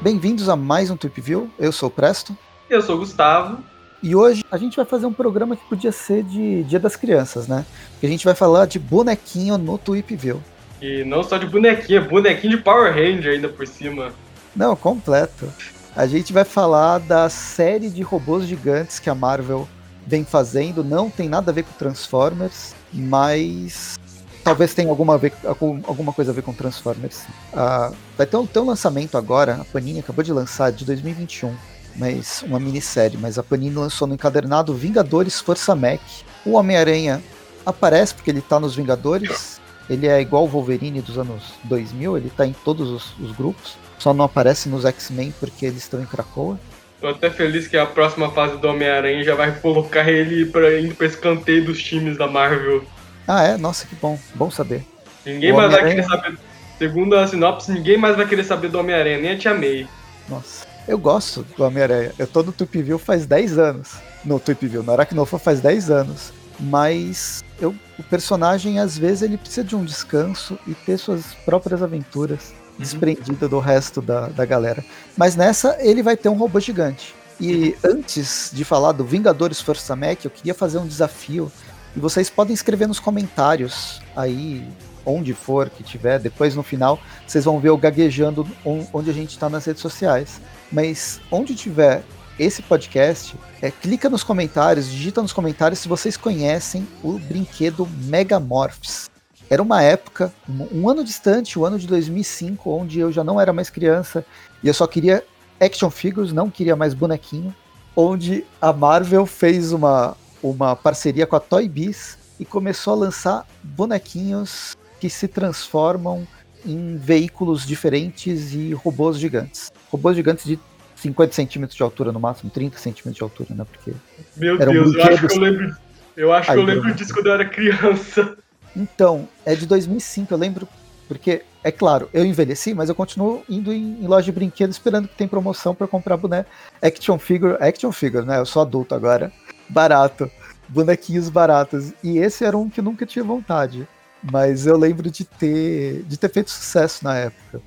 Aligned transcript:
Bem-vindos 0.00 0.48
a 0.48 0.54
mais 0.54 0.88
um 0.88 0.96
Tweepville. 0.96 1.50
Eu 1.58 1.72
sou 1.72 1.88
o 1.88 1.90
Presto. 1.90 2.38
Eu 2.70 2.80
sou 2.80 2.94
o 2.94 2.98
Gustavo. 3.00 3.58
E 4.00 4.14
hoje 4.14 4.44
a 4.52 4.56
gente 4.56 4.76
vai 4.76 4.84
fazer 4.84 5.06
um 5.06 5.12
programa 5.12 5.56
que 5.56 5.68
podia 5.68 5.90
ser 5.90 6.22
de 6.22 6.62
Dia 6.62 6.78
das 6.78 6.94
Crianças, 6.94 7.48
né? 7.48 7.66
Porque 7.90 8.06
a 8.06 8.10
gente 8.10 8.24
vai 8.24 8.36
falar 8.36 8.66
de 8.66 8.78
bonequinho 8.78 9.58
no 9.58 9.76
Tweepville. 9.76 10.42
E 10.80 11.02
não 11.02 11.24
só 11.24 11.38
de 11.38 11.46
bonequinho, 11.46 11.98
é 11.98 12.02
bonequinho 12.02 12.56
de 12.56 12.62
Power 12.62 12.94
Ranger 12.94 13.32
ainda 13.32 13.48
por 13.48 13.66
cima. 13.66 14.12
Não, 14.54 14.76
completo. 14.76 15.52
A 15.96 16.06
gente 16.06 16.30
vai 16.30 16.44
falar 16.44 16.98
da 16.98 17.30
série 17.30 17.88
de 17.88 18.02
robôs 18.02 18.46
gigantes 18.46 18.98
que 18.98 19.08
a 19.08 19.14
Marvel 19.14 19.66
vem 20.06 20.26
fazendo. 20.26 20.84
Não 20.84 21.08
tem 21.08 21.26
nada 21.26 21.50
a 21.50 21.54
ver 21.54 21.62
com 21.62 21.72
Transformers, 21.72 22.74
mas 22.92 23.98
talvez 24.44 24.74
tenha 24.74 24.90
alguma, 24.90 25.16
ver, 25.16 25.32
alguma 25.48 26.12
coisa 26.12 26.32
a 26.32 26.34
ver 26.34 26.42
com 26.42 26.52
Transformers. 26.52 27.22
Uh, 27.50 27.96
vai 28.14 28.26
ter 28.26 28.36
um, 28.36 28.46
ter 28.46 28.58
um 28.58 28.66
lançamento 28.66 29.16
agora, 29.16 29.54
a 29.54 29.64
Panini 29.64 30.00
acabou 30.00 30.22
de 30.22 30.34
lançar, 30.34 30.70
de 30.70 30.84
2021, 30.84 31.54
mas 31.96 32.42
uma 32.42 32.60
minissérie, 32.60 33.16
mas 33.16 33.38
a 33.38 33.42
Panini 33.42 33.74
lançou 33.74 34.06
no 34.06 34.12
encadernado 34.12 34.74
Vingadores 34.74 35.40
Força 35.40 35.74
Mac. 35.74 36.02
O 36.44 36.52
Homem-Aranha 36.52 37.22
aparece 37.64 38.14
porque 38.14 38.30
ele 38.30 38.42
tá 38.42 38.60
nos 38.60 38.76
Vingadores, 38.76 39.62
ele 39.88 40.06
é 40.06 40.20
igual 40.20 40.44
o 40.44 40.48
Wolverine 40.48 41.00
dos 41.00 41.16
anos 41.16 41.54
2000, 41.64 42.18
ele 42.18 42.28
tá 42.28 42.46
em 42.46 42.52
todos 42.52 42.90
os, 42.90 43.18
os 43.18 43.34
grupos, 43.34 43.78
só 43.98 44.12
não 44.12 44.24
aparece 44.24 44.68
nos 44.68 44.84
X-Men 44.84 45.32
porque 45.38 45.66
eles 45.66 45.78
estão 45.78 46.00
em 46.00 46.06
Krakoa. 46.06 46.58
Tô 47.00 47.08
até 47.08 47.30
feliz 47.30 47.68
que 47.68 47.76
a 47.76 47.86
próxima 47.86 48.30
fase 48.30 48.56
do 48.56 48.68
Homem-Aranha 48.68 49.22
já 49.22 49.34
vai 49.34 49.52
colocar 49.60 50.08
ele 50.08 50.46
pra, 50.46 50.80
indo 50.80 50.94
pra 50.94 51.06
escanteio 51.06 51.64
dos 51.64 51.82
times 51.82 52.16
da 52.16 52.26
Marvel. 52.26 52.84
Ah, 53.28 53.42
é? 53.42 53.56
Nossa, 53.56 53.86
que 53.86 53.94
bom. 53.96 54.18
Bom 54.34 54.50
saber. 54.50 54.84
Ninguém 55.24 55.52
mais 55.52 55.72
vai 55.72 55.88
querer 55.88 56.04
saber. 56.04 56.38
Segundo 56.78 57.16
a 57.16 57.26
sinopse, 57.26 57.72
ninguém 57.72 57.96
mais 57.96 58.16
vai 58.16 58.26
querer 58.26 58.44
saber 58.44 58.68
do 58.68 58.78
Homem-Aranha, 58.78 59.18
nem 59.18 59.30
a 59.32 59.38
Tia 59.38 59.54
May. 59.54 59.86
Nossa. 60.28 60.66
Eu 60.86 60.98
gosto 60.98 61.44
do 61.56 61.64
Homem-Aranha. 61.64 62.12
Eu 62.18 62.26
tô 62.26 62.42
no 62.42 62.52
Tweepville 62.52 62.98
faz 62.98 63.26
10 63.26 63.58
anos. 63.58 63.94
No 64.24 64.38
Tweepville, 64.38 64.84
no 64.84 64.92
Aracnofã 64.92 65.38
faz 65.38 65.60
10 65.60 65.90
anos. 65.90 66.32
Mas 66.58 67.44
eu, 67.60 67.74
o 67.98 68.02
personagem, 68.02 68.78
às 68.78 68.96
vezes, 68.96 69.22
ele 69.22 69.36
precisa 69.36 69.64
de 69.64 69.74
um 69.74 69.84
descanso 69.84 70.58
e 70.66 70.74
ter 70.74 70.96
suas 70.96 71.34
próprias 71.44 71.82
aventuras. 71.82 72.54
Desprendida 72.78 73.48
do 73.48 73.58
resto 73.58 74.00
da, 74.00 74.28
da 74.28 74.44
galera. 74.44 74.84
Mas 75.16 75.36
nessa, 75.36 75.76
ele 75.80 76.02
vai 76.02 76.16
ter 76.16 76.28
um 76.28 76.36
robô 76.36 76.60
gigante. 76.60 77.14
E 77.40 77.76
antes 77.84 78.50
de 78.52 78.64
falar 78.64 78.92
do 78.92 79.04
Vingadores 79.04 79.60
Força 79.60 79.94
Mac, 79.94 80.24
eu 80.24 80.30
queria 80.30 80.54
fazer 80.54 80.78
um 80.78 80.86
desafio 80.86 81.50
e 81.96 82.00
vocês 82.00 82.28
podem 82.28 82.52
escrever 82.52 82.86
nos 82.86 83.00
comentários 83.00 84.02
aí, 84.14 84.66
onde 85.04 85.32
for 85.32 85.70
que 85.70 85.82
tiver, 85.82 86.18
depois 86.18 86.54
no 86.54 86.62
final, 86.62 86.98
vocês 87.26 87.44
vão 87.44 87.58
ver 87.58 87.70
o 87.70 87.76
gaguejando 87.76 88.46
onde 88.92 89.10
a 89.10 89.12
gente 89.14 89.30
está 89.30 89.48
nas 89.48 89.64
redes 89.64 89.80
sociais. 89.80 90.40
Mas 90.70 91.20
onde 91.30 91.54
tiver 91.54 92.02
esse 92.38 92.60
podcast, 92.60 93.34
é, 93.62 93.70
clica 93.70 94.10
nos 94.10 94.22
comentários, 94.22 94.90
digita 94.90 95.22
nos 95.22 95.32
comentários 95.32 95.78
se 95.80 95.88
vocês 95.88 96.16
conhecem 96.18 96.86
o 97.02 97.18
brinquedo 97.18 97.88
Megamorphs. 98.04 99.08
Era 99.48 99.62
uma 99.62 99.82
época, 99.82 100.32
um, 100.48 100.82
um 100.82 100.88
ano 100.88 101.04
distante, 101.04 101.58
o 101.58 101.64
ano 101.64 101.78
de 101.78 101.86
2005, 101.86 102.70
onde 102.70 102.98
eu 102.98 103.12
já 103.12 103.22
não 103.22 103.40
era 103.40 103.52
mais 103.52 103.70
criança 103.70 104.24
e 104.62 104.68
eu 104.68 104.74
só 104.74 104.86
queria 104.86 105.22
action 105.60 105.90
figures, 105.90 106.32
não 106.32 106.50
queria 106.50 106.76
mais 106.76 106.94
bonequinho, 106.94 107.54
onde 107.94 108.44
a 108.60 108.72
Marvel 108.72 109.24
fez 109.24 109.72
uma, 109.72 110.16
uma 110.42 110.74
parceria 110.76 111.26
com 111.26 111.36
a 111.36 111.40
Toy 111.40 111.68
Biz 111.68 112.18
e 112.38 112.44
começou 112.44 112.92
a 112.92 112.96
lançar 112.96 113.46
bonequinhos 113.62 114.76
que 115.00 115.08
se 115.08 115.28
transformam 115.28 116.26
em 116.64 116.96
veículos 116.96 117.66
diferentes 117.66 118.52
e 118.52 118.72
robôs 118.74 119.18
gigantes. 119.18 119.70
Robôs 119.90 120.16
gigantes 120.16 120.44
de 120.44 120.58
50 120.96 121.32
centímetros 121.32 121.76
de 121.76 121.82
altura 121.82 122.10
no 122.10 122.18
máximo, 122.18 122.50
30 122.50 122.78
centímetros 122.78 123.16
de 123.16 123.22
altura, 123.22 123.54
né? 123.54 123.64
Porque 123.70 123.92
Meu 124.36 124.58
Deus, 124.58 124.94
eu 124.94 125.04
acho 125.04 125.28
que 125.28 125.34
eu 125.34 125.40
lembro, 125.40 125.76
eu 126.16 126.32
acho 126.32 126.52
que 126.52 126.58
eu 126.58 126.62
lembro 126.62 126.94
disso 126.94 127.14
quando 127.14 127.26
eu 127.26 127.34
era 127.34 127.44
criança. 127.44 128.36
Então, 128.76 129.26
é 129.44 129.54
de 129.54 129.66
2005, 129.66 130.32
eu 130.32 130.38
lembro, 130.38 130.68
porque, 131.08 131.42
é 131.64 131.72
claro, 131.72 132.10
eu 132.12 132.24
envelheci, 132.24 132.74
mas 132.74 132.88
eu 132.88 132.94
continuo 132.94 133.42
indo 133.48 133.72
em, 133.72 134.02
em 134.02 134.06
loja 134.06 134.26
de 134.26 134.32
brinquedos 134.32 134.76
esperando 134.76 135.08
que 135.08 135.16
tem 135.16 135.26
promoção 135.26 135.74
para 135.74 135.88
comprar 135.88 136.16
boneco. 136.18 136.48
Action 136.82 137.18
figure, 137.18 137.56
action 137.58 137.90
figure, 137.90 138.26
né? 138.26 138.38
Eu 138.38 138.46
sou 138.46 138.60
adulto 138.60 138.94
agora 138.94 139.32
barato. 139.68 140.30
Bonequinhos 140.68 141.28
baratos. 141.28 141.92
E 142.02 142.18
esse 142.18 142.44
era 142.44 142.56
um 142.56 142.68
que 142.68 142.82
nunca 142.82 143.06
tinha 143.06 143.24
vontade. 143.24 143.86
Mas 144.22 144.66
eu 144.66 144.76
lembro 144.76 145.10
de 145.10 145.24
ter, 145.24 146.02
de 146.02 146.16
ter 146.16 146.28
feito 146.28 146.50
sucesso 146.50 147.04
na 147.04 147.16
época. 147.16 147.60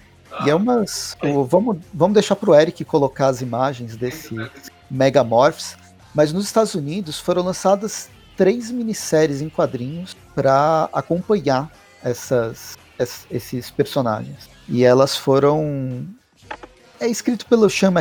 E 0.45 0.49
é 0.49 0.55
umas. 0.55 1.17
vamos, 1.47 1.77
vamos 1.93 2.13
deixar 2.13 2.35
pro 2.35 2.53
Eric 2.53 2.83
colocar 2.85 3.27
as 3.27 3.41
imagens 3.41 3.95
desse 3.95 4.35
Megamorphs. 4.89 5.77
Mas 6.13 6.33
nos 6.33 6.45
Estados 6.45 6.75
Unidos 6.75 7.19
foram 7.19 7.43
lançadas 7.43 8.09
três 8.39 8.71
minisséries 8.71 9.41
em 9.41 9.49
quadrinhos 9.49 10.15
para 10.33 10.87
acompanhar 10.93 11.69
essas, 12.01 12.77
esses 13.29 13.69
personagens. 13.69 14.49
E 14.65 14.85
elas 14.85 15.17
foram. 15.17 16.07
É 17.01 17.07
escrito 17.07 17.45
pelo 17.47 17.69
Sean 17.69 17.93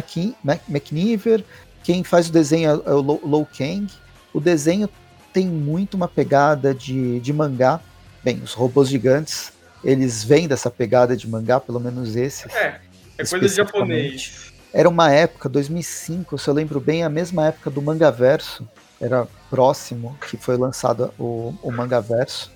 McNiver, 0.69 1.45
quem 1.83 2.05
faz 2.05 2.29
o 2.29 2.33
desenho 2.33 2.83
é 2.87 2.93
o 2.95 3.01
Low 3.01 3.47
Kang. 3.47 3.93
O 4.33 4.39
desenho 4.39 4.89
tem 5.33 5.49
muito 5.49 5.95
uma 5.95 6.07
pegada 6.07 6.73
de, 6.73 7.19
de 7.19 7.33
mangá. 7.33 7.81
Bem, 8.23 8.41
os 8.41 8.53
robôs 8.53 8.89
gigantes, 8.89 9.53
eles 9.83 10.23
vêm 10.23 10.47
dessa 10.47 10.71
pegada 10.71 11.17
de 11.17 11.29
mangá, 11.29 11.59
pelo 11.59 11.81
menos 11.81 12.15
esses. 12.15 12.55
É, 12.55 12.81
é 13.19 13.25
coisa 13.25 13.49
de 13.49 13.55
japonês. 13.57 14.53
Era 14.73 14.89
uma 14.89 15.11
época, 15.11 15.49
2005, 15.49 16.39
se 16.39 16.49
eu 16.49 16.55
lembro 16.55 16.79
bem, 16.79 17.03
a 17.03 17.09
mesma 17.09 17.47
época 17.47 17.71
do 17.71 17.83
Mangaverso. 17.83 18.69
Era 19.01 19.29
próximo 19.49 20.17
que 20.29 20.37
foi 20.37 20.57
lançado 20.57 21.13
o, 21.19 21.55
o 21.63 21.71
Mangaverso. 21.71 22.51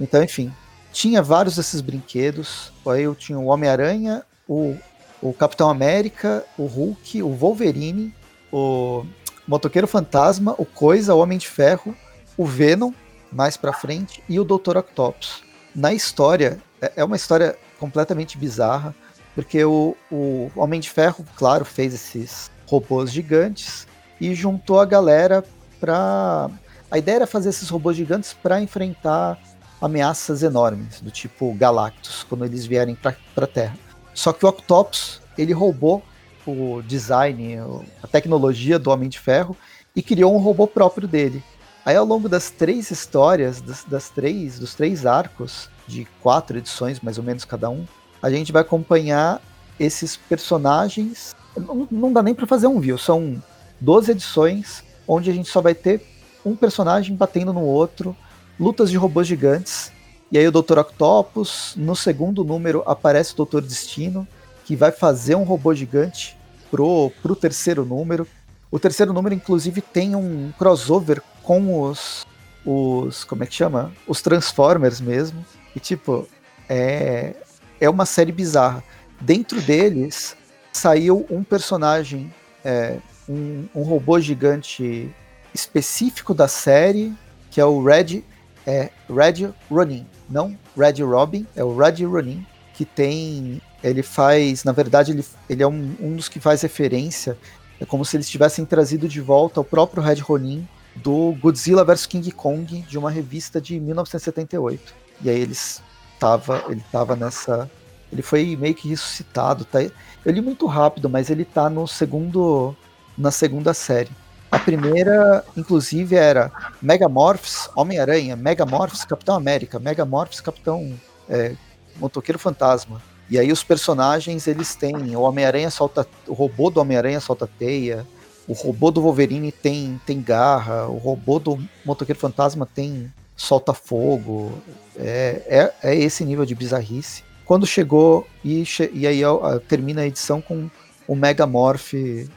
Então, 0.00 0.22
enfim, 0.22 0.52
tinha 0.92 1.22
vários 1.22 1.56
desses 1.56 1.80
brinquedos. 1.80 2.72
Aí 2.86 3.02
eu 3.02 3.14
tinha 3.14 3.38
o 3.38 3.46
Homem-Aranha, 3.46 4.22
o, 4.48 4.76
o 5.20 5.32
Capitão 5.32 5.68
América, 5.68 6.44
o 6.58 6.66
Hulk, 6.66 7.22
o 7.22 7.30
Wolverine, 7.34 8.14
o 8.52 9.04
Motoqueiro 9.46 9.86
Fantasma, 9.86 10.54
o 10.58 10.64
Coisa, 10.64 11.14
o 11.14 11.18
Homem 11.18 11.38
de 11.38 11.48
Ferro, 11.48 11.94
o 12.36 12.46
Venom, 12.46 12.92
mais 13.30 13.56
pra 13.56 13.72
frente, 13.72 14.22
e 14.28 14.38
o 14.38 14.44
Dr. 14.44 14.76
Octopus. 14.76 15.42
Na 15.74 15.92
história, 15.92 16.60
é, 16.80 16.92
é 16.96 17.04
uma 17.04 17.16
história 17.16 17.56
completamente 17.78 18.36
bizarra, 18.36 18.94
porque 19.34 19.64
o, 19.64 19.96
o 20.10 20.50
Homem 20.54 20.80
de 20.80 20.90
Ferro, 20.90 21.24
claro, 21.36 21.64
fez 21.64 21.94
esses 21.94 22.50
robôs 22.66 23.10
gigantes 23.10 23.86
e 24.20 24.34
juntou 24.34 24.78
a 24.80 24.84
galera 24.84 25.42
pra. 25.82 26.48
A 26.88 26.98
ideia 26.98 27.16
era 27.16 27.26
fazer 27.26 27.48
esses 27.48 27.68
robôs 27.68 27.96
gigantes 27.96 28.32
para 28.32 28.60
enfrentar 28.60 29.36
ameaças 29.80 30.44
enormes, 30.44 31.00
do 31.00 31.10
tipo 31.10 31.52
Galactus, 31.54 32.24
quando 32.28 32.44
eles 32.44 32.64
vierem 32.64 32.94
para 32.94 33.16
a 33.36 33.46
Terra. 33.46 33.76
Só 34.14 34.32
que 34.32 34.46
o 34.46 34.48
Octopus, 34.48 35.20
ele 35.36 35.52
roubou 35.52 36.04
o 36.46 36.80
design, 36.82 37.56
a 38.00 38.06
tecnologia 38.06 38.78
do 38.78 38.90
Homem 38.90 39.08
de 39.08 39.18
Ferro 39.18 39.56
e 39.96 40.02
criou 40.02 40.34
um 40.34 40.38
robô 40.38 40.68
próprio 40.68 41.08
dele. 41.08 41.42
Aí 41.84 41.96
ao 41.96 42.04
longo 42.04 42.28
das 42.28 42.50
três 42.50 42.90
histórias, 42.92 43.60
das, 43.60 43.82
das, 43.84 44.08
três, 44.08 44.58
dos 44.58 44.74
três 44.74 45.04
arcos, 45.04 45.68
de 45.88 46.06
quatro 46.22 46.58
edições 46.58 47.00
mais 47.00 47.18
ou 47.18 47.24
menos 47.24 47.44
cada 47.44 47.68
um, 47.68 47.84
a 48.22 48.30
gente 48.30 48.52
vai 48.52 48.62
acompanhar 48.62 49.40
esses 49.80 50.16
personagens. 50.16 51.34
Não, 51.56 51.88
não 51.90 52.12
dá 52.12 52.22
nem 52.22 52.34
para 52.34 52.46
fazer 52.46 52.68
um 52.68 52.78
view, 52.78 52.98
são 52.98 53.42
12 53.80 54.12
edições 54.12 54.84
onde 55.12 55.30
a 55.30 55.34
gente 55.34 55.48
só 55.48 55.60
vai 55.60 55.74
ter 55.74 56.02
um 56.44 56.56
personagem 56.56 57.14
batendo 57.14 57.52
no 57.52 57.60
outro, 57.60 58.16
lutas 58.58 58.90
de 58.90 58.96
robôs 58.96 59.26
gigantes. 59.26 59.92
E 60.30 60.38
aí 60.38 60.48
o 60.48 60.52
Dr. 60.52 60.78
Octopus, 60.78 61.74
no 61.76 61.94
segundo 61.94 62.42
número 62.42 62.82
aparece 62.86 63.34
o 63.36 63.44
Dr. 63.44 63.60
Destino, 63.60 64.26
que 64.64 64.74
vai 64.74 64.90
fazer 64.90 65.34
um 65.34 65.42
robô 65.42 65.74
gigante 65.74 66.36
pro, 66.70 67.12
pro 67.22 67.36
terceiro 67.36 67.84
número. 67.84 68.26
O 68.70 68.78
terceiro 68.78 69.12
número, 69.12 69.34
inclusive, 69.34 69.82
tem 69.82 70.16
um 70.16 70.50
crossover 70.58 71.22
com 71.42 71.82
os. 71.82 72.24
os 72.64 73.24
como 73.24 73.44
é 73.44 73.46
que 73.46 73.54
chama? 73.54 73.92
Os 74.06 74.22
Transformers 74.22 75.00
mesmo. 75.00 75.44
E 75.76 75.80
tipo, 75.80 76.26
é, 76.68 77.34
é 77.78 77.90
uma 77.90 78.06
série 78.06 78.32
bizarra. 78.32 78.82
Dentro 79.20 79.60
deles 79.60 80.34
saiu 80.72 81.26
um 81.28 81.44
personagem, 81.44 82.32
é, 82.64 82.98
um, 83.28 83.66
um 83.74 83.82
robô 83.82 84.20
gigante 84.20 85.10
específico 85.54 86.34
da 86.34 86.48
série, 86.48 87.12
que 87.50 87.60
é 87.60 87.64
o 87.64 87.82
Red, 87.82 88.22
é, 88.66 88.90
Red 89.08 89.52
Ronin. 89.70 90.06
Não 90.28 90.56
Red 90.76 91.02
Robin, 91.02 91.46
é 91.54 91.62
o 91.62 91.76
Red 91.76 92.04
Ronin, 92.04 92.46
que 92.74 92.84
tem 92.84 93.60
ele 93.82 94.02
faz, 94.02 94.62
na 94.64 94.72
verdade, 94.72 95.12
ele, 95.12 95.24
ele 95.48 95.62
é 95.62 95.66
um, 95.66 95.96
um 96.00 96.16
dos 96.16 96.28
que 96.28 96.38
faz 96.38 96.62
referência. 96.62 97.36
É 97.80 97.84
como 97.84 98.04
se 98.04 98.16
eles 98.16 98.30
tivessem 98.30 98.64
trazido 98.64 99.08
de 99.08 99.20
volta 99.20 99.60
o 99.60 99.64
próprio 99.64 100.02
Red 100.02 100.20
Ronin 100.20 100.66
do 100.94 101.36
Godzilla 101.40 101.84
vs 101.84 102.06
King 102.06 102.30
Kong 102.30 102.82
de 102.82 102.96
uma 102.96 103.10
revista 103.10 103.60
de 103.60 103.80
1978. 103.80 104.94
E 105.20 105.28
aí 105.28 105.40
eles 105.40 105.82
tava, 106.18 106.64
ele 106.68 106.84
tava 106.92 107.16
nessa, 107.16 107.68
ele 108.12 108.22
foi 108.22 108.56
meio 108.56 108.74
que 108.74 108.88
ressuscitado, 108.88 109.64
tá? 109.64 109.82
Eu 109.82 110.32
li 110.32 110.40
muito 110.40 110.66
rápido, 110.66 111.10
mas 111.10 111.28
ele 111.28 111.44
tá 111.44 111.68
no 111.68 111.88
segundo 111.88 112.76
na 113.16 113.30
segunda 113.30 113.74
série. 113.74 114.10
A 114.50 114.58
primeira, 114.58 115.44
inclusive, 115.56 116.14
era 116.14 116.52
Megamorphs, 116.80 117.70
Homem-Aranha, 117.74 118.36
Megamorphs, 118.36 119.04
Capitão 119.04 119.34
América, 119.34 119.78
Megamorphs, 119.78 120.40
Capitão 120.40 120.92
é, 121.28 121.54
Motoqueiro 121.96 122.38
Fantasma. 122.38 123.00
E 123.30 123.38
aí 123.38 123.50
os 123.50 123.64
personagens, 123.64 124.46
eles 124.46 124.74
têm, 124.74 125.16
o 125.16 125.22
Homem-Aranha 125.22 125.70
solta, 125.70 126.06
o 126.26 126.34
robô 126.34 126.68
do 126.68 126.80
Homem-Aranha 126.80 127.18
solta 127.18 127.48
teia, 127.58 128.06
o 128.46 128.52
robô 128.52 128.90
do 128.90 129.00
Wolverine 129.00 129.50
tem, 129.50 129.98
tem 130.04 130.20
garra, 130.20 130.86
o 130.86 130.98
robô 130.98 131.38
do 131.38 131.58
Motoqueiro 131.84 132.20
Fantasma 132.20 132.66
tem 132.66 133.10
solta 133.34 133.72
fogo. 133.72 134.52
É, 134.96 135.72
é, 135.82 135.92
é 135.92 135.96
esse 135.96 136.24
nível 136.24 136.44
de 136.44 136.54
bizarrice. 136.54 137.24
Quando 137.46 137.66
chegou, 137.66 138.26
e, 138.44 138.64
e 138.92 139.06
aí 139.06 139.22
termina 139.66 140.02
a 140.02 140.06
edição 140.06 140.40
com 140.40 140.68
o 141.06 141.14
Megamorph 141.14 141.92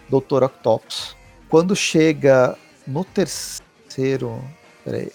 Dr. 0.09 0.43
Octopus. 0.43 1.15
Quando 1.49 1.75
chega 1.75 2.57
no 2.87 3.03
terceiro. 3.03 4.43
Peraí. 4.83 5.11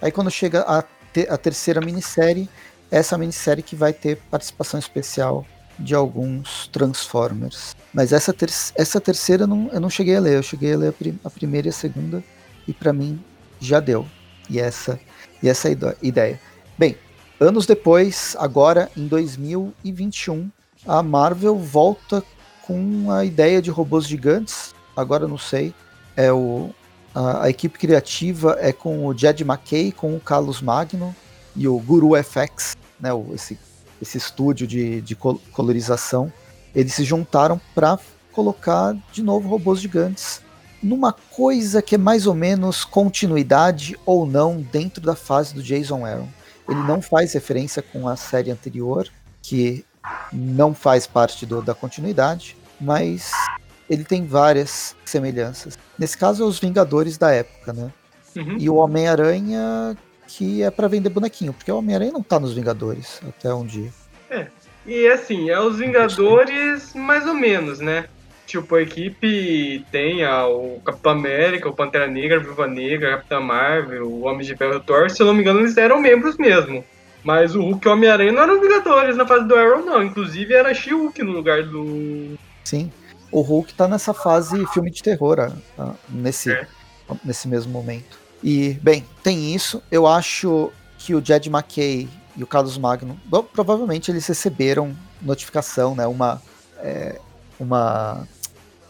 Aí 0.00 0.12
quando 0.12 0.30
chega 0.30 0.62
a, 0.62 0.82
te, 1.12 1.26
a 1.28 1.38
terceira 1.38 1.80
minissérie, 1.80 2.48
essa 2.90 3.16
minissérie 3.16 3.62
que 3.62 3.74
vai 3.74 3.92
ter 3.92 4.18
participação 4.30 4.78
especial 4.78 5.46
de 5.78 5.94
alguns 5.94 6.68
Transformers. 6.68 7.74
Mas 7.92 8.12
essa, 8.12 8.32
ter 8.32 8.50
essa 8.74 9.00
terceira 9.00 9.46
não, 9.46 9.70
eu 9.72 9.80
não 9.80 9.90
cheguei 9.90 10.16
a 10.16 10.20
ler, 10.20 10.36
eu 10.36 10.42
cheguei 10.42 10.74
a 10.74 10.76
ler 10.76 10.88
a, 10.88 10.92
prim 10.92 11.18
a 11.24 11.30
primeira 11.30 11.68
e 11.68 11.70
a 11.70 11.72
segunda, 11.72 12.22
e 12.68 12.72
para 12.72 12.92
mim 12.92 13.22
já 13.60 13.80
deu. 13.80 14.06
E 14.50 14.60
essa, 14.60 15.00
e 15.42 15.48
essa 15.48 15.68
é 15.68 15.76
ideia. 16.02 16.40
Bem, 16.78 16.96
anos 17.40 17.66
depois, 17.66 18.36
agora 18.38 18.90
em 18.96 19.06
2021, 19.06 20.50
a 20.86 21.02
Marvel 21.02 21.56
volta 21.56 22.22
com 22.66 23.10
a 23.10 23.24
ideia 23.24 23.60
de 23.60 23.70
robôs 23.70 24.06
gigantes. 24.06 24.74
Agora 24.96 25.26
não 25.26 25.38
sei. 25.38 25.74
É 26.16 26.32
o, 26.32 26.70
a, 27.14 27.44
a 27.44 27.50
equipe 27.50 27.78
criativa 27.78 28.56
é 28.60 28.72
com 28.72 29.06
o 29.06 29.16
Jed 29.16 29.42
McKay, 29.42 29.92
com 29.92 30.14
o 30.14 30.20
Carlos 30.20 30.60
Magno 30.60 31.14
e 31.56 31.66
o 31.66 31.78
Guru 31.78 32.10
FX, 32.22 32.76
né, 33.00 33.12
o, 33.12 33.34
esse 33.34 33.58
esse 34.02 34.18
estúdio 34.18 34.66
de, 34.66 35.00
de 35.00 35.14
colorização, 35.14 36.30
eles 36.74 36.92
se 36.92 37.04
juntaram 37.04 37.60
para 37.72 37.98
colocar 38.32 38.96
de 39.12 39.22
novo 39.22 39.48
robôs 39.48 39.80
gigantes 39.80 40.42
numa 40.82 41.12
coisa 41.12 41.80
que 41.80 41.94
é 41.94 41.98
mais 41.98 42.26
ou 42.26 42.34
menos 42.34 42.84
continuidade 42.84 43.96
ou 44.04 44.26
não 44.26 44.60
dentro 44.60 45.00
da 45.00 45.14
fase 45.14 45.54
do 45.54 45.62
Jason 45.62 46.04
Aaron. 46.04 46.28
Ele 46.68 46.80
não 46.80 47.00
faz 47.00 47.32
referência 47.32 47.80
com 47.80 48.08
a 48.08 48.16
série 48.16 48.50
anterior, 48.50 49.08
que 49.40 49.84
não 50.32 50.74
faz 50.74 51.06
parte 51.06 51.46
do, 51.46 51.62
da 51.62 51.74
continuidade, 51.74 52.56
mas 52.80 53.32
ele 53.88 54.04
tem 54.04 54.26
várias 54.26 54.96
semelhanças. 55.04 55.78
Nesse 55.98 56.16
caso, 56.16 56.42
é 56.42 56.46
os 56.46 56.58
Vingadores 56.58 57.18
da 57.18 57.30
época, 57.30 57.72
né? 57.72 57.90
Uhum. 58.34 58.56
E 58.58 58.70
o 58.70 58.76
Homem-Aranha 58.76 59.96
que 60.36 60.62
é 60.62 60.70
para 60.70 60.88
vender 60.88 61.10
bonequinho, 61.10 61.52
porque 61.52 61.70
o 61.70 61.76
Homem-Aranha 61.76 62.12
não 62.12 62.22
tá 62.22 62.40
nos 62.40 62.54
Vingadores 62.54 63.20
até 63.28 63.52
um 63.52 63.66
dia. 63.66 63.90
É. 64.30 64.46
E 64.86 65.06
assim, 65.08 65.50
é 65.50 65.60
os 65.60 65.78
Vingadores 65.78 66.94
mais 66.94 67.26
ou 67.26 67.34
menos, 67.34 67.80
né? 67.80 68.06
Tipo, 68.46 68.76
a 68.76 68.82
equipe 68.82 69.84
tem 69.90 70.24
a, 70.24 70.46
o 70.46 70.80
Capitão 70.84 71.12
América, 71.12 71.68
o 71.68 71.74
Pantera 71.74 72.06
Negra, 72.06 72.38
a 72.38 72.42
Viúva 72.42 72.66
Negra, 72.66 73.08
a 73.08 73.16
Capitã 73.16 73.40
Marvel, 73.40 74.06
o 74.06 74.22
Homem 74.22 74.44
de 74.44 74.56
Ferro 74.56 74.74
e 74.74 74.76
o 74.76 74.80
Thor, 74.80 75.10
se 75.10 75.22
eu 75.22 75.26
não 75.26 75.34
me 75.34 75.40
engano, 75.40 75.60
eles 75.60 75.76
eram 75.76 76.00
membros 76.00 76.36
mesmo. 76.36 76.84
Mas 77.24 77.54
o 77.54 77.62
Hulk 77.62 77.86
e 77.86 77.88
o 77.88 77.92
Homem-Aranha 77.92 78.32
não 78.32 78.42
eram 78.42 78.60
Vingadores 78.60 79.16
na 79.16 79.26
fase 79.26 79.46
do 79.46 79.54
Arrow, 79.54 79.84
não. 79.84 80.02
Inclusive 80.02 80.52
era 80.52 80.74
She-Hulk 80.74 81.22
no 81.22 81.32
lugar 81.32 81.62
do. 81.64 82.36
Sim. 82.64 82.90
O 83.30 83.40
Hulk 83.40 83.72
tá 83.74 83.88
nessa 83.88 84.12
fase 84.12 84.66
filme 84.68 84.90
de 84.90 85.02
terror, 85.02 85.52
nesse, 86.08 86.52
é. 86.52 86.66
nesse 87.24 87.48
mesmo 87.48 87.72
momento. 87.72 88.18
E, 88.42 88.74
bem, 88.82 89.04
tem 89.22 89.54
isso. 89.54 89.82
Eu 89.90 90.06
acho 90.06 90.70
que 90.98 91.14
o 91.14 91.24
Jed 91.24 91.48
McKay 91.48 92.08
e 92.36 92.42
o 92.42 92.46
Carlos 92.46 92.76
Magno, 92.76 93.18
bom, 93.24 93.42
provavelmente 93.42 94.10
eles 94.10 94.26
receberam 94.26 94.94
notificação, 95.20 95.94
né? 95.94 96.06
Uma. 96.06 96.42
É, 96.78 97.20
uma 97.58 98.26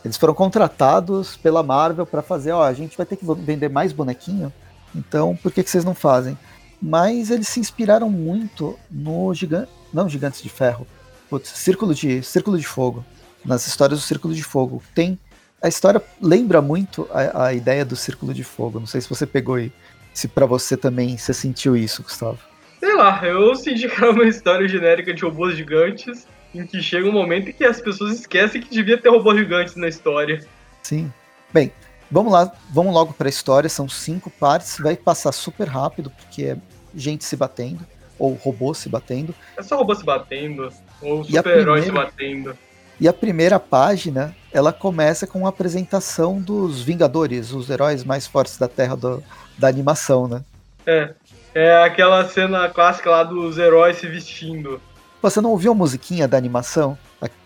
eles 0.05 0.17
foram 0.17 0.35
contratados 0.35 1.37
pela 1.37 1.63
Marvel 1.63 2.05
para 2.05 2.23
fazer, 2.23 2.51
ó, 2.51 2.65
a 2.65 2.73
gente 2.73 2.97
vai 2.97 3.07
ter 3.07 3.17
que 3.17 3.25
vender 3.25 3.69
mais 3.69 3.93
bonequinho, 3.93 4.53
então 4.93 5.37
por 5.37 5.53
que, 5.53 5.63
que 5.63 5.71
vocês 5.71 5.85
não 5.85 5.95
fazem? 5.95 6.37
Mas 6.83 7.31
eles 7.31 7.47
se 7.47 7.61
inspiraram 7.61 8.11
muito 8.11 8.77
no 8.91 9.33
gigante, 9.33 9.71
não 9.95 10.09
Gigantes 10.09 10.43
de 10.43 10.49
Ferro, 10.49 10.85
putz, 11.31 11.49
Círculo 11.51 11.95
de 11.95 12.25
Círculo 12.25 12.59
de 12.59 12.67
Fogo, 12.67 13.05
nas 13.45 13.67
histórias 13.69 14.01
do 14.01 14.05
Círculo 14.05 14.35
de 14.35 14.43
Fogo. 14.43 14.83
Tem 14.93 15.17
a 15.63 15.69
história 15.69 16.03
lembra 16.21 16.61
muito 16.61 17.09
a, 17.13 17.47
a, 17.47 17.55
ideia 17.55 17.85
do 17.85 17.95
Círculo 17.95 18.35
de 18.35 18.43
Fogo. 18.43 18.81
Não 18.81 18.87
sei 18.87 19.01
se 19.01 19.09
você 19.09 19.25
pegou 19.25 19.61
e 19.61 19.73
se 20.13 20.27
para 20.27 20.45
você 20.45 20.77
também 20.77 21.17
você 21.17 21.33
sentiu 21.33 21.77
isso, 21.77 22.03
Gustavo. 22.03 22.39
Sei 22.81 22.95
lá, 22.97 23.25
eu 23.25 23.55
senti 23.55 23.89
que 23.89 23.95
era 23.95 24.11
uma 24.11 24.25
história 24.25 24.67
genérica 24.67 25.15
de 25.15 25.23
robôs 25.23 25.57
gigantes, 25.57 26.27
em 26.53 26.67
que 26.67 26.83
chega 26.83 27.09
um 27.09 27.13
momento 27.13 27.49
em 27.49 27.53
que 27.53 27.65
as 27.65 27.81
pessoas 27.81 28.19
esquecem 28.19 28.61
que 28.61 28.71
devia 28.71 28.99
ter 28.99 29.09
robôs 29.09 29.39
gigantes 29.39 29.77
na 29.77 29.87
história. 29.87 30.45
Sim. 30.83 31.13
Bem, 31.55 31.71
vamos 32.11 32.33
lá, 32.33 32.53
vamos 32.71 32.93
logo 32.93 33.13
para 33.13 33.29
a 33.29 33.31
história. 33.31 33.69
São 33.69 33.89
cinco 33.89 34.31
partes, 34.31 34.79
vai 34.81 34.97
passar 34.97 35.31
super 35.31 35.69
rápido 35.69 36.11
porque 36.11 36.43
é 36.43 36.57
gente 36.95 37.25
se 37.25 37.37
batendo 37.37 37.81
ou 38.19 38.35
robôs 38.35 38.79
se 38.79 38.89
batendo. 38.89 39.35
É 39.57 39.63
só 39.63 39.77
robô 39.77 39.95
se 39.95 40.05
batendo 40.05 40.73
ou 41.01 41.25
super-heróis 41.25 41.85
se 41.85 41.91
batendo. 41.91 42.57
E 43.01 43.09
a 43.09 43.13
primeira 43.13 43.59
página, 43.59 44.35
ela 44.53 44.73
começa 44.73 45.27
com 45.27 45.45
a 45.45 45.49
apresentação 45.49 46.41
dos 46.41 46.83
Vingadores, 46.83 47.53
os 47.53 47.69
heróis 47.69 48.05
mais 48.05 48.27
fortes 48.27 48.59
da 48.59 48.69
Terra 48.69 48.95
do, 48.95 49.23
da 49.59 49.67
animação, 49.67 50.29
né? 50.29 50.45
É. 50.87 51.15
É 51.55 51.83
aquela 51.83 52.27
cena 52.29 52.69
clássica 52.69 53.11
lá 53.11 53.25
dos 53.25 53.59
heróis 53.59 53.99
se 53.99 54.07
vestindo. 54.07 54.81
Você 55.21 55.41
não 55.41 55.51
ouviu 55.51 55.73
a 55.73 55.75
musiquinha 55.75 56.27
da 56.27 56.39
animação? 56.39 56.97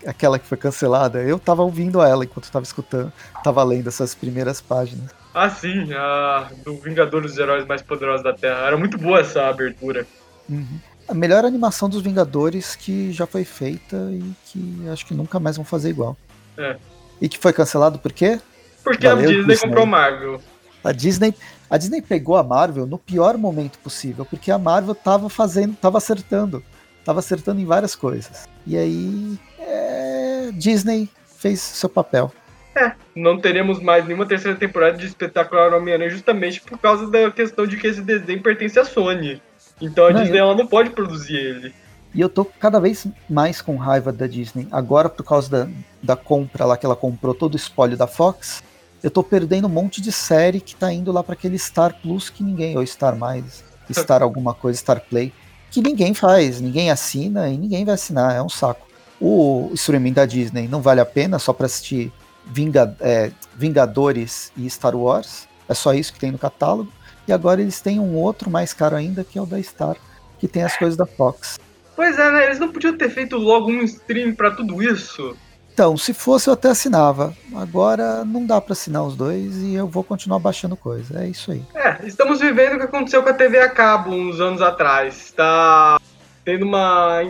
Aquela 0.05 0.39
que 0.39 0.47
foi 0.47 0.57
cancelada? 0.57 1.21
Eu 1.21 1.37
tava 1.37 1.61
ouvindo 1.61 2.01
ela 2.01 2.23
enquanto 2.23 2.49
tava 2.49 2.63
escutando, 2.63 3.11
tava 3.43 3.63
lendo 3.63 3.87
essas 3.89 4.15
primeiras 4.15 4.61
páginas. 4.61 5.11
Ah, 5.37 5.49
sim, 5.49 5.93
a 5.93 6.49
do 6.65 6.75
Vingadores 6.77 7.31
dos 7.31 7.39
Heróis 7.39 7.65
Mais 7.65 7.81
Poderosos 7.81 8.23
da 8.23 8.33
Terra. 8.33 8.65
Era 8.65 8.77
muito 8.77 8.97
boa 8.97 9.19
essa 9.19 9.47
abertura. 9.47 10.05
Uhum 10.49 10.79
a 11.07 11.13
melhor 11.13 11.45
animação 11.45 11.87
dos 11.87 12.01
Vingadores 12.01 12.75
que 12.75 13.11
já 13.11 13.25
foi 13.25 13.45
feita 13.45 13.95
e 14.11 14.33
que 14.45 14.89
acho 14.91 15.05
que 15.05 15.13
nunca 15.13 15.39
mais 15.39 15.55
vão 15.55 15.65
fazer 15.65 15.89
igual. 15.89 16.17
É. 16.57 16.75
E 17.21 17.29
que 17.29 17.37
foi 17.37 17.53
cancelado 17.53 17.97
por 17.97 18.11
quê? 18.11 18.39
Porque 18.83 19.07
Valeu, 19.07 19.23
a 19.23 19.27
Disney, 19.27 19.47
Disney 19.47 19.57
comprou 19.57 19.85
Marvel. 19.85 20.41
A 20.83 20.91
Disney, 20.91 21.33
a 21.69 21.77
Disney 21.77 22.01
pegou 22.01 22.35
a 22.35 22.43
Marvel 22.43 22.85
no 22.85 22.97
pior 22.97 23.37
momento 23.37 23.79
possível, 23.79 24.25
porque 24.25 24.51
a 24.51 24.57
Marvel 24.57 24.93
tava 24.93 25.29
fazendo, 25.29 25.75
tava 25.75 25.97
acertando, 25.97 26.63
tava 27.03 27.19
acertando 27.19 27.59
em 27.59 27.65
várias 27.65 27.95
coisas. 27.95 28.47
E 28.65 28.77
aí, 28.77 29.39
é, 29.59 30.49
Disney 30.53 31.09
fez 31.37 31.59
seu 31.59 31.89
papel. 31.89 32.31
É, 32.77 32.93
não 33.15 33.39
teremos 33.39 33.81
mais 33.81 34.05
nenhuma 34.05 34.25
terceira 34.25 34.57
temporada 34.57 34.97
de 34.97 35.07
Espetacular 35.07 35.73
Homem-Aranha 35.73 36.09
justamente 36.09 36.61
por 36.61 36.77
causa 36.77 37.09
da 37.09 37.31
questão 37.31 37.65
de 37.65 37.77
que 37.77 37.87
esse 37.87 38.01
desenho 38.01 38.41
pertence 38.41 38.79
à 38.79 38.85
Sony. 38.85 39.41
Então 39.81 40.05
a 40.05 40.11
não, 40.11 40.21
Disney 40.21 40.39
eu... 40.39 40.43
ela 40.45 40.55
não 40.55 40.67
pode 40.67 40.91
produzir 40.91 41.35
ele. 41.35 41.73
E 42.13 42.21
eu 42.21 42.29
tô 42.29 42.45
cada 42.45 42.79
vez 42.79 43.05
mais 43.29 43.61
com 43.61 43.75
raiva 43.75 44.11
da 44.11 44.27
Disney. 44.27 44.67
Agora, 44.71 45.09
por 45.09 45.23
causa 45.23 45.49
da, 45.49 45.67
da 46.01 46.15
compra 46.15 46.65
lá 46.65 46.77
que 46.77 46.85
ela 46.85 46.95
comprou 46.95 47.33
todo 47.33 47.53
o 47.53 47.57
espólio 47.57 47.97
da 47.97 48.07
Fox, 48.07 48.63
eu 49.03 49.11
tô 49.11 49.21
perdendo 49.21 49.67
um 49.67 49.71
monte 49.71 50.01
de 50.01 50.11
série 50.11 50.59
que 50.59 50.75
tá 50.75 50.91
indo 50.91 51.11
lá 51.11 51.23
para 51.23 51.33
aquele 51.33 51.59
Star 51.59 51.95
Plus 52.01 52.29
que 52.29 52.43
ninguém, 52.43 52.77
ou 52.77 52.85
Star 52.85 53.15
Mais, 53.15 53.63
Star 53.91 54.23
alguma 54.23 54.53
coisa, 54.53 54.79
Star 54.79 55.01
Play, 55.01 55.31
que 55.69 55.81
ninguém 55.81 56.13
faz, 56.13 56.59
ninguém 56.59 56.89
assina 56.89 57.49
e 57.49 57.57
ninguém 57.57 57.85
vai 57.85 57.93
assinar, 57.93 58.35
é 58.35 58.41
um 58.41 58.49
saco. 58.49 58.87
O 59.19 59.69
streaming 59.73 60.13
da 60.13 60.25
Disney 60.25 60.67
não 60.67 60.81
vale 60.81 61.01
a 61.01 61.05
pena 61.05 61.39
só 61.39 61.51
para 61.51 61.65
assistir 61.65 62.11
Vinga, 62.49 62.95
é, 62.99 63.31
Vingadores 63.55 64.51
e 64.55 64.69
Star 64.69 64.95
Wars, 64.95 65.47
é 65.67 65.73
só 65.73 65.93
isso 65.93 66.13
que 66.13 66.19
tem 66.19 66.31
no 66.31 66.37
catálogo. 66.37 66.91
E 67.27 67.33
agora 67.33 67.61
eles 67.61 67.81
têm 67.81 67.99
um 67.99 68.15
outro 68.15 68.49
mais 68.49 68.73
caro 68.73 68.95
ainda, 68.95 69.23
que 69.23 69.37
é 69.37 69.41
o 69.41 69.45
da 69.45 69.61
Star, 69.61 69.97
que 70.39 70.47
tem 70.47 70.63
as 70.63 70.77
coisas 70.77 70.95
da 70.95 71.05
Fox. 71.05 71.59
Pois 71.95 72.17
é, 72.17 72.31
né? 72.31 72.45
Eles 72.45 72.59
não 72.59 72.71
podiam 72.71 72.95
ter 72.95 73.09
feito 73.09 73.37
logo 73.37 73.69
um 73.69 73.81
stream 73.81 74.33
para 74.33 74.51
tudo 74.51 74.81
isso. 74.81 75.35
Então, 75.73 75.97
se 75.97 76.13
fosse 76.13 76.49
eu 76.49 76.53
até 76.53 76.69
assinava. 76.69 77.35
Agora 77.55 78.23
não 78.23 78.45
dá 78.45 78.61
para 78.61 78.73
assinar 78.73 79.03
os 79.03 79.15
dois 79.15 79.57
e 79.57 79.75
eu 79.75 79.87
vou 79.87 80.03
continuar 80.03 80.39
baixando 80.39 80.75
coisa. 80.75 81.23
É 81.23 81.27
isso 81.27 81.51
aí. 81.51 81.61
É, 81.75 81.99
estamos 82.05 82.39
vivendo 82.39 82.75
o 82.75 82.77
que 82.77 82.85
aconteceu 82.85 83.21
com 83.21 83.29
a 83.29 83.33
TV 83.33 83.59
a 83.59 83.69
cabo 83.69 84.11
uns 84.11 84.39
anos 84.39 84.61
atrás. 84.61 85.17
Está 85.25 85.99
tendo 86.45 86.65
uma 86.65 87.21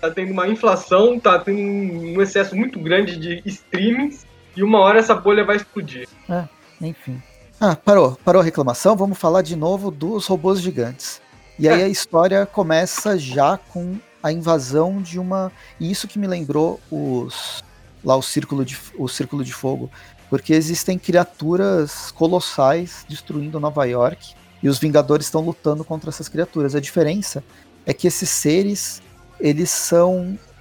tá 0.00 0.10
tendo 0.10 0.32
uma 0.32 0.46
inflação, 0.46 1.18
tá 1.18 1.38
tendo 1.38 1.60
um 1.60 2.22
excesso 2.22 2.54
muito 2.54 2.78
grande 2.78 3.16
de 3.16 3.42
streamings 3.46 4.24
e 4.56 4.62
uma 4.62 4.80
hora 4.80 4.98
essa 4.98 5.14
bolha 5.14 5.44
vai 5.44 5.56
explodir. 5.56 6.08
É, 6.28 6.44
enfim. 6.80 7.22
Ah, 7.60 7.76
parou, 7.76 8.18
parou 8.24 8.40
a 8.42 8.44
reclamação. 8.44 8.96
Vamos 8.96 9.18
falar 9.18 9.42
de 9.42 9.56
novo 9.56 9.90
dos 9.90 10.26
robôs 10.26 10.60
gigantes. 10.60 11.20
E 11.58 11.68
aí 11.68 11.82
a 11.82 11.88
história 11.88 12.44
começa 12.46 13.16
já 13.16 13.56
com 13.56 13.96
a 14.22 14.32
invasão 14.32 15.00
de 15.00 15.18
uma. 15.18 15.52
E 15.78 15.90
isso 15.90 16.08
que 16.08 16.18
me 16.18 16.26
lembrou 16.26 16.80
os 16.90 17.62
lá 18.04 18.16
o 18.16 18.22
círculo 18.22 18.64
de, 18.64 18.78
o 18.98 19.08
círculo 19.08 19.42
de 19.42 19.52
fogo, 19.52 19.90
porque 20.28 20.52
existem 20.52 20.98
criaturas 20.98 22.10
colossais 22.10 23.04
destruindo 23.08 23.58
Nova 23.58 23.84
York 23.86 24.34
e 24.62 24.68
os 24.68 24.78
Vingadores 24.78 25.26
estão 25.26 25.40
lutando 25.40 25.84
contra 25.84 26.10
essas 26.10 26.28
criaturas. 26.28 26.74
A 26.74 26.80
diferença 26.80 27.42
é 27.86 27.94
que 27.94 28.06
esses 28.06 28.28
seres 28.28 29.02
eles 29.40 29.70
são 29.70 30.38
é, 30.38 30.53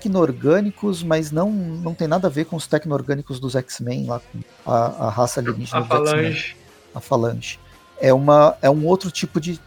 tecno-orgânicos, 0.00 1.02
mas 1.02 1.30
não, 1.30 1.50
não 1.50 1.94
tem 1.94 2.08
nada 2.08 2.28
a 2.28 2.30
ver 2.30 2.46
com 2.46 2.56
os 2.56 2.66
tecno-orgânicos 2.66 3.38
dos 3.38 3.54
X-Men 3.54 4.06
lá 4.06 4.20
com 4.20 4.40
a, 4.70 5.06
a 5.06 5.10
raça 5.10 5.40
alienígena 5.40 5.80
a 5.80 5.84
Falange. 5.84 6.56
A 6.94 7.00
Falange. 7.00 7.58
É, 8.00 8.14
uma, 8.14 8.56
é 8.62 8.70
um 8.70 8.86
outro 8.86 9.10
tipo 9.10 9.38
de 9.40 9.60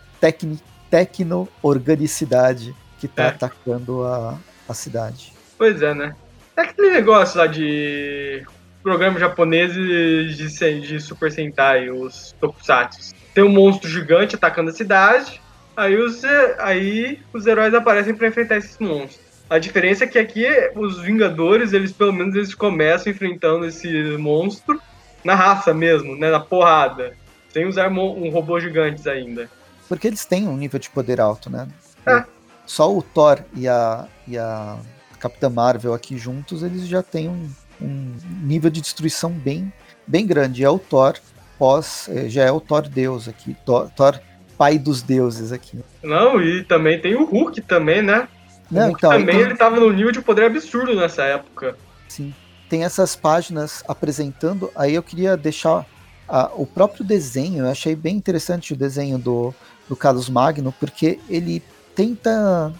tecno-organicidade 0.90 2.75
que 3.00 3.06
está 3.06 3.24
é. 3.24 3.28
atacando 3.28 4.04
a, 4.04 4.40
a 4.68 4.74
cidade. 4.74 5.32
Pois 5.58 5.82
é, 5.82 5.94
né? 5.94 6.16
É 6.58 6.62
aquele 6.62 6.92
negócio 6.92 7.38
lá 7.38 7.48
de 7.48 8.44
programas 8.82 9.20
japoneses 9.20 10.36
de, 10.38 10.82
de 10.82 11.00
Super 11.00 11.32
Sentai, 11.32 11.90
os 11.90 12.36
Tokusatsu. 12.40 13.13
Tem 13.34 13.44
um 13.44 13.50
monstro 13.50 13.90
gigante 13.90 14.36
atacando 14.36 14.70
a 14.70 14.74
cidade, 14.74 15.42
aí 15.75 15.96
os, 15.96 16.24
aí 16.60 17.20
os 17.32 17.48
heróis 17.48 17.74
aparecem 17.74 18.13
para 18.13 18.28
enfrentar 18.28 18.58
esses 18.58 18.78
monstros. 18.78 19.23
A 19.53 19.60
diferença 19.60 20.05
é 20.05 20.07
que 20.07 20.17
aqui 20.17 20.48
os 20.75 21.00
Vingadores, 21.00 21.74
eles 21.74 21.91
pelo 21.91 22.12
menos 22.12 22.33
eles 22.33 22.55
começam 22.55 23.13
enfrentando 23.13 23.67
esse 23.67 23.88
monstro 24.17 24.81
na 25.24 25.36
raça 25.36 25.72
mesmo, 25.72 26.15
né, 26.15 26.31
na 26.31 26.39
porrada, 26.39 27.15
sem 27.50 27.67
usar 27.67 27.88
um 27.91 28.31
robô 28.31 28.60
gigantes 28.60 29.05
ainda. 29.05 29.48
Porque 29.88 30.07
eles 30.07 30.25
têm 30.25 30.48
um 30.48 30.57
nível 30.57 30.79
de 30.79 30.89
poder 30.89 31.22
alto, 31.22 31.51
né? 31.51 31.67
É. 32.03 32.24
Só 32.65 32.91
o 32.91 33.03
Thor 33.03 33.41
e 33.55 33.67
a, 33.67 34.07
e 34.27 34.39
a 34.39 34.75
Capitã 35.19 35.51
Marvel 35.51 35.93
aqui 35.93 36.17
juntos, 36.17 36.63
eles 36.63 36.88
já 36.88 37.03
têm 37.03 37.29
um, 37.29 37.48
um 37.79 38.15
nível 38.41 38.72
de 38.72 38.81
destruição 38.81 39.29
bem, 39.29 39.72
bem 40.07 40.25
grande. 40.25 40.63
É 40.63 40.69
o 40.72 40.79
Thor 40.79 41.13
pós, 41.60 42.10
é, 42.10 42.27
já 42.27 42.41
é 42.41 42.51
o 42.51 42.60
Thor 42.60 42.89
Deus 42.89 43.27
aqui, 43.27 43.55
Thor, 43.63 43.88
Thor 43.95 44.19
pai 44.57 44.79
dos 44.79 45.03
deuses 45.03 45.51
aqui. 45.51 45.77
Não, 46.01 46.41
e 46.41 46.63
também 46.63 47.00
tem 47.00 47.13
o 47.13 47.24
Hulk 47.24 47.62
também, 47.62 48.01
né? 48.01 48.27
Não, 48.72 48.89
então, 48.91 49.12
também 49.12 49.36
então... 49.36 49.48
ele 49.50 49.55
tava 49.55 49.79
no 49.79 49.91
nível 49.91 50.12
de 50.12 50.22
poder 50.22 50.46
absurdo 50.46 50.96
nessa 50.96 51.24
época. 51.24 51.75
Sim. 52.08 52.34
Tem 52.70 52.84
essas 52.84 53.15
páginas 53.15 53.84
apresentando, 53.88 54.72
aí 54.75 54.96
eu 54.96 55.03
queria 55.03 55.38
deixar 55.38 55.86
a, 56.27 56.51
o 56.55 56.65
próprio 56.65 57.03
desenho, 57.05 57.65
eu 57.65 57.70
achei 57.70 57.96
bem 57.96 58.15
interessante 58.15 58.74
o 58.74 58.75
desenho 58.75 59.17
do, 59.17 59.53
do 59.88 59.96
Carlos 59.96 60.29
Magno, 60.29 60.74
porque 60.79 61.20
ele 61.29 61.62
tenta 61.96 62.74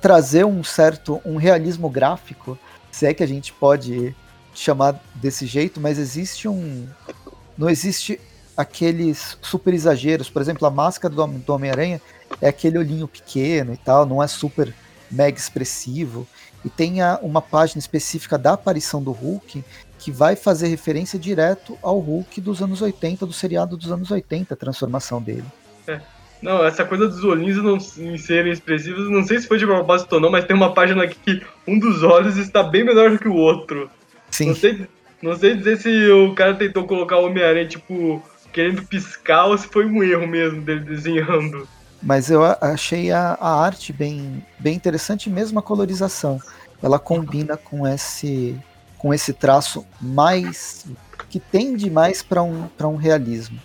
trazer 0.00 0.44
um 0.44 0.64
certo 0.64 1.20
um 1.24 1.36
realismo 1.36 1.88
gráfico, 1.88 2.58
se 2.90 3.06
é 3.06 3.14
que 3.14 3.22
a 3.22 3.26
gente 3.26 3.52
pode 3.52 4.14
chamar 4.52 5.00
desse 5.14 5.46
jeito, 5.46 5.80
mas 5.80 5.98
existe 5.98 6.48
um 6.48 6.88
não 7.56 7.70
existe 7.70 8.20
aqueles 8.56 9.38
super 9.40 9.72
exageros, 9.72 10.28
por 10.28 10.42
exemplo, 10.42 10.66
a 10.66 10.70
máscara 10.70 11.14
do, 11.14 11.26
do 11.26 11.52
Homem-Aranha 11.52 12.00
é 12.40 12.48
aquele 12.48 12.78
olhinho 12.78 13.06
pequeno 13.06 13.72
e 13.72 13.76
tal, 13.76 14.04
não 14.04 14.22
é 14.22 14.26
super 14.26 14.74
mega 15.10 15.38
expressivo. 15.38 16.26
E 16.64 16.68
tem 16.68 17.00
a, 17.00 17.18
uma 17.22 17.40
página 17.40 17.78
específica 17.78 18.36
da 18.36 18.52
aparição 18.52 19.02
do 19.02 19.12
Hulk 19.12 19.64
que 19.98 20.10
vai 20.10 20.34
fazer 20.34 20.68
referência 20.68 21.18
direto 21.18 21.78
ao 21.82 21.98
Hulk 21.98 22.40
dos 22.40 22.62
anos 22.62 22.80
80, 22.80 23.26
do 23.26 23.32
seriado 23.32 23.76
dos 23.76 23.92
anos 23.92 24.10
80, 24.10 24.54
a 24.54 24.56
transformação 24.56 25.20
dele. 25.20 25.44
É. 25.86 26.00
Não, 26.40 26.64
essa 26.64 26.84
coisa 26.86 27.06
dos 27.06 27.22
olhinhos 27.22 27.58
não 27.58 27.76
em 28.02 28.16
serem 28.16 28.50
expressivos, 28.50 29.10
não 29.10 29.22
sei 29.22 29.38
se 29.38 29.46
foi 29.46 29.58
de 29.58 29.66
propósito 29.66 30.14
ou 30.14 30.20
não, 30.20 30.30
mas 30.30 30.46
tem 30.46 30.56
uma 30.56 30.72
página 30.72 31.04
aqui 31.04 31.18
que 31.22 31.46
um 31.66 31.78
dos 31.78 32.02
olhos 32.02 32.38
está 32.38 32.62
bem 32.62 32.82
menor 32.82 33.10
do 33.10 33.18
que 33.18 33.28
o 33.28 33.34
outro. 33.34 33.90
Sim. 34.30 34.46
Não 34.46 34.54
sei, 34.54 34.88
não 35.22 35.36
sei 35.36 35.54
dizer 35.54 35.76
se 35.76 36.10
o 36.10 36.34
cara 36.34 36.54
tentou 36.54 36.86
colocar 36.86 37.18
o 37.18 37.26
Homem-Aranha, 37.26 37.68
tipo, 37.68 38.22
querendo 38.52 38.82
piscar 38.84 39.46
ou 39.46 39.58
se 39.58 39.68
foi 39.68 39.84
um 39.84 40.02
erro 40.02 40.26
mesmo 40.26 40.62
dele 40.62 40.80
desenhando. 40.80 41.68
Mas 42.02 42.30
eu 42.30 42.42
achei 42.60 43.10
a, 43.10 43.36
a 43.40 43.62
arte 43.62 43.92
bem, 43.92 44.44
bem 44.58 44.74
interessante, 44.74 45.28
mesmo 45.28 45.58
a 45.58 45.62
colorização. 45.62 46.40
Ela 46.82 46.98
combina 46.98 47.56
com 47.56 47.86
esse, 47.86 48.58
com 48.96 49.12
esse 49.12 49.32
traço 49.32 49.84
mais. 50.00 50.86
que 51.28 51.38
tende 51.38 51.90
mais 51.90 52.22
para 52.22 52.42
um, 52.42 52.68
um 52.82 52.96
realismo. 52.96 53.60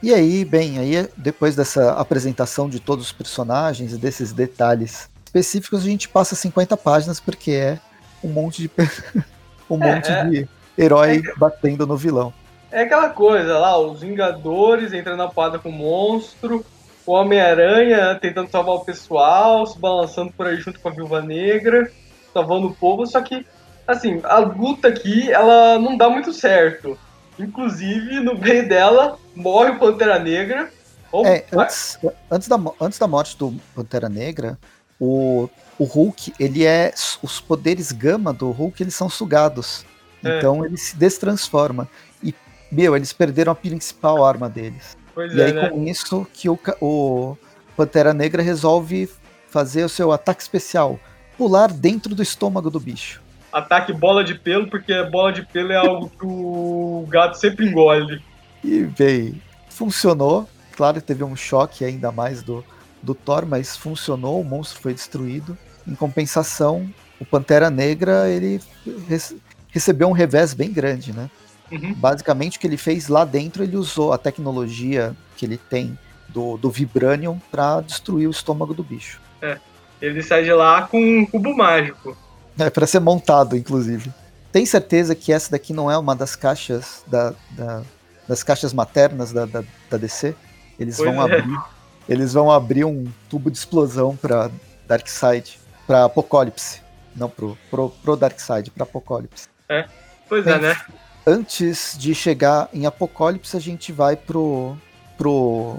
E 0.00 0.14
aí, 0.14 0.44
bem, 0.44 0.78
aí 0.78 1.08
depois 1.16 1.56
dessa 1.56 1.92
apresentação 1.92 2.68
de 2.68 2.78
todos 2.78 3.06
os 3.06 3.12
personagens 3.12 3.92
e 3.92 3.96
desses 3.96 4.32
detalhes 4.32 5.10
específicos, 5.24 5.80
a 5.82 5.86
gente 5.86 6.08
passa 6.08 6.36
50 6.36 6.76
páginas 6.76 7.18
porque 7.18 7.50
é 7.50 7.80
um 8.22 8.28
monte 8.28 8.62
de 8.62 8.70
um 9.68 9.82
é, 9.82 9.94
monte 9.94 10.10
é, 10.10 10.24
de 10.24 10.48
herói 10.76 11.22
é, 11.26 11.34
batendo 11.36 11.84
no 11.84 11.96
vilão. 11.96 12.32
É 12.70 12.82
aquela 12.82 13.08
coisa 13.10 13.58
lá, 13.58 13.76
os 13.78 14.00
Vingadores 14.00 14.92
entrando 14.92 15.18
na 15.18 15.28
porrada 15.28 15.58
com 15.58 15.70
o 15.70 15.72
monstro, 15.72 16.64
o 17.08 17.12
Homem-Aranha 17.12 18.18
tentando 18.20 18.50
salvar 18.50 18.74
o 18.74 18.84
pessoal, 18.84 19.66
se 19.66 19.78
balançando 19.78 20.30
por 20.30 20.46
aí 20.46 20.58
junto 20.58 20.78
com 20.78 20.90
a 20.90 20.92
Viúva 20.92 21.22
Negra, 21.22 21.90
salvando 22.34 22.66
o 22.66 22.74
povo, 22.74 23.06
só 23.06 23.22
que 23.22 23.46
assim, 23.86 24.20
a 24.24 24.38
luta 24.40 24.88
aqui, 24.88 25.32
ela 25.32 25.78
não 25.78 25.96
dá 25.96 26.10
muito 26.10 26.34
certo. 26.34 26.98
Inclusive, 27.38 28.20
no 28.20 28.36
meio 28.36 28.68
dela, 28.68 29.18
morre 29.34 29.70
o 29.70 29.78
Pantera 29.78 30.18
Negra. 30.18 30.70
É, 31.24 31.46
antes, 31.50 31.98
antes, 32.30 32.46
da, 32.46 32.60
antes 32.78 32.98
da 32.98 33.08
morte 33.08 33.38
do 33.38 33.54
Pantera 33.74 34.10
Negra, 34.10 34.58
o, 35.00 35.48
o 35.78 35.84
Hulk, 35.84 36.34
ele 36.38 36.66
é. 36.66 36.92
Os 37.22 37.40
poderes 37.40 37.90
gama 37.90 38.34
do 38.34 38.50
Hulk, 38.50 38.82
eles 38.82 38.94
são 38.94 39.08
sugados. 39.08 39.86
É. 40.22 40.36
Então 40.36 40.62
ele 40.66 40.76
se 40.76 40.94
destransforma. 40.94 41.88
E, 42.22 42.34
meu, 42.70 42.94
eles 42.94 43.14
perderam 43.14 43.52
a 43.52 43.54
principal 43.54 44.22
arma 44.22 44.50
deles. 44.50 44.97
Pois 45.18 45.34
e 45.34 45.40
é, 45.40 45.46
aí, 45.46 45.52
né? 45.52 45.68
com 45.68 45.82
isso, 45.82 46.24
que 46.32 46.48
o, 46.48 46.56
o 46.80 47.36
Pantera 47.76 48.14
Negra 48.14 48.40
resolve 48.40 49.10
fazer 49.48 49.82
o 49.82 49.88
seu 49.88 50.12
ataque 50.12 50.40
especial. 50.40 51.00
Pular 51.36 51.72
dentro 51.72 52.14
do 52.14 52.22
estômago 52.22 52.70
do 52.70 52.78
bicho 52.78 53.20
ataque 53.50 53.92
bola 53.92 54.22
de 54.22 54.36
pelo, 54.36 54.68
porque 54.68 55.02
bola 55.04 55.32
de 55.32 55.44
pelo 55.44 55.72
é 55.72 55.76
algo 55.76 56.08
que 56.08 56.24
o 56.24 57.04
gato 57.08 57.36
sempre 57.36 57.66
engole. 57.66 58.22
E, 58.62 58.84
bem, 58.84 59.42
funcionou. 59.68 60.48
Claro 60.76 61.00
que 61.00 61.06
teve 61.08 61.24
um 61.24 61.34
choque 61.34 61.84
ainda 61.84 62.12
mais 62.12 62.40
do, 62.40 62.64
do 63.02 63.12
Thor, 63.12 63.44
mas 63.44 63.76
funcionou, 63.76 64.40
o 64.40 64.44
monstro 64.44 64.80
foi 64.80 64.94
destruído. 64.94 65.58
Em 65.84 65.96
compensação, 65.96 66.88
o 67.18 67.24
Pantera 67.24 67.70
Negra, 67.70 68.28
ele 68.28 68.60
recebeu 69.70 70.06
um 70.06 70.12
revés 70.12 70.54
bem 70.54 70.70
grande, 70.70 71.12
né? 71.12 71.28
Uhum. 71.70 71.94
Basicamente, 71.94 72.56
o 72.56 72.60
que 72.60 72.66
ele 72.66 72.76
fez 72.76 73.08
lá 73.08 73.24
dentro, 73.24 73.62
ele 73.62 73.76
usou 73.76 74.12
a 74.12 74.18
tecnologia 74.18 75.14
que 75.36 75.44
ele 75.44 75.58
tem 75.58 75.98
do, 76.28 76.56
do 76.56 76.70
Vibranium 76.70 77.38
para 77.50 77.80
destruir 77.80 78.26
o 78.26 78.30
estômago 78.30 78.74
do 78.74 78.82
bicho. 78.82 79.20
É, 79.42 79.58
ele 80.00 80.22
sai 80.22 80.44
de 80.44 80.52
lá 80.52 80.82
com 80.82 81.00
um 81.00 81.26
cubo 81.26 81.56
mágico. 81.56 82.16
É, 82.58 82.70
para 82.70 82.86
ser 82.86 83.00
montado, 83.00 83.56
inclusive. 83.56 84.12
Tem 84.50 84.64
certeza 84.64 85.14
que 85.14 85.32
essa 85.32 85.50
daqui 85.50 85.72
não 85.72 85.90
é 85.90 85.96
uma 85.96 86.16
das 86.16 86.34
caixas 86.34 87.04
da, 87.06 87.34
da 87.50 87.82
das 88.28 88.42
caixas 88.42 88.74
maternas 88.74 89.32
da, 89.32 89.46
da, 89.46 89.64
da 89.90 89.96
DC? 89.96 90.34
Eles 90.78 90.98
pois 90.98 91.08
vão 91.08 91.22
é. 91.22 91.24
abrir. 91.24 91.58
Eles 92.08 92.34
vão 92.34 92.50
abrir 92.50 92.84
um 92.84 93.06
tubo 93.28 93.50
de 93.50 93.56
explosão 93.56 94.14
para 94.14 94.50
Darkseid, 94.86 95.58
para 95.86 96.04
Apocalipse. 96.04 96.82
Não 97.16 97.28
pro, 97.28 97.56
pro, 97.70 97.90
pro 97.90 98.16
Darkseid, 98.16 98.70
para 98.70 98.84
Apocalipse. 98.84 99.48
É, 99.68 99.86
pois 100.28 100.46
é, 100.46 100.58
né? 100.58 100.76
Antes 101.28 101.94
de 101.98 102.14
chegar 102.14 102.70
em 102.72 102.86
Apocalipse, 102.86 103.54
a 103.54 103.60
gente 103.60 103.92
vai 103.92 104.16
pro, 104.16 104.74
pro 105.18 105.76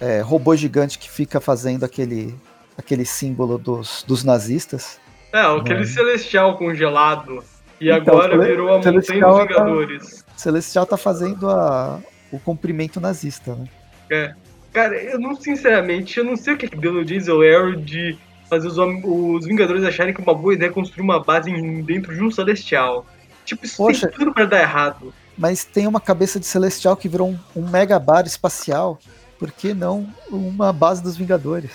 é, 0.00 0.20
robô 0.20 0.54
gigante 0.54 0.96
que 0.96 1.10
fica 1.10 1.40
fazendo 1.40 1.82
aquele, 1.82 2.32
aquele 2.78 3.04
símbolo 3.04 3.58
dos, 3.58 4.04
dos 4.06 4.22
nazistas. 4.22 5.00
É, 5.32 5.40
aquele 5.40 5.84
celestial 5.86 6.56
congelado. 6.56 7.42
E 7.80 7.90
então, 7.90 8.14
agora 8.14 8.38
virou 8.46 8.68
a 8.68 8.76
montanha 8.76 9.00
dos 9.00 9.08
tá- 9.08 9.14
Vingadores. 9.14 10.22
Tá, 10.22 10.32
celestial 10.36 10.86
tá 10.86 10.96
fazendo 10.96 11.50
a, 11.50 11.98
o 12.30 12.38
comprimento 12.38 13.00
nazista, 13.00 13.56
né? 13.56 13.66
É. 14.08 14.34
Cara, 14.72 14.94
eu 15.02 15.18
não, 15.18 15.34
sinceramente, 15.34 16.16
eu 16.16 16.24
não 16.24 16.36
sei 16.36 16.54
o 16.54 16.56
que, 16.56 16.68
que 16.68 16.76
deu 16.76 16.92
no 16.92 17.04
Diesel 17.04 17.42
Arrow 17.42 17.74
de 17.74 18.16
fazer 18.48 18.68
os, 18.68 18.78
os 18.78 19.46
Vingadores 19.46 19.82
acharem 19.82 20.14
que 20.14 20.20
é 20.20 20.24
uma 20.24 20.32
boa 20.32 20.54
ideia 20.54 20.70
construir 20.70 21.02
uma 21.02 21.18
base 21.20 21.50
dentro 21.82 22.14
de 22.14 22.22
um 22.22 22.30
celestial. 22.30 23.04
Tipo, 23.44 23.66
isso 23.66 23.76
Poxa, 23.76 24.08
tem 24.08 24.18
tudo 24.18 24.32
pra 24.32 24.44
dar 24.44 24.60
errado. 24.60 25.12
Mas 25.36 25.64
tem 25.64 25.86
uma 25.86 26.00
cabeça 26.00 26.38
de 26.38 26.46
celestial 26.46 26.96
que 26.96 27.08
virou 27.08 27.30
um, 27.30 27.38
um 27.56 27.68
mega 27.68 27.98
bar 27.98 28.26
espacial. 28.26 28.98
Por 29.38 29.50
que 29.50 29.74
não 29.74 30.08
uma 30.30 30.72
base 30.72 31.02
dos 31.02 31.16
Vingadores? 31.16 31.72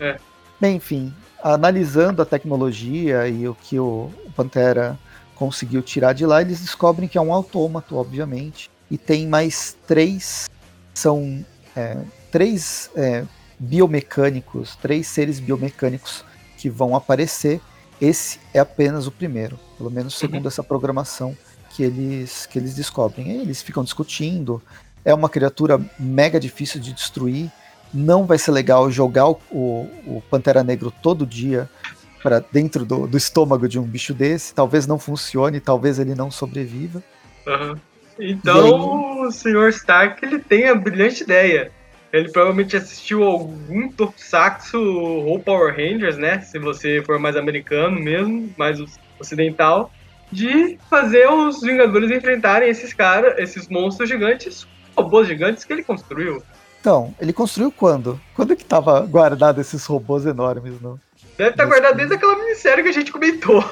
É. 0.00 0.18
Bem, 0.60 0.76
enfim, 0.76 1.14
analisando 1.42 2.20
a 2.20 2.24
tecnologia 2.24 3.28
e 3.28 3.46
o 3.46 3.54
que 3.54 3.78
o 3.78 4.10
Pantera 4.34 4.98
conseguiu 5.34 5.82
tirar 5.82 6.12
de 6.12 6.26
lá, 6.26 6.42
eles 6.42 6.60
descobrem 6.60 7.08
que 7.08 7.16
é 7.16 7.20
um 7.20 7.32
autômato, 7.32 7.96
obviamente. 7.96 8.70
e 8.90 8.98
tem 8.98 9.26
mais 9.26 9.76
três. 9.86 10.50
São 10.92 11.44
é, 11.76 11.96
três 12.30 12.90
é, 12.96 13.24
biomecânicos, 13.58 14.76
três 14.76 15.06
seres 15.06 15.38
biomecânicos 15.38 16.24
que 16.58 16.68
vão 16.68 16.96
aparecer. 16.96 17.60
Esse 18.00 18.38
é 18.54 18.58
apenas 18.58 19.06
o 19.06 19.10
primeiro, 19.10 19.58
pelo 19.76 19.90
menos 19.90 20.16
segundo 20.16 20.42
uhum. 20.42 20.48
essa 20.48 20.62
programação 20.62 21.36
que 21.70 21.82
eles, 21.82 22.46
que 22.46 22.58
eles 22.58 22.74
descobrem. 22.74 23.30
Eles 23.40 23.62
ficam 23.62 23.84
discutindo. 23.84 24.62
É 25.04 25.14
uma 25.14 25.28
criatura 25.28 25.80
mega 25.98 26.40
difícil 26.40 26.80
de 26.80 26.92
destruir. 26.92 27.50
Não 27.92 28.24
vai 28.24 28.38
ser 28.38 28.52
legal 28.52 28.90
jogar 28.90 29.28
o, 29.28 29.38
o 29.50 30.22
Pantera 30.30 30.62
Negro 30.62 30.92
todo 31.02 31.26
dia 31.26 31.68
para 32.22 32.40
dentro 32.40 32.84
do, 32.84 33.06
do, 33.06 33.16
estômago 33.16 33.68
de 33.68 33.78
um 33.78 33.82
bicho 33.82 34.14
desse. 34.14 34.54
Talvez 34.54 34.86
não 34.86 34.98
funcione, 34.98 35.60
talvez 35.60 35.98
ele 35.98 36.14
não 36.14 36.30
sobreviva. 36.30 37.02
Uhum. 37.46 37.76
Então 38.18 38.64
aí... 38.64 39.26
o 39.26 39.30
Sr. 39.30 39.68
Stark 39.70 40.24
ele 40.24 40.38
tem 40.38 40.68
a 40.68 40.74
brilhante 40.74 41.22
ideia. 41.22 41.72
Ele 42.12 42.30
provavelmente 42.30 42.76
assistiu 42.76 43.22
algum 43.22 43.90
Tokusatsu 43.92 44.80
ou 44.80 45.38
Power 45.38 45.74
Rangers, 45.74 46.18
né? 46.18 46.40
Se 46.40 46.58
você 46.58 47.02
for 47.04 47.18
mais 47.18 47.36
americano 47.36 48.00
mesmo, 48.00 48.52
mais 48.56 48.78
ocidental, 49.18 49.92
de 50.32 50.78
fazer 50.88 51.28
os 51.30 51.60
Vingadores 51.60 52.10
enfrentarem 52.10 52.68
esses 52.68 52.92
caras, 52.92 53.38
esses 53.38 53.68
monstros 53.68 54.08
gigantes, 54.08 54.66
robôs 54.96 55.28
gigantes 55.28 55.64
que 55.64 55.72
ele 55.72 55.84
construiu. 55.84 56.42
Então, 56.80 57.14
ele 57.20 57.32
construiu 57.32 57.70
quando? 57.70 58.20
Quando 58.34 58.54
é 58.54 58.56
que 58.56 58.64
tava 58.64 59.00
guardado 59.00 59.60
esses 59.60 59.84
robôs 59.86 60.24
enormes, 60.24 60.80
não? 60.80 60.98
Deve 61.36 61.50
estar 61.50 61.64
tá 61.64 61.68
guardado 61.68 61.96
desde 61.96 62.14
aquela 62.14 62.36
minissérie 62.36 62.82
que 62.82 62.90
a 62.90 62.92
gente 62.92 63.12
comentou. 63.12 63.64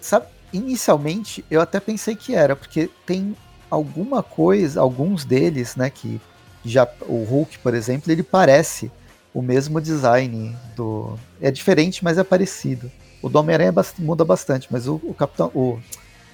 Sabe, 0.00 0.26
inicialmente 0.52 1.44
eu 1.50 1.60
até 1.60 1.80
pensei 1.80 2.14
que 2.14 2.34
era, 2.34 2.56
porque 2.56 2.90
tem 3.04 3.36
alguma 3.70 4.22
coisa, 4.22 4.80
alguns 4.80 5.24
deles, 5.24 5.76
né, 5.76 5.90
que 5.90 6.20
já 6.68 6.88
o 7.02 7.24
Hulk, 7.24 7.58
por 7.58 7.74
exemplo, 7.74 8.10
ele 8.10 8.22
parece 8.22 8.90
o 9.32 9.42
mesmo 9.42 9.80
design 9.80 10.56
do 10.74 11.18
é 11.40 11.50
diferente, 11.50 12.02
mas 12.02 12.16
é 12.16 12.24
parecido. 12.24 12.90
O 13.22 13.28
do 13.28 13.38
Homem-Aranha 13.38 13.74
muda 13.98 14.24
bastante, 14.24 14.68
mas 14.70 14.86
o, 14.88 15.00
o 15.04 15.12
Capitão 15.12 15.50
o, 15.54 15.78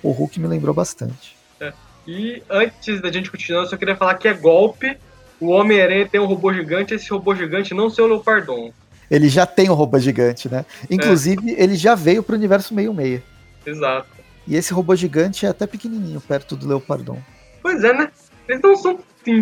o 0.02 0.10
Hulk 0.10 0.38
me 0.38 0.46
lembrou 0.46 0.74
bastante. 0.74 1.36
É. 1.60 1.72
E 2.06 2.42
antes 2.48 3.00
da 3.00 3.10
gente 3.10 3.30
continuar, 3.30 3.62
eu 3.62 3.66
só 3.66 3.76
queria 3.76 3.96
falar 3.96 4.14
que 4.14 4.28
é 4.28 4.34
golpe. 4.34 4.96
O 5.40 5.48
Homem-Aranha 5.48 6.08
tem 6.08 6.20
um 6.20 6.26
robô 6.26 6.52
gigante, 6.52 6.94
esse 6.94 7.10
robô 7.10 7.34
gigante 7.34 7.74
não 7.74 7.90
ser 7.90 8.02
o 8.02 8.06
Leopardon. 8.06 8.72
Ele 9.10 9.28
já 9.28 9.44
tem 9.44 9.68
um 9.68 9.74
robô 9.74 9.98
gigante, 9.98 10.48
né? 10.48 10.64
Inclusive, 10.88 11.50
é. 11.50 11.62
ele 11.62 11.74
já 11.74 11.94
veio 11.94 12.22
pro 12.22 12.36
universo 12.36 12.72
meio-meia. 12.72 13.22
Exato. 13.66 14.08
E 14.46 14.56
esse 14.56 14.72
robô 14.72 14.94
gigante 14.94 15.44
é 15.44 15.48
até 15.48 15.66
pequenininho 15.66 16.20
perto 16.20 16.56
do 16.56 16.66
Leopardon. 16.66 17.18
Pois 17.60 17.82
é, 17.84 17.92
né? 17.92 18.10
Eles 18.48 18.62
não 18.62 18.76
são 18.76 18.98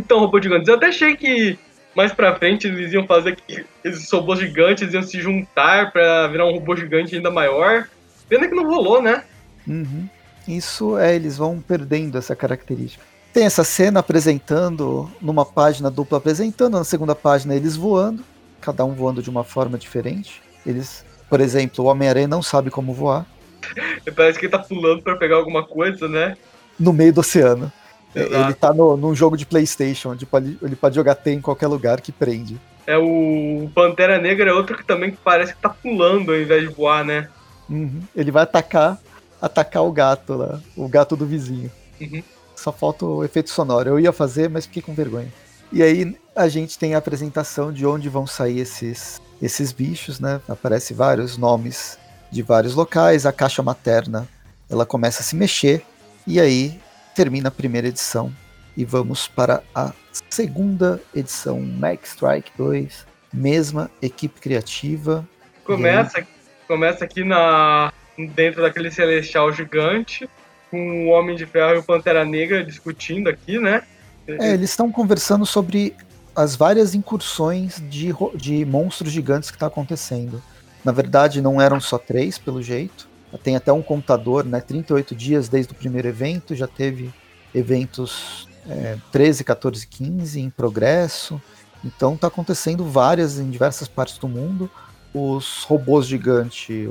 tão 0.06 0.20
robôs 0.20 0.42
gigantes. 0.42 0.68
Eu 0.68 0.74
até 0.74 0.86
achei 0.86 1.16
que 1.16 1.58
mais 1.94 2.12
pra 2.12 2.34
frente 2.36 2.66
eles 2.66 2.92
iam 2.92 3.06
fazer 3.06 3.36
que 3.36 3.64
esses 3.84 4.10
robôs 4.10 4.38
gigantes 4.38 4.92
iam 4.92 5.02
se 5.02 5.20
juntar 5.20 5.92
para 5.92 6.28
virar 6.28 6.46
um 6.46 6.52
robô 6.52 6.76
gigante 6.76 7.16
ainda 7.16 7.30
maior. 7.30 7.88
Pena 8.28 8.48
que 8.48 8.54
não 8.54 8.68
rolou, 8.68 9.02
né? 9.02 9.24
Uhum. 9.66 10.08
Isso 10.46 10.96
é, 10.98 11.14
eles 11.14 11.36
vão 11.36 11.60
perdendo 11.60 12.18
essa 12.18 12.34
característica. 12.34 13.04
Tem 13.32 13.44
essa 13.44 13.62
cena 13.62 14.00
apresentando, 14.00 15.10
numa 15.20 15.44
página 15.44 15.90
dupla 15.90 16.18
apresentando, 16.18 16.76
na 16.76 16.84
segunda 16.84 17.14
página 17.14 17.54
eles 17.54 17.76
voando, 17.76 18.24
cada 18.60 18.84
um 18.84 18.92
voando 18.92 19.22
de 19.22 19.30
uma 19.30 19.44
forma 19.44 19.78
diferente. 19.78 20.42
Eles, 20.66 21.04
por 21.28 21.40
exemplo, 21.40 21.84
o 21.84 21.88
Homem-Aranha 21.88 22.26
não 22.26 22.42
sabe 22.42 22.70
como 22.70 22.92
voar. 22.92 23.24
Parece 24.16 24.38
que 24.38 24.46
ele 24.46 24.52
tá 24.52 24.58
pulando 24.58 25.02
para 25.02 25.16
pegar 25.16 25.36
alguma 25.36 25.64
coisa, 25.64 26.08
né? 26.08 26.36
No 26.78 26.92
meio 26.92 27.12
do 27.12 27.20
oceano. 27.20 27.70
Exato. 28.14 28.34
Ele 28.34 28.54
tá 28.54 28.72
no, 28.72 28.96
num 28.96 29.14
jogo 29.14 29.36
de 29.36 29.46
Playstation, 29.46 30.10
onde 30.10 30.26
ele 30.62 30.76
pode 30.76 30.94
jogar 30.94 31.14
T 31.14 31.30
em 31.30 31.40
qualquer 31.40 31.68
lugar 31.68 32.00
que 32.00 32.10
prende. 32.10 32.60
É 32.86 32.96
o 32.98 33.70
Pantera 33.74 34.18
Negra 34.18 34.50
é 34.50 34.52
outro 34.52 34.76
que 34.76 34.84
também 34.84 35.16
parece 35.24 35.54
que 35.54 35.60
tá 35.60 35.68
pulando 35.68 36.32
ao 36.32 36.40
invés 36.40 36.62
de 36.62 36.74
voar, 36.74 37.04
né? 37.04 37.28
Uhum. 37.68 38.02
Ele 38.16 38.32
vai 38.32 38.42
atacar 38.42 38.98
atacar 39.40 39.82
o 39.84 39.92
gato 39.92 40.34
lá, 40.34 40.60
o 40.76 40.88
gato 40.88 41.16
do 41.16 41.24
vizinho. 41.24 41.70
Uhum. 42.00 42.22
Só 42.54 42.70
falta 42.70 43.06
o 43.06 43.24
efeito 43.24 43.48
sonoro. 43.50 43.88
Eu 43.88 44.00
ia 44.00 44.12
fazer, 44.12 44.50
mas 44.50 44.66
fiquei 44.66 44.82
com 44.82 44.92
vergonha. 44.92 45.32
E 45.72 45.82
aí 45.82 46.16
a 46.34 46.48
gente 46.48 46.78
tem 46.78 46.94
a 46.94 46.98
apresentação 46.98 47.72
de 47.72 47.86
onde 47.86 48.08
vão 48.08 48.26
sair 48.26 48.60
esses, 48.60 49.20
esses 49.40 49.72
bichos, 49.72 50.20
né? 50.20 50.40
Aparece 50.48 50.92
vários 50.92 51.38
nomes 51.38 51.98
de 52.30 52.42
vários 52.42 52.74
locais. 52.74 53.24
A 53.24 53.32
caixa 53.32 53.62
materna 53.62 54.28
ela 54.68 54.84
começa 54.84 55.22
a 55.22 55.24
se 55.24 55.34
mexer 55.34 55.82
e 56.26 56.38
aí 56.38 56.78
termina 57.14 57.48
a 57.48 57.52
primeira 57.52 57.88
edição 57.88 58.32
e 58.76 58.84
vamos 58.84 59.28
para 59.28 59.62
a 59.74 59.92
segunda 60.28 61.00
edição, 61.14 61.60
Max 61.60 62.10
Strike 62.10 62.50
2, 62.56 63.06
mesma 63.32 63.90
equipe 64.00 64.40
criativa. 64.40 65.26
Começa, 65.64 66.18
aí... 66.18 66.26
começa 66.66 67.04
aqui 67.04 67.24
na 67.24 67.92
dentro 68.34 68.62
daquele 68.62 68.90
celestial 68.90 69.52
gigante, 69.52 70.28
com 70.70 71.06
o 71.06 71.08
Homem 71.08 71.34
de 71.36 71.46
Ferro 71.46 71.74
e 71.74 71.78
o 71.78 71.82
Pantera 71.82 72.24
Negra 72.24 72.62
discutindo 72.64 73.28
aqui, 73.28 73.58
né? 73.58 73.82
É, 74.26 74.52
eles 74.52 74.70
estão 74.70 74.92
conversando 74.92 75.46
sobre 75.46 75.94
as 76.34 76.54
várias 76.54 76.94
incursões 76.94 77.82
de, 77.88 78.14
de 78.34 78.64
monstros 78.64 79.10
gigantes 79.10 79.50
que 79.50 79.56
está 79.56 79.66
acontecendo. 79.66 80.42
Na 80.84 80.92
verdade, 80.92 81.42
não 81.42 81.60
eram 81.60 81.80
só 81.80 81.98
três, 81.98 82.38
pelo 82.38 82.62
jeito. 82.62 83.08
Tem 83.42 83.56
até 83.56 83.72
um 83.72 83.82
contador, 83.82 84.44
né? 84.44 84.60
38 84.60 85.14
dias 85.14 85.48
desde 85.48 85.72
o 85.72 85.76
primeiro 85.76 86.08
evento, 86.08 86.54
já 86.54 86.66
teve 86.66 87.10
eventos 87.54 88.48
é, 88.68 88.96
13, 89.12 89.44
14, 89.44 89.86
15 89.86 90.40
em 90.40 90.50
progresso. 90.50 91.40
Então 91.84 92.14
está 92.14 92.26
acontecendo 92.26 92.84
várias 92.84 93.38
em 93.38 93.50
diversas 93.50 93.88
partes 93.88 94.18
do 94.18 94.28
mundo. 94.28 94.70
Os 95.14 95.64
robôs 95.64 96.06
gigantes, 96.06 96.88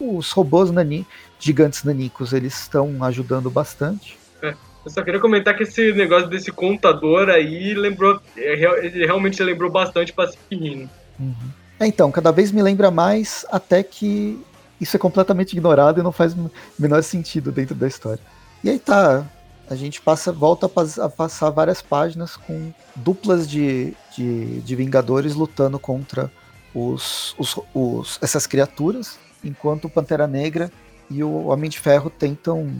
os 0.00 0.30
robôs 0.32 0.70
nani, 0.70 1.06
gigantes 1.38 1.84
nanicos, 1.84 2.32
eles 2.32 2.58
estão 2.58 3.02
ajudando 3.04 3.50
bastante. 3.50 4.16
É, 4.42 4.54
eu 4.84 4.90
só 4.90 5.02
queria 5.02 5.20
comentar 5.20 5.56
que 5.56 5.62
esse 5.62 5.92
negócio 5.92 6.28
desse 6.28 6.50
contador 6.50 7.28
aí 7.28 7.74
lembrou, 7.74 8.20
é, 8.36 8.86
ele 8.86 9.04
realmente 9.06 9.42
lembrou 9.42 9.70
bastante 9.70 10.12
Pacific 10.12 10.54
Rim. 10.54 10.88
Uhum. 11.18 11.34
É, 11.78 11.86
então, 11.86 12.10
cada 12.10 12.32
vez 12.32 12.50
me 12.50 12.62
lembra 12.62 12.90
mais 12.90 13.46
até 13.50 13.82
que 13.82 14.42
isso 14.80 14.96
é 14.96 14.98
completamente 14.98 15.52
ignorado 15.52 16.00
e 16.00 16.02
não 16.02 16.12
faz 16.12 16.34
o 16.34 16.50
menor 16.78 17.02
sentido 17.02 17.52
dentro 17.52 17.74
da 17.74 17.86
história. 17.86 18.20
E 18.62 18.70
aí 18.70 18.78
tá, 18.78 19.26
a 19.68 19.74
gente 19.74 20.00
passa, 20.00 20.32
volta 20.32 20.70
a, 21.02 21.08
passar 21.08 21.50
várias 21.50 21.80
páginas 21.80 22.36
com 22.36 22.72
duplas 22.94 23.48
de, 23.48 23.94
de, 24.16 24.60
de 24.60 24.76
Vingadores 24.76 25.34
lutando 25.34 25.78
contra 25.78 26.30
os, 26.74 27.34
os, 27.38 27.58
os, 27.72 28.18
essas 28.20 28.46
criaturas, 28.46 29.18
enquanto 29.42 29.86
o 29.86 29.90
Pantera 29.90 30.26
Negra 30.26 30.70
e 31.10 31.22
o 31.22 31.46
Homem 31.46 31.70
de 31.70 31.78
Ferro 31.78 32.10
tentam 32.10 32.70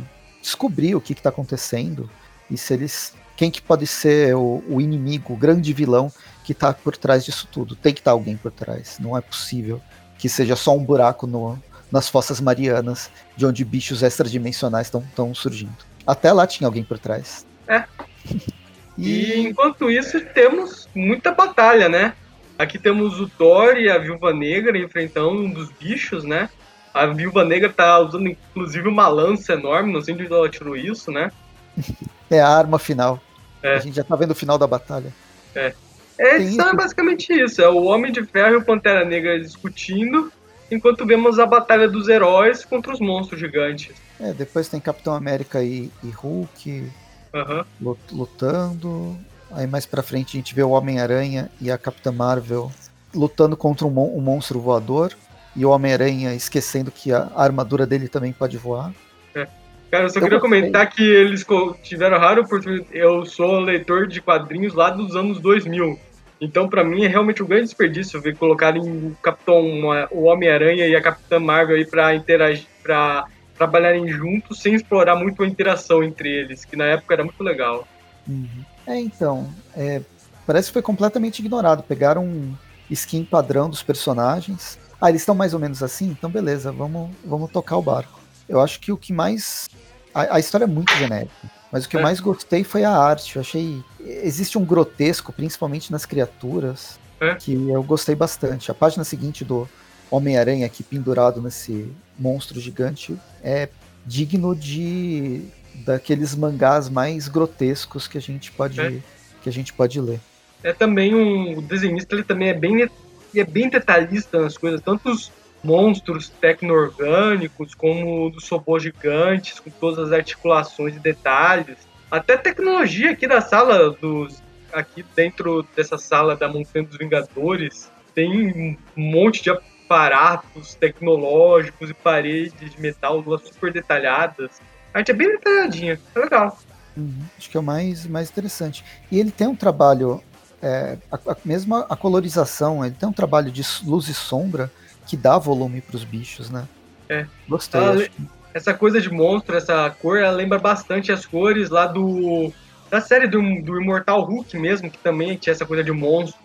descobrir 0.42 0.94
o 0.94 1.00
que 1.00 1.12
está 1.12 1.28
acontecendo 1.28 2.10
e 2.50 2.58
se 2.58 2.74
eles 2.74 3.14
quem 3.36 3.50
que 3.50 3.60
pode 3.60 3.86
ser 3.86 4.34
o, 4.36 4.62
o 4.68 4.80
inimigo, 4.80 5.32
o 5.32 5.36
grande 5.36 5.72
vilão 5.72 6.12
que 6.44 6.52
está 6.52 6.72
por 6.72 6.96
trás 6.96 7.24
disso 7.24 7.48
tudo. 7.50 7.74
Tem 7.74 7.92
que 7.92 8.00
estar 8.00 8.12
tá 8.12 8.14
alguém 8.14 8.36
por 8.36 8.52
trás. 8.52 8.98
Não 9.00 9.16
é 9.16 9.20
possível 9.20 9.80
que 10.18 10.28
seja 10.28 10.54
só 10.54 10.76
um 10.76 10.84
buraco 10.84 11.26
no, 11.26 11.58
nas 11.94 12.08
fossas 12.08 12.40
marianas, 12.40 13.08
de 13.36 13.46
onde 13.46 13.64
bichos 13.64 14.02
extradimensionais 14.02 14.88
estão 14.88 15.32
surgindo. 15.32 15.76
Até 16.04 16.32
lá 16.32 16.44
tinha 16.44 16.66
alguém 16.66 16.82
por 16.82 16.98
trás. 16.98 17.46
É. 17.68 17.84
e... 18.98 19.34
e 19.34 19.46
enquanto 19.46 19.88
isso, 19.88 20.20
temos 20.34 20.88
muita 20.92 21.30
batalha, 21.30 21.88
né? 21.88 22.14
Aqui 22.58 22.80
temos 22.80 23.20
o 23.20 23.28
Thor 23.28 23.76
e 23.76 23.88
a 23.88 23.96
Viúva 23.96 24.34
Negra 24.34 24.76
enfrentando 24.76 25.30
um 25.30 25.52
dos 25.52 25.70
bichos, 25.70 26.24
né? 26.24 26.50
A 26.92 27.06
Viúva 27.06 27.44
Negra 27.44 27.72
tá 27.72 28.00
usando 28.00 28.26
inclusive 28.26 28.88
uma 28.88 29.06
lança 29.06 29.52
enorme, 29.52 29.92
não 29.92 30.02
sei 30.02 30.16
de 30.16 30.24
onde 30.24 30.32
ela 30.32 30.48
tirou 30.48 30.76
isso, 30.76 31.12
né? 31.12 31.30
É 32.30 32.40
a 32.40 32.48
arma 32.48 32.78
final. 32.80 33.20
É. 33.62 33.74
A 33.74 33.78
gente 33.78 33.94
já 33.94 34.02
tá 34.02 34.16
vendo 34.16 34.32
o 34.32 34.34
final 34.34 34.58
da 34.58 34.66
batalha. 34.66 35.12
É. 35.54 35.72
É, 36.18 36.38
então 36.38 36.70
é 36.70 36.74
basicamente 36.74 37.32
isso. 37.32 37.62
É 37.62 37.68
o 37.68 37.84
Homem 37.84 38.10
de 38.10 38.24
Ferro 38.24 38.54
e 38.54 38.56
o 38.56 38.64
Pantera 38.64 39.04
Negra 39.04 39.38
discutindo 39.38 40.32
enquanto 40.74 41.06
vemos 41.06 41.38
a 41.38 41.46
batalha 41.46 41.88
dos 41.88 42.08
heróis 42.08 42.64
contra 42.64 42.92
os 42.92 43.00
monstros 43.00 43.40
gigantes. 43.40 43.94
É, 44.20 44.32
depois 44.32 44.68
tem 44.68 44.80
Capitão 44.80 45.14
América 45.14 45.62
e, 45.62 45.90
e 46.02 46.10
Hulk 46.10 46.90
uhum. 47.32 47.96
lutando. 48.12 49.16
Aí 49.50 49.66
mais 49.66 49.86
pra 49.86 50.02
frente 50.02 50.36
a 50.36 50.38
gente 50.38 50.54
vê 50.54 50.62
o 50.62 50.70
Homem-Aranha 50.70 51.50
e 51.60 51.70
a 51.70 51.78
Capitã 51.78 52.10
Marvel 52.12 52.70
lutando 53.14 53.56
contra 53.56 53.86
um, 53.86 53.90
mon 53.90 54.16
um 54.16 54.20
monstro 54.20 54.60
voador. 54.60 55.12
E 55.56 55.64
o 55.64 55.70
Homem-Aranha 55.70 56.34
esquecendo 56.34 56.90
que 56.90 57.12
a 57.12 57.30
armadura 57.36 57.86
dele 57.86 58.08
também 58.08 58.32
pode 58.32 58.56
voar. 58.56 58.92
É. 59.34 59.46
Cara, 59.90 60.04
eu 60.04 60.10
só 60.10 60.18
eu 60.18 60.24
queria 60.24 60.40
gostei. 60.40 60.60
comentar 60.60 60.90
que 60.90 61.02
eles 61.02 61.46
tiveram 61.82 62.18
raro 62.18 62.42
oportunidade. 62.42 62.88
Eu 62.92 63.24
sou 63.24 63.60
leitor 63.60 64.08
de 64.08 64.20
quadrinhos 64.20 64.74
lá 64.74 64.90
dos 64.90 65.14
anos 65.14 65.38
2000. 65.40 65.96
Então, 66.44 66.68
para 66.68 66.84
mim, 66.84 67.04
é 67.04 67.08
realmente 67.08 67.42
um 67.42 67.46
grande 67.46 67.64
desperdício 67.64 68.20
ver 68.20 68.36
colocarem 68.36 68.82
o 68.82 69.16
Capitão, 69.22 69.64
o 70.10 70.24
Homem-Aranha 70.24 70.86
e 70.86 70.94
a 70.94 71.00
Capitã 71.00 71.40
Marvel 71.40 71.76
aí 71.76 71.86
para 71.86 72.14
interagir, 72.14 72.66
para 72.82 73.24
trabalharem 73.56 74.06
juntos 74.08 74.60
sem 74.60 74.74
explorar 74.74 75.16
muito 75.16 75.42
a 75.42 75.46
interação 75.46 76.04
entre 76.04 76.28
eles, 76.28 76.64
que 76.64 76.76
na 76.76 76.84
época 76.84 77.14
era 77.14 77.24
muito 77.24 77.42
legal. 77.42 77.88
Uhum. 78.28 78.64
É, 78.86 79.00
então, 79.00 79.48
é, 79.74 80.02
parece 80.46 80.68
que 80.68 80.74
foi 80.74 80.82
completamente 80.82 81.38
ignorado. 81.38 81.82
Pegaram 81.82 82.24
um 82.26 82.54
skin 82.90 83.24
padrão 83.24 83.70
dos 83.70 83.82
personagens. 83.82 84.78
Ah, 85.00 85.08
eles 85.08 85.22
estão 85.22 85.34
mais 85.34 85.54
ou 85.54 85.60
menos 85.60 85.82
assim? 85.82 86.10
Então 86.10 86.28
beleza, 86.28 86.70
vamos, 86.70 87.10
vamos 87.24 87.50
tocar 87.50 87.78
o 87.78 87.82
barco. 87.82 88.20
Eu 88.46 88.60
acho 88.60 88.80
que 88.80 88.92
o 88.92 88.98
que 88.98 89.14
mais. 89.14 89.66
A, 90.12 90.36
a 90.36 90.38
história 90.38 90.64
é 90.64 90.68
muito 90.68 90.94
genérica. 90.94 91.32
Mas 91.74 91.86
o 91.86 91.88
que 91.88 91.96
eu 91.96 92.00
é. 92.00 92.02
mais 92.04 92.20
gostei 92.20 92.62
foi 92.62 92.84
a 92.84 92.96
arte. 92.96 93.34
Eu 93.34 93.40
achei. 93.40 93.82
Existe 93.98 94.56
um 94.56 94.64
grotesco, 94.64 95.32
principalmente 95.32 95.90
nas 95.90 96.06
criaturas, 96.06 97.00
é. 97.20 97.34
que 97.34 97.52
eu 97.52 97.82
gostei 97.82 98.14
bastante. 98.14 98.70
A 98.70 98.74
página 98.74 99.02
seguinte 99.02 99.44
do 99.44 99.68
Homem-Aranha 100.08 100.66
aqui 100.66 100.84
pendurado 100.84 101.42
nesse 101.42 101.90
monstro 102.16 102.60
gigante 102.60 103.18
é 103.42 103.68
digno 104.06 104.54
de 104.54 105.42
daqueles 105.84 106.36
mangás 106.36 106.88
mais 106.88 107.26
grotescos 107.26 108.06
que 108.06 108.16
a 108.16 108.22
gente 108.22 108.52
pode 108.52 108.80
é. 108.80 109.00
que 109.42 109.48
a 109.48 109.52
gente 109.52 109.72
pode 109.72 110.00
ler. 110.00 110.20
É 110.62 110.72
também 110.72 111.12
um 111.12 111.58
o 111.58 111.60
desenhista, 111.62 112.14
ele 112.14 112.22
também 112.22 112.50
é 112.50 112.54
bem 112.54 112.88
é 113.34 113.44
bem 113.44 113.68
detalhista 113.68 114.40
nas 114.40 114.56
coisas, 114.56 114.80
tanto 114.80 115.10
os 115.10 115.32
monstros 115.64 116.28
tecno-orgânicos 116.28 117.74
como 117.74 118.30
dos 118.30 118.48
robôs 118.48 118.82
gigantes, 118.82 119.58
com 119.58 119.70
todas 119.70 119.98
as 119.98 120.12
articulações 120.12 120.94
e 120.94 120.98
detalhes. 120.98 121.78
Até 122.10 122.36
tecnologia 122.36 123.12
aqui 123.12 123.26
da 123.26 123.40
sala 123.40 123.90
dos 123.90 124.42
aqui 124.72 125.04
dentro 125.14 125.66
dessa 125.74 125.96
sala 125.96 126.36
da 126.36 126.48
Montanha 126.48 126.84
dos 126.84 126.98
Vingadores 126.98 127.90
tem 128.14 128.76
um 128.96 129.00
monte 129.00 129.42
de 129.42 129.50
aparatos 129.50 130.74
tecnológicos 130.74 131.90
e 131.90 131.94
paredes 131.94 132.52
de 132.70 132.80
metal 132.80 133.22
super 133.38 133.72
detalhadas. 133.72 134.60
A 134.92 134.98
arte 134.98 135.10
é 135.10 135.14
bem 135.14 135.28
detalhadinha, 135.28 135.98
é 136.14 136.18
legal. 136.18 136.58
Uhum, 136.96 137.22
acho 137.36 137.50
que 137.50 137.56
é 137.56 137.60
o 137.60 137.62
mais, 137.62 138.06
mais 138.06 138.30
interessante. 138.30 138.84
E 139.10 139.18
ele 139.18 139.30
tem 139.30 139.46
um 139.46 139.56
trabalho, 139.56 140.22
é, 140.62 140.98
a, 141.10 141.16
a, 141.16 141.36
mesmo 141.44 141.74
a 141.74 141.96
colorização, 141.96 142.84
ele 142.84 142.94
tem 142.94 143.08
um 143.08 143.12
trabalho 143.12 143.50
de 143.50 143.62
luz 143.84 144.08
e 144.08 144.14
sombra 144.14 144.70
que 145.06 145.16
dá 145.16 145.38
volume 145.38 145.80
para 145.80 145.96
os 145.96 146.04
bichos, 146.04 146.50
né? 146.50 146.66
É. 147.08 147.26
Gostei. 147.48 147.80
Ela, 147.80 148.08
essa 148.52 148.72
coisa 148.72 149.00
de 149.00 149.10
monstro, 149.10 149.56
essa 149.56 149.90
cor, 149.90 150.18
ela 150.18 150.30
lembra 150.30 150.58
bastante 150.58 151.10
as 151.10 151.26
cores 151.26 151.70
lá 151.70 151.86
do 151.86 152.52
da 152.90 153.00
série 153.00 153.26
do, 153.26 153.40
do 153.62 153.80
Immortal 153.80 154.22
Hulk 154.22 154.56
mesmo, 154.56 154.88
que 154.88 154.98
também 154.98 155.36
tinha 155.36 155.52
essa 155.52 155.66
coisa 155.66 155.82
de 155.82 155.90
monstro, 155.90 156.38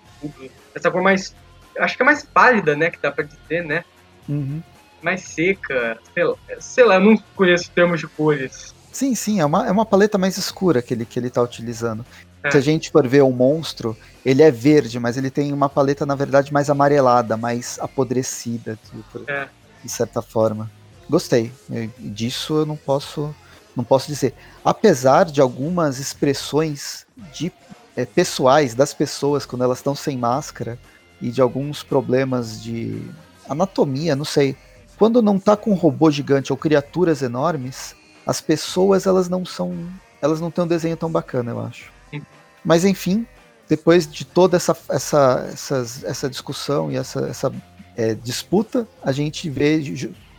essa 0.73 0.89
cor 0.89 1.03
mais 1.03 1.35
acho 1.77 1.95
que 1.95 2.01
é 2.01 2.05
mais 2.05 2.23
pálida, 2.23 2.75
né, 2.75 2.89
que 2.89 2.99
dá 3.01 3.11
para 3.11 3.23
dizer, 3.23 3.63
né? 3.63 3.83
Uhum. 4.27 4.61
Mais 5.01 5.21
seca, 5.21 5.97
sei 6.13 6.23
lá, 6.23 6.35
sei 6.59 6.83
lá, 6.83 6.95
eu 6.95 7.01
não 7.01 7.17
conheço 7.35 7.71
termos 7.71 7.99
de 7.99 8.07
cores. 8.07 8.73
Sim, 8.91 9.15
sim, 9.15 9.39
é 9.39 9.45
uma, 9.45 9.67
é 9.67 9.71
uma 9.71 9.85
paleta 9.85 10.17
mais 10.17 10.37
escura 10.37 10.81
que 10.81 10.93
ele, 10.93 11.05
que 11.05 11.17
ele 11.17 11.29
tá 11.29 11.41
utilizando. 11.41 12.05
É. 12.43 12.51
Se 12.51 12.57
a 12.57 12.61
gente 12.61 12.91
for 12.91 13.07
ver 13.07 13.21
o 13.21 13.31
monstro, 13.31 13.95
ele 14.25 14.41
é 14.41 14.51
verde, 14.51 14.99
mas 14.99 15.17
ele 15.17 15.29
tem 15.29 15.51
uma 15.51 15.69
paleta, 15.69 16.05
na 16.05 16.15
verdade, 16.15 16.53
mais 16.53 16.69
amarelada, 16.69 17.35
mais 17.35 17.77
apodrecida, 17.79 18.77
tipo, 18.89 19.29
é. 19.29 19.47
de 19.83 19.89
certa 19.89 20.21
forma. 20.21 20.69
Gostei. 21.09 21.51
Disso 21.97 22.59
eu 22.59 22.65
não 22.65 22.75
posso, 22.75 23.33
não 23.75 23.83
posso 23.83 24.07
dizer. 24.07 24.33
Apesar 24.63 25.25
de 25.25 25.41
algumas 25.41 25.99
expressões 25.99 27.05
de, 27.33 27.51
é, 27.95 28.05
pessoais 28.05 28.75
das 28.75 28.93
pessoas 28.93 29.45
quando 29.45 29.63
elas 29.63 29.79
estão 29.79 29.95
sem 29.95 30.17
máscara 30.17 30.77
e 31.21 31.31
de 31.31 31.41
alguns 31.41 31.83
problemas 31.83 32.61
de 32.61 33.01
anatomia, 33.49 34.15
não 34.15 34.25
sei. 34.25 34.55
Quando 34.97 35.21
não 35.21 35.39
tá 35.39 35.57
com 35.57 35.71
um 35.71 35.75
robô 35.75 36.11
gigante 36.11 36.53
ou 36.53 36.57
criaturas 36.57 37.21
enormes, 37.21 37.95
as 38.25 38.39
pessoas 38.39 39.07
elas 39.07 39.27
não 39.27 39.43
são, 39.43 39.75
elas 40.21 40.39
não 40.39 40.51
têm 40.51 40.63
um 40.63 40.67
desenho 40.67 40.95
tão 40.95 41.11
bacana, 41.11 41.51
eu 41.51 41.59
acho. 41.61 41.91
Mas 42.69 42.85
enfim, 42.85 43.25
depois 43.67 44.05
de 44.07 44.23
toda 44.23 44.55
essa, 44.55 44.77
essa, 44.91 45.49
essa, 45.51 45.85
essa 46.03 46.29
discussão 46.29 46.91
e 46.91 46.97
essa, 46.97 47.21
essa 47.21 47.51
é, 47.97 48.13
disputa, 48.13 48.87
a 49.03 49.11
gente 49.11 49.49
vê 49.49 49.81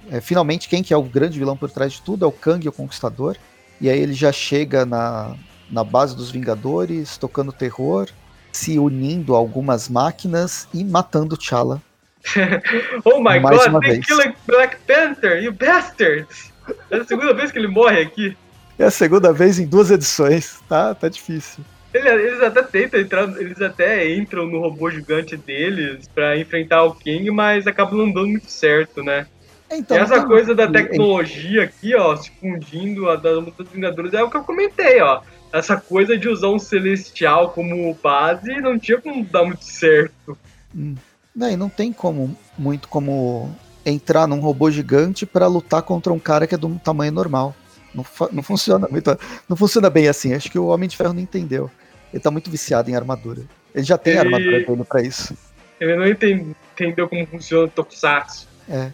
é, 0.09 0.21
finalmente 0.21 0.69
quem 0.69 0.81
que 0.81 0.95
é 0.95 0.97
o 0.97 1.03
grande 1.03 1.41
vilão 1.41 1.57
por 1.57 1.69
trás 1.69 1.95
de 1.95 2.03
tudo, 2.03 2.25
é 2.25 2.29
o 2.29 2.31
Kang, 2.31 2.69
o 2.69 2.73
Conquistador. 2.73 3.37
E 3.81 3.91
aí 3.91 3.99
ele 3.99 4.13
já 4.13 4.31
chega 4.31 4.87
na, 4.87 5.35
na 5.69 5.83
base 5.83 6.15
dos 6.15 6.31
Vingadores, 6.31 7.19
tocando 7.19 7.51
terror, 7.51 8.09
se 8.53 8.79
unindo 8.79 9.35
a 9.35 9.39
algumas 9.39 9.89
máquinas 9.89 10.69
e 10.73 10.85
matando 10.85 11.37
T'Challa. 11.37 11.83
oh 13.05 13.19
my 13.21 13.41
god, 13.41 13.83
they 13.83 13.99
killing 13.99 14.35
Black 14.47 14.77
Panther, 14.87 15.43
you 15.43 15.53
bastards! 15.53 16.53
É 16.93 16.99
a 16.99 17.05
segunda 17.05 17.35
vez 17.35 17.51
que 17.51 17.59
ele 17.59 17.67
morre 17.67 18.03
aqui. 18.03 18.37
É 18.79 18.85
a 18.85 18.91
segunda 18.93 19.33
vez 19.33 19.59
em 19.59 19.67
duas 19.67 19.91
edições, 19.91 20.61
tá? 20.69 20.95
Tá 20.95 21.09
difícil. 21.09 21.65
Eles 21.93 22.41
até 22.41 22.63
tentam 22.63 23.01
entrar, 23.01 23.41
eles 23.41 23.61
até 23.61 24.09
entram 24.15 24.47
no 24.47 24.61
robô 24.61 24.91
gigante 24.91 25.37
deles 25.37 26.09
para 26.15 26.39
enfrentar 26.39 26.85
o 26.85 26.95
King, 26.95 27.31
mas 27.31 27.67
acabam 27.67 27.99
não 27.99 28.13
dando 28.13 28.29
muito 28.29 28.51
certo, 28.51 29.03
né? 29.03 29.27
Então, 29.73 29.97
e 29.97 30.01
essa 30.01 30.25
coisa 30.25 30.55
da 30.55 30.69
tecnologia 30.69 31.65
aqui, 31.65 31.95
ó, 31.95 32.17
se 32.17 32.31
fundindo 32.41 33.09
a 33.09 33.17
da 33.17 33.31
luta 33.33 33.63
dos 33.63 33.73
Vingadores, 33.73 34.13
é 34.13 34.23
o 34.23 34.31
que 34.31 34.37
eu 34.37 34.45
comentei, 34.45 35.01
ó. 35.01 35.21
Essa 35.53 35.77
coisa 35.77 36.17
de 36.17 36.29
usar 36.29 36.49
um 36.49 36.59
celestial 36.59 37.51
como 37.51 37.93
base 38.01 38.61
não 38.61 38.79
tinha 38.79 39.01
como 39.01 39.25
dar 39.25 39.45
muito 39.45 39.65
certo. 39.65 40.37
Hum. 40.75 40.95
Não, 41.35 41.51
e 41.51 41.57
não 41.57 41.69
tem 41.69 41.93
como 41.93 42.37
muito 42.59 42.89
como 42.89 43.55
entrar 43.87 44.27
num 44.27 44.41
robô 44.41 44.71
gigante 44.71 45.25
para 45.25 45.47
lutar 45.47 45.83
contra 45.83 46.13
um 46.13 46.19
cara 46.19 46.47
que 46.47 46.55
é 46.55 46.59
do 46.59 46.79
tamanho 46.81 47.13
normal. 47.13 47.55
Não, 47.95 48.05
não 48.33 48.43
funciona 48.43 48.89
muito. 48.89 49.19
Não 49.49 49.57
funciona 49.57 49.91
bem 49.91 50.09
assim. 50.09 50.35
Acho 50.35 50.51
que 50.51 50.59
o 50.59 50.67
Homem 50.67 50.89
de 50.89 50.97
Ferro 50.97 51.13
não 51.13 51.21
entendeu. 51.21 51.71
Ele 52.13 52.23
tá 52.23 52.31
muito 52.31 52.51
viciado 52.51 52.91
em 52.91 52.97
armadura. 52.97 53.43
Ele 53.75 53.85
já 53.85 53.99
tem 53.99 54.15
ele... 54.15 54.21
armadura 54.21 54.65
dele 54.65 54.85
pra 54.85 55.03
isso. 55.03 55.37
Ele 55.81 55.97
não 55.97 56.07
entendeu 56.07 57.09
como 57.09 57.27
funciona 57.27 57.65
o 57.65 57.71
Tokusatsu. 57.71 58.47
É. 58.69 58.93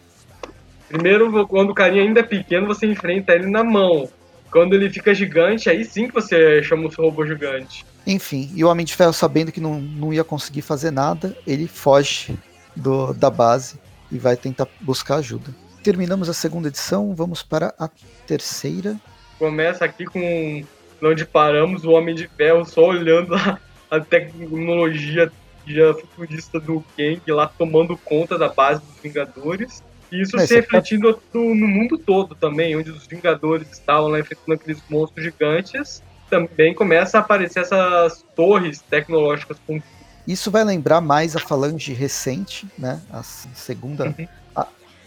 Primeiro, 0.89 1.47
quando 1.49 1.71
o 1.71 1.75
carinha 1.75 2.03
ainda 2.03 2.21
é 2.21 2.23
pequeno, 2.23 2.67
você 2.67 2.87
enfrenta 2.87 3.35
ele 3.35 3.47
na 3.47 3.65
mão. 3.65 4.09
Quando 4.51 4.75
ele 4.75 4.89
fica 4.89 5.13
gigante, 5.13 5.69
aí 5.69 5.85
sim 5.85 6.07
que 6.07 6.15
você 6.15 6.63
chama 6.63 6.87
o 6.87 6.93
seu 6.93 7.05
robô 7.05 7.27
gigante. 7.27 7.85
Enfim, 8.07 8.51
e 8.55 8.63
o 8.63 8.69
Homem 8.69 8.87
de 8.87 8.95
Ferro, 8.95 9.13
sabendo 9.13 9.51
que 9.51 9.61
não, 9.61 9.81
não 9.81 10.13
ia 10.13 10.23
conseguir 10.23 10.63
fazer 10.63 10.93
nada, 10.93 11.37
ele 11.45 11.67
foge 11.67 12.39
do, 12.75 13.13
da 13.13 13.29
base 13.29 13.81
e 14.13 14.19
vai 14.19 14.37
tentar 14.37 14.69
buscar 14.81 15.17
ajuda. 15.17 15.53
Terminamos 15.87 16.29
a 16.29 16.35
segunda 16.35 16.67
edição, 16.67 17.15
vamos 17.15 17.45
para 17.45 17.73
a 17.79 17.89
terceira. 18.27 18.97
Começa 19.39 19.85
aqui 19.85 20.05
com 20.05 20.65
onde 21.01 21.25
paramos, 21.25 21.85
o 21.85 21.93
Homem 21.93 22.13
de 22.13 22.27
Ferro 22.27 22.65
só 22.65 22.87
olhando 22.87 23.37
a, 23.37 23.57
a 23.89 24.01
tecnologia 24.01 25.31
já 25.65 25.95
futurista 25.95 26.59
do 26.59 26.85
Kang 26.97 27.21
lá 27.29 27.47
tomando 27.47 27.97
conta 27.97 28.37
da 28.37 28.49
base 28.49 28.81
dos 28.81 29.01
Vingadores. 29.01 29.81
E 30.11 30.23
isso 30.23 30.37
se 30.41 30.57
refletindo 30.57 31.23
no, 31.33 31.55
no 31.55 31.69
mundo 31.69 31.97
todo 31.97 32.35
também, 32.35 32.77
onde 32.77 32.91
os 32.91 33.07
Vingadores 33.07 33.71
estavam 33.71 34.09
lá 34.09 34.19
enfrentando 34.19 34.55
aqueles 34.55 34.83
monstros 34.91 35.25
gigantes, 35.25 36.03
também 36.29 36.75
começa 36.75 37.19
a 37.19 37.21
aparecer 37.21 37.61
essas 37.61 38.25
torres 38.35 38.81
tecnológicas 38.81 39.57
com 39.65 39.81
isso 40.27 40.51
vai 40.51 40.65
lembrar 40.65 41.01
mais 41.01 41.37
a 41.37 41.39
falange 41.39 41.93
recente, 41.93 42.67
né? 42.77 43.01
A 43.13 43.23
segunda. 43.23 44.07
Uhum. 44.07 44.27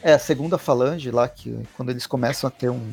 É, 0.01 0.13
a 0.13 0.19
segunda 0.19 0.57
falange 0.57 1.11
lá, 1.11 1.27
que 1.27 1.57
quando 1.75 1.89
eles 1.89 2.07
começam 2.07 2.47
a 2.47 2.51
ter 2.51 2.69
um, 2.69 2.91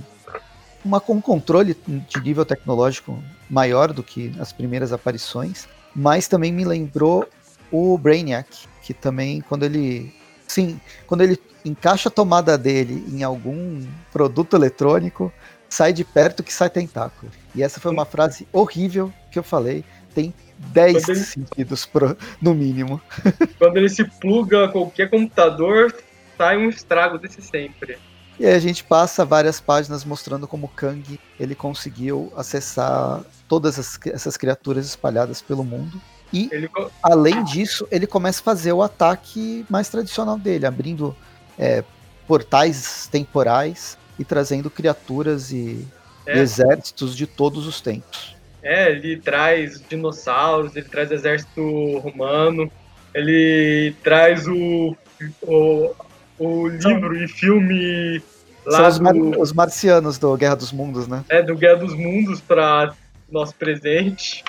uma, 0.84 1.02
um 1.08 1.20
controle 1.20 1.76
de 1.86 2.20
nível 2.20 2.44
tecnológico 2.44 3.22
maior 3.48 3.92
do 3.92 4.02
que 4.02 4.32
as 4.38 4.52
primeiras 4.52 4.92
aparições. 4.92 5.68
Mas 5.94 6.28
também 6.28 6.52
me 6.52 6.64
lembrou 6.64 7.26
o 7.70 7.96
Brainiac, 7.96 8.66
que 8.82 8.92
também, 8.92 9.40
quando 9.40 9.64
ele. 9.64 10.14
Sim, 10.46 10.80
quando 11.06 11.22
ele 11.22 11.38
encaixa 11.64 12.08
a 12.08 12.12
tomada 12.12 12.56
dele 12.56 13.04
em 13.10 13.24
algum 13.24 13.84
produto 14.12 14.54
eletrônico, 14.54 15.32
sai 15.68 15.92
de 15.92 16.04
perto 16.04 16.42
que 16.42 16.52
sai 16.52 16.70
tentáculo. 16.70 17.30
E 17.54 17.62
essa 17.62 17.80
foi 17.80 17.90
uma 17.90 18.04
frase 18.04 18.46
horrível 18.52 19.12
que 19.30 19.38
eu 19.38 19.42
falei. 19.42 19.84
Tem 20.14 20.32
10 20.58 21.08
ele... 21.08 21.18
sentidos 21.18 21.84
pro, 21.84 22.16
no 22.40 22.54
mínimo. 22.54 23.00
Quando 23.58 23.76
ele 23.76 23.88
se 23.88 24.04
pluga 24.04 24.66
a 24.66 24.68
qualquer 24.68 25.10
computador, 25.10 25.94
sai 26.36 26.56
um 26.56 26.68
estrago 26.68 27.18
desse 27.18 27.42
sempre. 27.42 27.98
E 28.38 28.44
aí 28.44 28.54
a 28.54 28.58
gente 28.58 28.84
passa 28.84 29.24
várias 29.24 29.60
páginas 29.60 30.04
mostrando 30.04 30.46
como 30.46 30.68
Kang 30.68 31.18
ele 31.40 31.54
conseguiu 31.54 32.32
acessar 32.36 33.22
todas 33.48 33.78
as, 33.78 33.98
essas 34.06 34.36
criaturas 34.36 34.86
espalhadas 34.86 35.40
pelo 35.40 35.64
mundo. 35.64 36.00
E, 36.32 36.48
ele... 36.52 36.68
além 37.02 37.42
disso, 37.44 37.86
ele 37.90 38.06
começa 38.06 38.40
a 38.40 38.44
fazer 38.44 38.72
o 38.72 38.82
ataque 38.82 39.64
mais 39.70 39.88
tradicional 39.88 40.38
dele, 40.38 40.66
abrindo 40.66 41.16
é, 41.58 41.82
portais 42.26 43.08
temporais 43.10 43.96
e 44.18 44.24
trazendo 44.24 44.68
criaturas 44.68 45.50
e, 45.50 45.86
é. 46.26 46.38
exércitos 46.38 47.16
de 47.16 47.26
todos 47.26 47.66
os 47.66 47.80
tempos. 47.80 48.36
É, 48.62 48.90
ele 48.90 49.16
traz 49.18 49.80
dinossauros, 49.88 50.74
ele 50.74 50.88
traz 50.88 51.10
exército 51.12 51.98
romano, 51.98 52.70
ele 53.14 53.94
traz 54.02 54.46
o, 54.48 54.96
o, 55.42 55.94
o 56.38 56.68
livro 56.68 57.16
e 57.16 57.28
filme 57.28 58.22
lá 58.64 58.78
São 58.78 58.88
os, 58.88 58.98
mar, 58.98 59.14
os, 59.14 59.52
marcianos 59.52 60.18
do 60.18 60.36
Guerra 60.36 60.56
dos 60.56 60.72
Mundos, 60.72 61.06
né? 61.06 61.24
É, 61.28 61.42
do 61.42 61.56
Guerra 61.56 61.76
dos 61.76 61.94
Mundos 61.94 62.40
para 62.40 62.92
nosso 63.30 63.54
presente. 63.54 64.44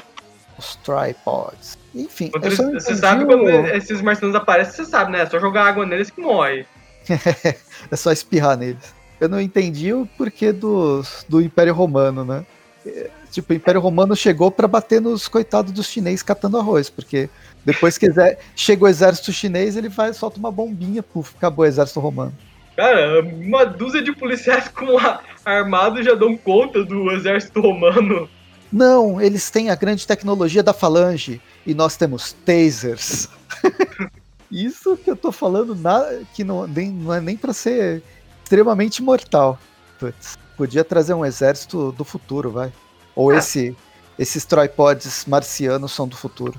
Os 0.57 0.75
tripods. 0.77 1.77
Enfim, 1.93 2.31
não 2.33 2.41
você 2.41 2.63
entendi 2.63 2.95
sabe 2.97 3.25
quando 3.25 3.47
esses 3.47 4.01
marcianos 4.01 4.35
aparecem, 4.35 4.73
você 4.73 4.85
sabe, 4.85 5.11
né? 5.11 5.21
É 5.21 5.25
só 5.25 5.39
jogar 5.39 5.65
água 5.65 5.85
neles 5.85 6.09
que 6.09 6.21
morre. 6.21 6.65
É 7.89 7.95
só 7.95 8.11
espirrar 8.11 8.57
neles. 8.57 8.93
Eu 9.19 9.29
não 9.29 9.39
entendi 9.39 9.93
o 9.93 10.05
porquê 10.17 10.51
do, 10.51 11.03
do 11.29 11.39
Império 11.39 11.73
Romano, 11.73 12.25
né? 12.25 12.45
É, 12.85 13.09
Tipo, 13.31 13.53
o 13.53 13.55
Império 13.55 13.81
Romano 13.81 14.15
chegou 14.15 14.49
pra 14.49 14.67
bater 14.67 15.01
nos 15.01 15.27
coitados 15.27 15.71
dos 15.71 15.87
chineses 15.87 16.23
catando 16.23 16.57
arroz, 16.57 16.89
porque 16.89 17.29
depois 17.67 17.97
que 17.97 18.07
chega 18.55 18.85
o 18.85 18.87
exército 18.87 19.33
chinês, 19.33 19.75
ele 19.75 19.89
vai 19.89 20.13
solta 20.13 20.39
uma 20.39 20.49
bombinha, 20.49 21.03
puf, 21.03 21.35
acabou 21.35 21.65
o 21.65 21.67
exército 21.67 21.99
romano. 21.99 22.33
Cara, 22.77 23.19
uma 23.21 23.65
dúzia 23.65 24.01
de 24.01 24.13
policiais 24.13 24.69
com 24.71 24.97
armados 25.43 26.05
já 26.05 26.15
dão 26.15 26.37
conta 26.37 26.85
do 26.85 27.11
exército 27.11 27.59
romano. 27.59 28.29
Não, 28.71 29.19
eles 29.19 29.49
têm 29.51 29.69
a 29.69 29.75
grande 29.75 30.07
tecnologia 30.07 30.63
da 30.63 30.71
falange 30.71 31.41
e 31.65 31.73
nós 31.73 31.97
temos 31.97 32.31
tasers. 32.45 33.27
Isso 34.49 34.95
que 34.95 35.11
eu 35.11 35.17
tô 35.17 35.33
falando, 35.33 35.75
na, 35.75 36.05
que 36.33 36.45
não, 36.45 36.65
nem, 36.65 36.89
não 36.89 37.13
é 37.13 37.19
nem 37.19 37.35
pra 37.35 37.51
ser 37.51 38.01
extremamente 38.45 39.03
mortal. 39.03 39.59
Putz, 39.99 40.37
podia 40.55 40.85
trazer 40.85 41.13
um 41.13 41.25
exército 41.25 41.91
do 41.91 42.05
futuro, 42.05 42.49
vai. 42.49 42.71
Ou 43.13 43.31
Ah. 43.31 43.39
esse, 43.39 43.75
esses 44.17 44.45
tripods 44.45 45.25
marcianos 45.25 45.91
são 45.91 46.07
do 46.07 46.15
futuro. 46.15 46.57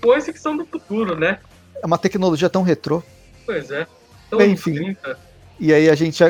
Coisa 0.00 0.32
que 0.32 0.38
são 0.38 0.56
do 0.56 0.64
futuro, 0.64 1.16
né? 1.16 1.38
É 1.82 1.86
uma 1.86 1.98
tecnologia 1.98 2.48
tão 2.48 2.62
retrô. 2.62 3.02
Pois 3.46 3.70
é. 3.70 3.86
Então, 4.26 4.38
Bem, 4.38 4.52
enfim. 4.52 4.74
30. 4.74 5.18
E 5.60 5.72
aí 5.72 5.88
a 5.88 5.94
gente 5.94 6.22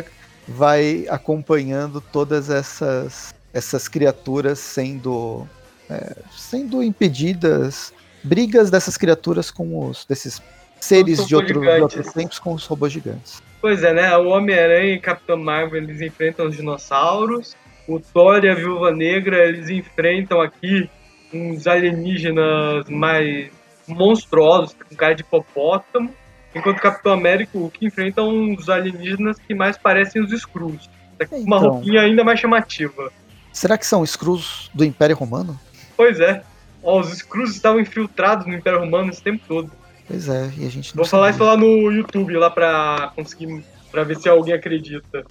vai 0.47 1.07
acompanhando 1.11 2.01
todas 2.01 2.49
essas, 2.49 3.35
essas 3.53 3.89
criaturas 3.89 4.59
sendo, 4.59 5.47
é, 5.91 6.17
sendo 6.37 6.83
impedidas, 6.83 7.93
brigas 8.23 8.71
dessas 8.71 8.97
criaturas 8.97 9.51
com 9.51 9.89
os 9.89 10.05
desses 10.07 10.41
seres 10.81 11.27
de, 11.27 11.35
outro, 11.35 11.61
de 11.61 11.81
outros 11.81 12.13
tempos 12.13 12.39
com 12.39 12.55
os 12.55 12.65
robôs 12.65 12.93
gigantes. 12.93 13.43
Pois 13.61 13.83
é, 13.83 13.93
né? 13.93 14.17
O 14.17 14.29
Homem-Aranha 14.29 14.95
e 14.95 15.01
Capitão 15.01 15.37
Marvel 15.37 15.83
eles 15.83 16.01
enfrentam 16.01 16.47
os 16.47 16.57
dinossauros. 16.57 17.57
O 17.87 17.99
Thor 17.99 18.45
e 18.45 18.49
a 18.49 18.55
Viúva 18.55 18.93
Negra 18.93 19.45
eles 19.45 19.69
enfrentam 19.69 20.41
aqui 20.41 20.89
uns 21.33 21.67
alienígenas 21.67 22.89
mais 22.89 23.51
monstruosos, 23.89 24.75
com 24.89 24.95
cara 24.97 25.15
de 25.15 25.23
hipopótamo. 25.23 26.13
Enquanto 26.55 26.79
o 26.79 26.83
Capitão 26.83 27.13
América 27.13 27.51
e 27.55 27.59
o 27.59 27.63
Hulk 27.63 27.85
enfrentam 27.87 28.29
uns 28.29 28.69
alienígenas 28.69 29.39
que 29.39 29.55
mais 29.55 29.77
parecem 29.77 30.23
os 30.23 30.33
Skrulls. 30.33 30.89
Que 31.19 31.27
com 31.27 31.37
Uma 31.41 31.57
Então. 31.59 31.71
roupinha 31.71 32.01
ainda 32.01 32.25
mais 32.25 32.41
chamativa. 32.41 33.13
Será 33.53 33.77
que 33.77 33.87
são 33.87 34.03
Skrulls 34.05 34.71
do 34.73 34.85
Império 34.85 35.15
Romano? 35.17 35.59
Pois 35.97 36.21
é. 36.21 36.43
Ó, 36.83 37.01
os 37.01 37.13
Skrulls 37.13 37.55
estavam 37.55 37.81
infiltrados 37.81 38.47
no 38.47 38.55
Império 38.55 38.79
Romano 38.81 39.11
esse 39.11 39.23
tempo 39.23 39.43
todo. 39.47 39.71
Pois 40.07 40.29
é, 40.29 40.51
e 40.57 40.67
a 40.67 40.71
gente 40.71 40.97
não 40.97 41.03
Vou 41.03 41.11
falar 41.11 41.31
isso 41.31 41.45
lá 41.45 41.57
no 41.57 41.91
YouTube, 41.93 42.33
lá 42.37 42.51
pra 42.51 43.13
conseguir. 43.15 43.63
pra 43.91 44.05
ver 44.05 44.17
se 44.17 44.29
alguém 44.29 44.55
acredita. 44.55 45.25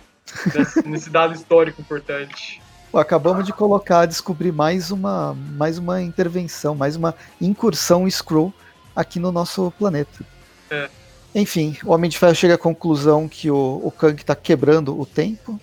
nesse, 0.54 0.88
nesse 0.88 1.10
dado 1.10 1.34
histórico 1.34 1.82
importante. 1.82 2.62
Pô, 2.92 3.00
acabamos 3.00 3.46
de 3.46 3.52
colocar, 3.54 4.06
descobrir 4.06 4.52
mais 4.52 4.92
uma, 4.92 5.36
mais 5.56 5.78
uma 5.78 6.02
intervenção, 6.02 6.74
mais 6.74 6.96
uma 6.96 7.14
incursão 7.42 8.08
Skrull 8.08 8.54
aqui 8.96 9.20
no 9.20 9.32
nosso 9.32 9.72
planeta. 9.78 10.24
É. 10.72 10.90
Enfim, 11.36 11.78
o 11.84 11.92
Homem 11.92 12.10
de 12.10 12.18
Ferro 12.18 12.34
chega 12.34 12.56
à 12.56 12.58
conclusão 12.58 13.28
que 13.28 13.52
o, 13.52 13.82
o 13.84 13.92
Kang 13.92 14.24
tá 14.24 14.36
quebrando 14.36 15.00
o 15.00 15.06
tempo. 15.06 15.60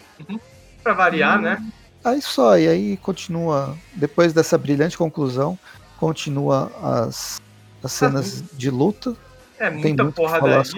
Pra 0.82 0.92
variar, 0.92 1.38
Hum. 1.38 1.42
né? 1.42 1.66
Aí 2.04 2.20
só, 2.20 2.58
e 2.58 2.68
aí 2.68 2.96
continua, 2.98 3.74
depois 3.94 4.34
dessa 4.34 4.58
brilhante 4.58 4.96
conclusão, 4.98 5.58
continua 5.98 6.70
as, 6.82 7.40
as 7.82 7.92
cenas 7.92 8.44
de 8.52 8.70
luta. 8.70 9.16
É 9.58 9.70
Tem 9.70 9.80
muita 9.94 10.04
porradaria. 10.12 10.60
isso. 10.60 10.76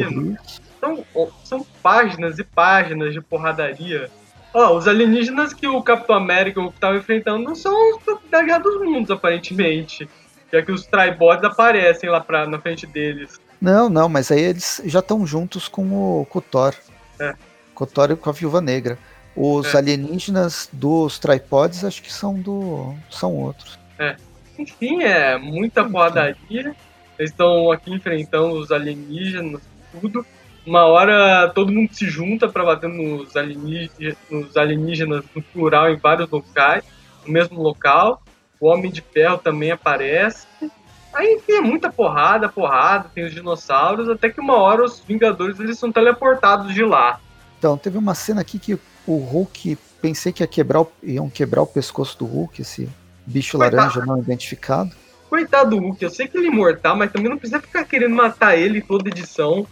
São, 0.78 1.04
são 1.44 1.66
páginas 1.82 2.38
e 2.38 2.44
páginas 2.44 3.12
de 3.12 3.20
porradaria. 3.20 4.09
Ó, 4.58 4.74
os 4.74 4.88
alienígenas 4.88 5.52
que 5.52 5.66
o 5.68 5.82
Capitão 5.82 6.16
América 6.16 6.62
estava 6.62 6.96
enfrentando 6.96 7.44
não 7.44 7.54
são 7.54 7.74
os 7.94 8.02
da 8.30 8.42
Guerra 8.42 8.60
dos 8.60 8.80
Mundos, 8.80 9.10
aparentemente. 9.10 10.08
Já 10.50 10.62
que 10.62 10.72
os 10.72 10.86
Tribots 10.86 11.44
aparecem 11.44 12.08
lá 12.08 12.20
pra, 12.20 12.46
na 12.46 12.58
frente 12.58 12.86
deles. 12.86 13.38
Não, 13.60 13.90
não, 13.90 14.08
mas 14.08 14.30
aí 14.32 14.40
eles 14.40 14.80
já 14.86 15.00
estão 15.00 15.26
juntos 15.26 15.68
com 15.68 15.82
o, 16.20 16.24
com 16.26 16.38
o 16.38 16.42
Thor. 16.42 16.74
É. 17.20 17.34
Com 17.74 17.84
o 17.84 17.86
Thor 17.86 18.12
e 18.12 18.16
com 18.16 18.30
a 18.30 18.32
Viúva 18.32 18.62
Negra. 18.62 18.98
Os 19.36 19.74
É. 19.74 19.76
alienígenas 19.76 20.70
dos 20.72 21.18
tripods 21.18 21.84
acho 21.84 22.02
que 22.02 22.10
são 22.10 22.32
do. 22.40 22.94
são 23.10 23.34
outros. 23.34 23.78
Enfim, 24.58 25.02
é 25.02 25.36
muita 25.36 25.82
Enfim. 25.82 25.92
porradaria. 25.92 26.74
Eles 27.18 27.30
estão 27.30 27.70
aqui 27.70 27.92
enfrentando 27.92 28.54
os 28.54 28.72
alienígenas, 28.72 29.60
tudo. 30.00 30.24
Uma 30.66 30.85
hora 30.87 31.48
todo 31.55 31.72
mundo 31.72 31.90
se 31.94 32.09
junta 32.09 32.48
para 32.48 32.64
bater 32.64 32.88
nos 32.88 33.37
alienígenas, 33.37 34.16
nos 34.29 34.57
alienígenas 34.57 35.24
no 35.35 35.40
plural 35.40 35.90
em 35.90 35.96
vários 35.96 36.29
locais, 36.29 36.83
no 37.24 37.33
mesmo 37.33 37.62
local. 37.62 38.20
O 38.59 38.66
Homem 38.66 38.90
de 38.90 39.00
Ferro 39.00 39.38
também 39.38 39.70
aparece. 39.70 40.46
Aí, 41.14 41.35
enfim, 41.35 41.52
é 41.52 41.61
muita 41.61 41.90
porrada, 41.90 42.48
porrada, 42.48 43.09
tem 43.14 43.24
os 43.24 43.33
dinossauros, 43.33 44.09
até 44.09 44.29
que 44.29 44.40
uma 44.40 44.57
hora 44.57 44.85
os 44.85 45.00
Vingadores 45.00 45.61
eles 45.61 45.79
são 45.79 45.92
teleportados 45.92 46.74
de 46.74 46.83
lá. 46.85 47.20
Então, 47.59 47.79
teve 47.79 47.96
uma 47.96 48.14
cena 48.14 48.40
aqui 48.40 48.59
que 48.59 48.74
o 49.07 49.16
Hulk. 49.18 49.79
Pensei 50.02 50.33
que 50.33 50.42
ia 50.42 50.46
quebrar 50.46 50.83
o- 50.83 50.92
iam 51.02 51.31
quebrar 51.31 51.62
o 51.62 51.66
pescoço 51.66 52.18
do 52.18 52.26
Hulk, 52.26 52.61
esse 52.61 52.88
bicho 53.24 53.57
Coitado. 53.57 53.76
laranja 53.76 54.05
não 54.05 54.18
identificado. 54.18 54.90
Coitado 55.31 55.70
do 55.70 55.79
Hulk, 55.79 56.02
eu 56.05 56.11
sei 56.11 56.29
que 56.29 56.37
ele 56.37 56.48
é 56.48 56.50
imortal, 56.50 56.96
mas 56.96 57.11
também 57.11 57.31
não 57.31 57.38
precisa 57.38 57.61
ficar 57.61 57.85
querendo 57.85 58.14
matar 58.14 58.57
ele 58.59 58.83
toda 58.83 59.09
edição. 59.09 59.66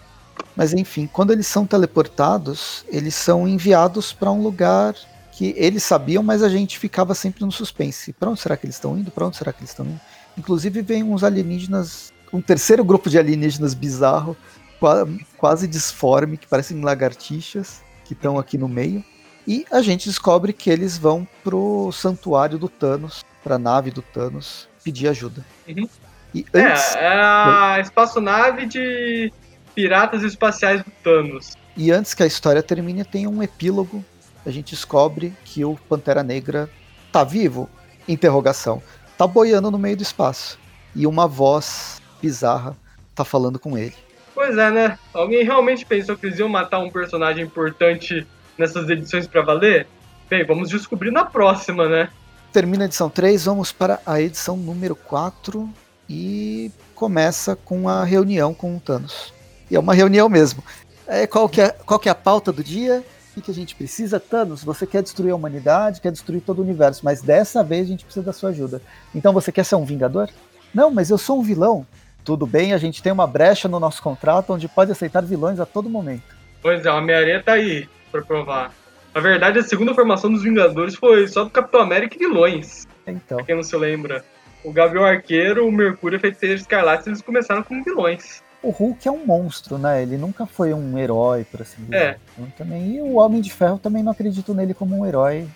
Mas 0.56 0.72
enfim, 0.72 1.08
quando 1.12 1.32
eles 1.32 1.46
são 1.46 1.66
teleportados, 1.66 2.84
eles 2.88 3.14
são 3.14 3.46
enviados 3.48 4.12
para 4.12 4.30
um 4.30 4.42
lugar 4.42 4.94
que 5.32 5.52
eles 5.56 5.82
sabiam, 5.82 6.22
mas 6.22 6.42
a 6.42 6.48
gente 6.48 6.78
ficava 6.78 7.14
sempre 7.14 7.44
no 7.44 7.50
suspense. 7.50 8.12
Para 8.12 8.30
onde 8.30 8.40
será 8.40 8.56
que 8.56 8.66
eles 8.66 8.76
estão 8.76 8.96
indo? 8.96 9.10
Para 9.10 9.26
onde 9.26 9.36
será 9.36 9.52
que 9.52 9.60
eles 9.60 9.70
estão 9.70 9.84
indo? 9.84 10.00
Inclusive 10.38 10.80
vem 10.80 11.02
uns 11.02 11.24
alienígenas, 11.24 12.12
um 12.32 12.40
terceiro 12.40 12.84
grupo 12.84 13.10
de 13.10 13.18
alienígenas 13.18 13.74
bizarro, 13.74 14.36
qua- 14.78 15.06
quase 15.36 15.66
disforme, 15.66 16.36
que 16.36 16.46
parecem 16.46 16.80
lagartixas, 16.80 17.82
que 18.04 18.12
estão 18.12 18.38
aqui 18.38 18.56
no 18.56 18.68
meio. 18.68 19.04
E 19.46 19.66
a 19.70 19.82
gente 19.82 20.08
descobre 20.08 20.52
que 20.52 20.70
eles 20.70 20.96
vão 20.96 21.26
pro 21.42 21.90
santuário 21.92 22.58
do 22.58 22.68
Thanos, 22.68 23.24
pra 23.42 23.58
nave 23.58 23.90
do 23.90 24.02
Thanos, 24.02 24.68
pedir 24.82 25.08
ajuda. 25.08 25.44
Uhum. 25.68 25.88
E 26.34 26.46
antes, 26.54 26.96
É, 26.96 27.04
é 27.04 27.20
a 27.20 27.78
espaçonave 27.80 28.66
de 28.66 29.32
piratas 29.74 30.22
espaciais 30.22 30.82
do 30.82 30.90
Thanos. 31.02 31.56
E 31.76 31.90
antes 31.90 32.14
que 32.14 32.22
a 32.22 32.26
história 32.26 32.62
termine, 32.62 33.04
tem 33.04 33.26
um 33.26 33.42
epílogo. 33.42 34.04
A 34.46 34.50
gente 34.50 34.74
descobre 34.74 35.32
que 35.44 35.64
o 35.64 35.76
Pantera 35.88 36.22
Negra 36.22 36.70
tá 37.10 37.24
vivo? 37.24 37.68
Interrogação. 38.06 38.82
Tá 39.18 39.26
boiando 39.26 39.70
no 39.70 39.78
meio 39.78 39.96
do 39.96 40.02
espaço. 40.02 40.58
E 40.94 41.06
uma 41.06 41.26
voz 41.26 42.00
bizarra 42.22 42.76
tá 43.14 43.24
falando 43.24 43.58
com 43.58 43.76
ele. 43.76 43.94
Pois 44.34 44.56
é, 44.56 44.70
né? 44.70 44.98
Alguém 45.12 45.44
realmente 45.44 45.86
pensou 45.86 46.16
que 46.16 46.26
eles 46.26 46.38
iam 46.38 46.48
matar 46.48 46.80
um 46.80 46.90
personagem 46.90 47.44
importante 47.44 48.26
nessas 48.58 48.88
edições 48.88 49.26
pra 49.26 49.42
valer? 49.42 49.86
Bem, 50.28 50.44
vamos 50.44 50.70
descobrir 50.70 51.10
na 51.10 51.24
próxima, 51.24 51.88
né? 51.88 52.08
Termina 52.52 52.84
a 52.84 52.86
edição 52.86 53.10
3, 53.10 53.44
vamos 53.44 53.72
para 53.72 54.00
a 54.06 54.20
edição 54.20 54.56
número 54.56 54.94
4 54.94 55.68
e 56.08 56.70
começa 56.94 57.56
com 57.56 57.88
a 57.88 58.04
reunião 58.04 58.54
com 58.54 58.76
o 58.76 58.80
Thanos. 58.80 59.32
E 59.74 59.76
é 59.76 59.80
uma 59.80 59.92
reunião 59.92 60.28
mesmo. 60.28 60.62
É, 61.04 61.26
qual, 61.26 61.48
que 61.48 61.60
é, 61.60 61.70
qual 61.84 61.98
que 61.98 62.08
é 62.08 62.12
a 62.12 62.14
pauta 62.14 62.52
do 62.52 62.62
dia? 62.62 63.02
O 63.36 63.40
que, 63.40 63.50
a 63.50 63.54
gente 63.54 63.74
precisa? 63.74 64.20
Thanos, 64.20 64.62
você 64.62 64.86
quer 64.86 65.02
destruir 65.02 65.32
a 65.32 65.34
humanidade, 65.34 66.00
quer 66.00 66.12
destruir 66.12 66.40
todo 66.42 66.60
o 66.60 66.62
universo, 66.62 67.00
mas 67.04 67.20
dessa 67.20 67.64
vez 67.64 67.86
a 67.86 67.90
gente 67.90 68.04
precisa 68.04 68.24
da 68.24 68.32
sua 68.32 68.50
ajuda. 68.50 68.80
Então 69.12 69.32
você 69.32 69.50
quer 69.50 69.64
ser 69.64 69.74
um 69.74 69.84
vingador? 69.84 70.30
Não, 70.72 70.92
mas 70.92 71.10
eu 71.10 71.18
sou 71.18 71.40
um 71.40 71.42
vilão. 71.42 71.84
Tudo 72.24 72.46
bem, 72.46 72.72
a 72.72 72.78
gente 72.78 73.02
tem 73.02 73.10
uma 73.10 73.26
brecha 73.26 73.66
no 73.66 73.80
nosso 73.80 74.00
contrato 74.00 74.52
onde 74.52 74.68
pode 74.68 74.92
aceitar 74.92 75.24
vilões 75.24 75.58
a 75.58 75.66
todo 75.66 75.90
momento. 75.90 76.22
Pois 76.62 76.86
é, 76.86 76.92
o 76.92 76.96
Homem-Aranha 76.96 77.42
tá 77.42 77.54
aí 77.54 77.88
pra 78.12 78.22
provar. 78.22 78.72
Na 79.12 79.20
verdade, 79.20 79.58
a 79.58 79.62
segunda 79.64 79.92
formação 79.92 80.30
dos 80.30 80.44
Vingadores 80.44 80.94
foi 80.94 81.26
só 81.26 81.42
do 81.42 81.50
Capitão 81.50 81.80
América 81.80 82.14
e 82.14 82.18
vilões. 82.20 82.86
Então, 83.04 83.38
Pra 83.38 83.46
quem 83.46 83.56
não 83.56 83.64
se 83.64 83.76
lembra. 83.76 84.24
O 84.62 84.72
Gavião 84.72 85.04
Arqueiro, 85.04 85.66
o 85.66 85.72
Mercúrio 85.72 86.14
e 86.14 86.18
a 86.18 86.20
Feiticeira 86.20 86.54
Escarlate, 86.54 87.08
eles 87.08 87.20
começaram 87.20 87.64
como 87.64 87.82
vilões. 87.82 88.43
O 88.64 88.70
Hulk 88.70 89.06
é 89.06 89.10
um 89.12 89.24
monstro, 89.24 89.78
né? 89.78 90.02
Ele 90.02 90.16
nunca 90.16 90.46
foi 90.46 90.72
um 90.72 90.98
herói, 90.98 91.44
por 91.44 91.62
assim 91.62 91.82
dizer. 91.84 91.96
É. 91.96 92.16
Então, 92.32 92.50
também, 92.56 92.96
e 92.96 93.02
o 93.02 93.16
Homem 93.16 93.40
de 93.40 93.52
Ferro 93.52 93.78
também 93.78 94.02
não 94.02 94.12
acredito 94.12 94.54
nele 94.54 94.72
como 94.72 94.98
um 94.98 95.06
herói 95.06 95.46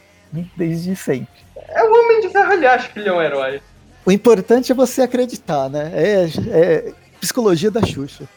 desde 0.57 0.95
sempre. 0.95 1.41
É 1.69 1.83
o 1.83 1.93
Homem 1.93 2.21
de 2.21 2.29
Ferro, 2.29 2.53
ele 2.53 2.67
acha 2.67 2.89
que 2.89 2.99
ele 2.99 3.09
é 3.09 3.13
um 3.13 3.23
herói. 3.23 3.63
O 4.05 4.13
importante 4.13 4.71
é 4.71 4.75
você 4.75 5.03
acreditar, 5.03 5.69
né? 5.69 5.91
É, 5.95 6.27
é 6.51 6.93
psicologia 7.21 7.71
da 7.71 7.85
Xuxa. 7.85 8.29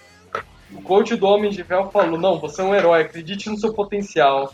O 0.74 0.82
coach 0.82 1.16
do 1.16 1.28
Homem 1.28 1.52
de 1.52 1.64
Ferro 1.64 1.92
falou: 1.92 2.18
Não, 2.18 2.40
você 2.40 2.62
é 2.62 2.64
um 2.64 2.74
herói, 2.74 3.02
acredite 3.02 3.50
no 3.50 3.58
seu 3.58 3.74
potencial. 3.74 4.54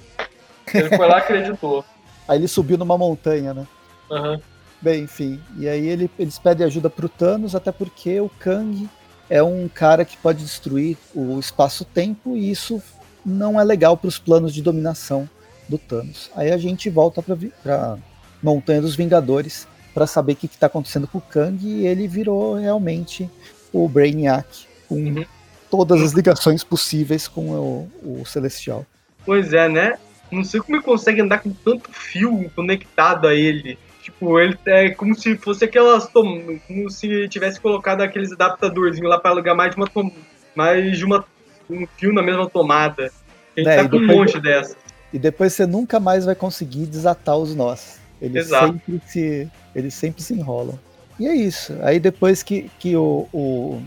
Ele 0.73 0.89
foi 0.89 1.07
lá 1.07 1.17
e 1.17 1.21
acreditou. 1.21 1.85
Aí 2.27 2.39
ele 2.39 2.47
subiu 2.47 2.77
numa 2.77 2.97
montanha, 2.97 3.53
né? 3.53 3.65
Aham. 4.11 4.41
Bem, 4.81 5.03
enfim. 5.03 5.41
E 5.57 5.67
aí 5.67 5.87
ele, 5.87 6.11
eles 6.19 6.37
pedem 6.37 6.65
ajuda 6.65 6.89
pro 6.89 7.09
Thanos, 7.09 7.55
até 7.55 7.71
porque 7.71 8.19
o 8.19 8.29
Kang 8.29 8.87
é 9.29 9.41
um 9.43 9.67
cara 9.67 10.05
que 10.05 10.17
pode 10.17 10.43
destruir 10.43 10.97
o 11.13 11.39
espaço-tempo 11.39 12.35
e 12.35 12.49
isso 12.51 12.81
não 13.25 13.59
é 13.59 13.63
legal 13.63 13.97
para 13.97 14.07
os 14.07 14.17
planos 14.17 14.53
de 14.53 14.61
dominação 14.61 15.29
do 15.67 15.77
Thanos. 15.77 16.31
Aí 16.35 16.51
a 16.51 16.57
gente 16.57 16.89
volta 16.89 17.21
para 17.21 17.97
Montanha 18.41 18.81
dos 18.81 18.95
Vingadores 18.95 19.67
para 19.93 20.07
saber 20.07 20.33
o 20.33 20.35
que 20.35 20.45
está 20.45 20.67
acontecendo 20.67 21.07
com 21.07 21.17
o 21.17 21.21
Kang 21.21 21.65
e 21.65 21.85
ele 21.85 22.07
virou 22.07 22.55
realmente 22.55 23.29
o 23.73 23.87
Brainiac, 23.89 24.65
com 24.87 24.95
uhum. 24.95 25.25
todas 25.69 26.01
as 26.01 26.13
ligações 26.13 26.63
possíveis 26.63 27.27
com 27.27 27.49
o, 27.49 27.91
o 28.21 28.25
Celestial. 28.25 28.85
Pois 29.25 29.51
é, 29.53 29.67
né? 29.67 29.97
Não 30.31 30.43
sei 30.43 30.59
como 30.61 30.77
ele 30.77 30.83
consegue 30.83 31.21
andar 31.21 31.39
com 31.39 31.51
tanto 31.51 31.91
fio 31.91 32.49
conectado 32.55 33.27
a 33.27 33.35
ele. 33.35 33.77
Tipo, 34.07 34.39
ele 34.39 34.57
é 34.65 34.91
como 34.91 35.13
se 35.13 35.35
fosse 35.35 35.65
aquelas. 35.65 36.07
Como 36.07 36.89
se 36.89 37.27
tivesse 37.27 37.59
colocado 37.59 37.99
aqueles 37.99 38.31
adaptadorzinhos 38.31 39.09
lá 39.09 39.19
para 39.19 39.31
alugar 39.31 39.53
mais 39.53 39.75
de 39.75 39.81
uma, 39.81 40.11
mais 40.55 40.97
de 40.97 41.03
uma 41.03 41.25
um 41.69 41.85
fio 41.97 42.13
na 42.13 42.23
mesma 42.23 42.49
tomada. 42.49 43.11
A 43.57 43.59
gente 43.59 43.69
é, 43.69 43.83
tá 43.83 43.89
com 43.89 43.97
um 43.97 44.07
monte 44.07 44.39
dessa. 44.39 44.77
E 45.11 45.19
depois 45.19 45.51
você 45.51 45.65
nunca 45.65 45.99
mais 45.99 46.23
vai 46.23 46.35
conseguir 46.35 46.85
desatar 46.85 47.35
os 47.35 47.53
nós. 47.53 47.99
Eles 48.21 48.45
Exato. 48.45 48.67
sempre 48.67 49.01
se. 49.05 49.51
Eles 49.75 49.93
sempre 49.93 50.23
se 50.23 50.33
enrolam. 50.33 50.79
E 51.19 51.27
é 51.27 51.35
isso. 51.35 51.75
Aí 51.81 51.99
depois 51.99 52.41
que, 52.41 52.71
que 52.79 52.95
o, 52.95 53.27
o, 53.33 53.81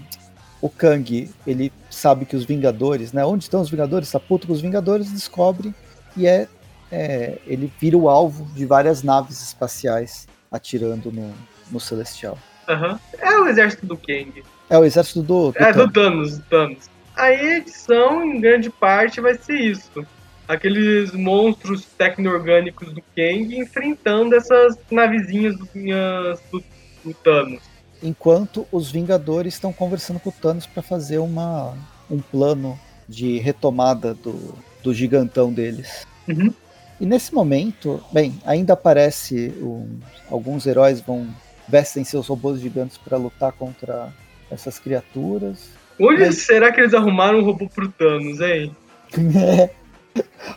o 0.60 0.68
Kang 0.68 1.30
ele 1.46 1.72
sabe 1.88 2.26
que 2.26 2.36
os 2.36 2.44
Vingadores, 2.44 3.14
né? 3.14 3.24
Onde 3.24 3.44
estão 3.44 3.62
os 3.62 3.70
Vingadores? 3.70 4.10
Tá 4.10 4.20
puto 4.20 4.46
com 4.46 4.52
os 4.52 4.60
Vingadores, 4.60 5.10
descobre 5.10 5.74
e 6.14 6.26
é, 6.26 6.46
é 6.90 7.38
ele 7.46 7.72
vira 7.78 7.96
o 7.96 8.08
alvo 8.08 8.44
de 8.54 8.64
várias 8.64 9.02
naves 9.02 9.42
espaciais 9.42 10.26
atirando 10.50 11.12
no, 11.12 11.32
no 11.70 11.80
Celestial. 11.80 12.38
Uhum. 12.68 12.98
É 13.18 13.38
o 13.38 13.46
exército 13.48 13.86
do 13.86 13.96
Kang. 13.96 14.42
É 14.68 14.78
o 14.78 14.84
exército 14.84 15.22
do. 15.22 15.52
do 15.52 15.58
é, 15.58 15.72
Thanos. 15.72 15.86
do 15.86 15.92
Thanos, 15.92 16.38
Thanos. 16.48 16.90
Aí 17.16 17.40
a 17.40 17.56
edição, 17.58 18.24
em 18.24 18.40
grande 18.40 18.70
parte, 18.70 19.20
vai 19.20 19.34
ser 19.34 19.56
isso. 19.56 20.06
Aqueles 20.46 21.12
monstros 21.12 21.84
tecno-orgânicos 21.98 22.92
do 22.92 23.02
Kang 23.14 23.58
enfrentando 23.58 24.34
essas 24.34 24.76
navezinhas 24.90 25.56
do, 25.56 25.66
do, 25.66 26.64
do 27.04 27.14
Thanos. 27.14 27.62
Enquanto 28.02 28.66
os 28.72 28.90
Vingadores 28.90 29.54
estão 29.54 29.72
conversando 29.72 30.18
com 30.18 30.30
o 30.30 30.32
Thanos 30.32 30.66
para 30.66 30.82
fazer 30.82 31.18
uma, 31.18 31.76
um 32.10 32.18
plano 32.20 32.78
de 33.08 33.38
retomada 33.38 34.14
do, 34.14 34.54
do 34.82 34.94
gigantão 34.94 35.52
deles. 35.52 36.06
Uhum. 36.28 36.52
E 37.00 37.06
nesse 37.06 37.34
momento, 37.34 38.02
bem, 38.12 38.38
ainda 38.44 38.74
aparece 38.74 39.54
um, 39.60 39.98
alguns 40.30 40.66
heróis 40.66 41.00
vão 41.00 41.28
vestem 41.70 42.04
seus 42.04 42.26
robôs 42.26 42.60
gigantes 42.60 42.98
para 42.98 43.16
lutar 43.16 43.52
contra 43.52 44.12
essas 44.50 44.78
criaturas. 44.78 45.70
Onde 45.98 46.24
Mas... 46.24 46.38
será 46.38 46.72
que 46.72 46.80
eles 46.80 46.92
arrumaram 46.92 47.38
um 47.38 47.44
robô 47.44 47.68
pro 47.68 47.88
Thanos, 47.90 48.40
hein? 48.40 48.76
É. 49.36 49.70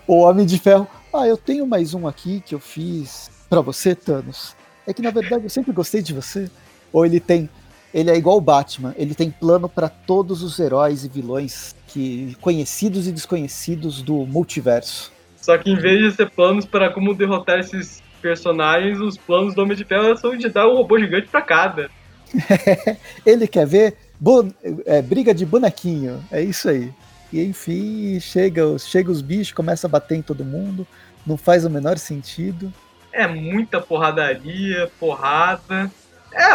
O 0.08 0.22
Homem 0.22 0.46
de 0.46 0.58
Ferro. 0.58 0.88
Ah, 1.14 1.28
eu 1.28 1.38
tenho 1.38 1.68
mais 1.68 1.94
um 1.94 2.08
aqui 2.08 2.42
que 2.42 2.56
eu 2.56 2.60
fiz 2.60 3.30
para 3.48 3.62
você, 3.62 3.94
Thanos. 3.94 4.56
É 4.88 4.94
que 4.94 5.02
na 5.02 5.12
verdade 5.12 5.44
eu 5.44 5.50
sempre 5.50 5.72
gostei 5.72 6.02
de 6.02 6.14
você. 6.14 6.50
Ou 6.92 7.06
ele 7.06 7.20
tem. 7.20 7.48
Ele 7.94 8.10
é 8.10 8.16
igual 8.16 8.38
o 8.38 8.42
Batman, 8.42 8.96
ele 8.98 9.14
tem 9.14 9.30
plano 9.30 9.70
para 9.70 9.88
todos 9.88 10.42
os 10.42 10.58
heróis 10.58 11.06
e 11.06 11.08
vilões 11.08 11.76
que 11.88 12.36
conhecidos 12.42 13.08
e 13.08 13.12
desconhecidos 13.12 14.02
do 14.02 14.26
multiverso. 14.26 15.12
Só 15.44 15.58
que 15.58 15.70
em 15.70 15.76
vez 15.76 16.00
de 16.00 16.12
ser 16.16 16.30
planos 16.30 16.66
para 16.66 16.90
como 16.90 17.14
derrotar 17.14 17.60
esses 17.60 18.02
personagens, 18.22 19.02
os 19.02 19.18
planos 19.18 19.54
do 19.54 19.62
Homem 19.62 19.76
de 19.76 19.84
Ferro 19.84 20.16
são 20.16 20.38
de 20.38 20.48
dar 20.48 20.70
um 20.70 20.78
robô 20.78 20.98
gigante 20.98 21.28
para 21.28 21.42
cada. 21.42 21.90
ele 23.26 23.46
quer 23.46 23.68
ver 23.68 23.98
é, 24.86 25.02
briga 25.02 25.34
de 25.34 25.46
bonequinho, 25.46 26.24
é 26.32 26.42
isso 26.42 26.70
aí. 26.70 26.94
E 27.30 27.44
enfim, 27.44 28.22
chega, 28.22 28.80
chega 28.80 29.12
os 29.12 29.22
bichos, 29.22 29.52
começa 29.52 29.86
a 29.86 29.90
bater 29.90 30.16
em 30.16 30.22
todo 30.22 30.46
mundo, 30.46 30.88
não 31.28 31.36
faz 31.36 31.66
o 31.66 31.70
menor 31.70 31.98
sentido. 31.98 32.72
É 33.12 33.28
muita 33.28 33.82
porradaria, 33.82 34.90
porrada. 34.98 35.92
É, 36.32 36.52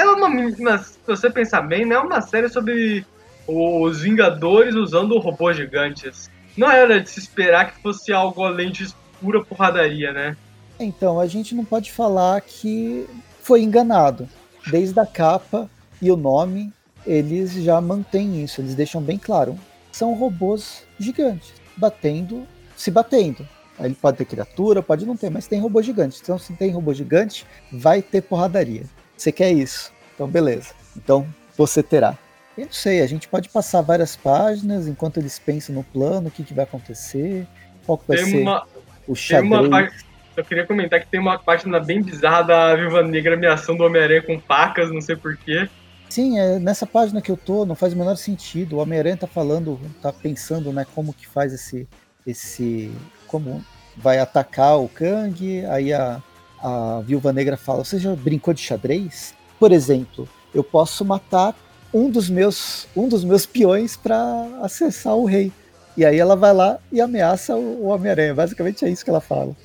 é 0.00 0.04
uma. 0.04 0.78
Se 0.78 0.98
você 1.06 1.30
pensar 1.30 1.62
bem, 1.62 1.86
né? 1.86 1.94
É 1.94 2.00
uma 2.00 2.20
série 2.20 2.48
sobre 2.48 3.06
os 3.46 4.00
Vingadores 4.00 4.74
usando 4.74 5.16
robôs 5.16 5.56
gigantes. 5.56 6.28
Não 6.56 6.70
era 6.70 7.00
de 7.00 7.10
se 7.10 7.20
esperar 7.20 7.72
que 7.72 7.82
fosse 7.82 8.12
algo 8.12 8.42
além 8.42 8.70
de 8.70 8.88
pura 9.20 9.44
porradaria, 9.44 10.12
né? 10.12 10.36
Então, 10.78 11.20
a 11.20 11.26
gente 11.26 11.54
não 11.54 11.64
pode 11.64 11.92
falar 11.92 12.40
que 12.40 13.06
foi 13.42 13.62
enganado. 13.62 14.28
Desde 14.66 14.98
a 14.98 15.06
capa 15.06 15.70
e 16.00 16.10
o 16.10 16.16
nome, 16.16 16.72
eles 17.06 17.52
já 17.52 17.80
mantêm 17.80 18.42
isso, 18.42 18.60
eles 18.60 18.74
deixam 18.74 19.00
bem 19.00 19.18
claro. 19.18 19.58
São 19.92 20.14
robôs 20.14 20.82
gigantes, 20.98 21.52
batendo, 21.76 22.46
se 22.76 22.90
batendo. 22.90 23.46
Ele 23.78 23.94
pode 23.94 24.16
ter 24.16 24.24
criatura, 24.24 24.82
pode 24.82 25.06
não 25.06 25.16
ter, 25.16 25.30
mas 25.30 25.46
tem 25.46 25.60
robô 25.60 25.82
gigante. 25.82 26.18
Então, 26.22 26.38
se 26.38 26.52
tem 26.54 26.70
robô 26.70 26.92
gigante, 26.92 27.46
vai 27.70 28.00
ter 28.02 28.22
porradaria. 28.22 28.84
Você 29.16 29.30
quer 29.30 29.52
isso? 29.52 29.92
Então, 30.14 30.26
beleza. 30.26 30.74
Então, 30.96 31.26
você 31.56 31.82
terá. 31.82 32.18
Eu 32.56 32.66
não 32.66 32.72
sei, 32.72 33.02
a 33.02 33.06
gente 33.06 33.28
pode 33.28 33.48
passar 33.50 33.82
várias 33.82 34.16
páginas 34.16 34.88
enquanto 34.88 35.18
eles 35.18 35.38
pensam 35.38 35.74
no 35.74 35.84
plano, 35.84 36.28
o 36.28 36.30
que, 36.30 36.42
que 36.42 36.54
vai 36.54 36.64
acontecer, 36.64 37.46
qual 37.84 37.98
que 37.98 38.08
vai 38.08 38.16
tem 38.16 38.26
ser 38.26 38.38
uma, 38.38 38.66
o 39.06 39.14
xadrez. 39.14 39.68
Parte, 39.68 40.06
eu 40.36 40.44
queria 40.44 40.66
comentar 40.66 41.00
que 41.00 41.06
tem 41.06 41.20
uma 41.20 41.38
página 41.38 41.78
bem 41.78 42.02
bizarra 42.02 42.42
da 42.42 42.76
Viva 42.76 43.02
Negra 43.02 43.34
ameaçando 43.34 43.82
o 43.82 43.86
Homem-Aranha 43.86 44.22
com 44.22 44.40
facas, 44.40 44.90
não 44.90 45.00
sei 45.00 45.16
porquê. 45.16 45.68
Sim, 46.08 46.38
é 46.38 46.58
nessa 46.58 46.86
página 46.86 47.20
que 47.20 47.30
eu 47.30 47.36
tô, 47.36 47.66
não 47.66 47.74
faz 47.74 47.92
o 47.92 47.96
menor 47.96 48.16
sentido. 48.16 48.76
O 48.76 48.78
Homem-Aranha 48.78 49.16
tá 49.16 49.26
falando, 49.26 49.78
tá 50.00 50.12
pensando, 50.12 50.72
né, 50.72 50.86
como 50.94 51.12
que 51.12 51.26
faz 51.26 51.52
esse 51.52 51.86
esse 52.26 52.92
como 53.26 53.64
vai 53.96 54.18
atacar 54.18 54.78
o 54.78 54.88
Kang, 54.88 55.64
aí 55.66 55.92
a, 55.92 56.20
a 56.60 57.00
Viúva 57.04 57.32
Negra 57.32 57.56
fala: 57.56 57.84
"Você 57.84 57.98
já 57.98 58.14
brincou 58.14 58.52
de 58.52 58.60
xadrez? 58.60 59.34
Por 59.58 59.72
exemplo, 59.72 60.28
eu 60.54 60.62
posso 60.62 61.04
matar 61.04 61.54
um 61.98 62.10
dos 62.10 62.28
meus 62.28 62.86
um 62.96 63.08
dos 63.08 63.24
meus 63.24 63.46
peões 63.46 63.96
para 63.96 64.16
acessar 64.62 65.14
o 65.14 65.24
rei". 65.24 65.52
E 65.96 66.04
aí 66.04 66.18
ela 66.18 66.36
vai 66.36 66.52
lá 66.52 66.78
e 66.92 67.00
ameaça 67.00 67.56
o, 67.56 67.86
Homem-Aranha. 67.86 68.34
Basicamente 68.34 68.84
é 68.84 68.88
isso 68.90 69.02
que 69.02 69.10
ela 69.10 69.20
fala. 69.20 69.56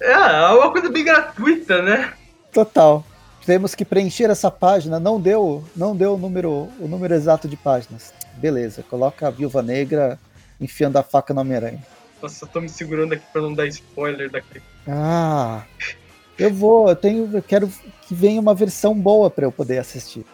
É, 0.00 0.10
é 0.10 0.46
uma 0.48 0.72
coisa 0.72 0.90
bem 0.90 1.04
gratuita, 1.04 1.80
né? 1.80 2.12
Total 2.52 3.04
temos 3.50 3.74
que 3.74 3.84
preencher 3.84 4.30
essa 4.30 4.50
página, 4.50 5.00
não 5.00 5.20
deu, 5.20 5.64
não 5.74 5.96
deu 5.96 6.14
o 6.14 6.18
número, 6.18 6.68
o 6.78 6.86
número 6.86 7.14
exato 7.14 7.48
de 7.48 7.56
páginas. 7.56 8.12
Beleza, 8.34 8.84
coloca 8.88 9.26
a 9.26 9.30
Viúva 9.30 9.62
Negra 9.62 10.18
enfiando 10.60 10.98
a 10.98 11.02
faca 11.02 11.34
no 11.34 11.40
Homem-Aranha. 11.40 11.82
Nossa, 12.22 12.44
eu 12.44 12.48
tô 12.48 12.60
me 12.60 12.68
segurando 12.68 13.14
aqui 13.14 13.24
pra 13.32 13.42
não 13.42 13.52
dar 13.52 13.66
spoiler 13.66 14.30
daqui. 14.30 14.62
Ah, 14.86 15.64
eu 16.38 16.52
vou, 16.52 16.90
eu 16.90 16.96
tenho, 16.96 17.28
eu 17.32 17.42
quero 17.42 17.68
que 18.02 18.14
venha 18.14 18.40
uma 18.40 18.54
versão 18.54 18.94
boa 18.94 19.30
para 19.30 19.46
eu 19.46 19.52
poder 19.52 19.78
assistir. 19.78 20.24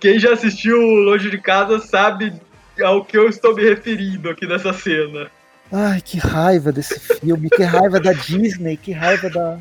Quem 0.00 0.18
já 0.18 0.32
assistiu 0.32 0.80
Longe 0.80 1.30
de 1.30 1.38
Casa 1.38 1.78
sabe 1.78 2.32
ao 2.82 3.04
que 3.04 3.18
eu 3.18 3.28
estou 3.28 3.54
me 3.54 3.62
referindo 3.62 4.30
aqui 4.30 4.46
nessa 4.46 4.72
cena. 4.72 5.30
Ai, 5.70 6.00
que 6.00 6.16
raiva 6.16 6.72
desse 6.72 6.98
filme, 6.98 7.50
que 7.50 7.62
raiva 7.62 8.00
da 8.00 8.14
Disney, 8.14 8.78
que 8.78 8.92
raiva 8.92 9.28
da, 9.28 9.58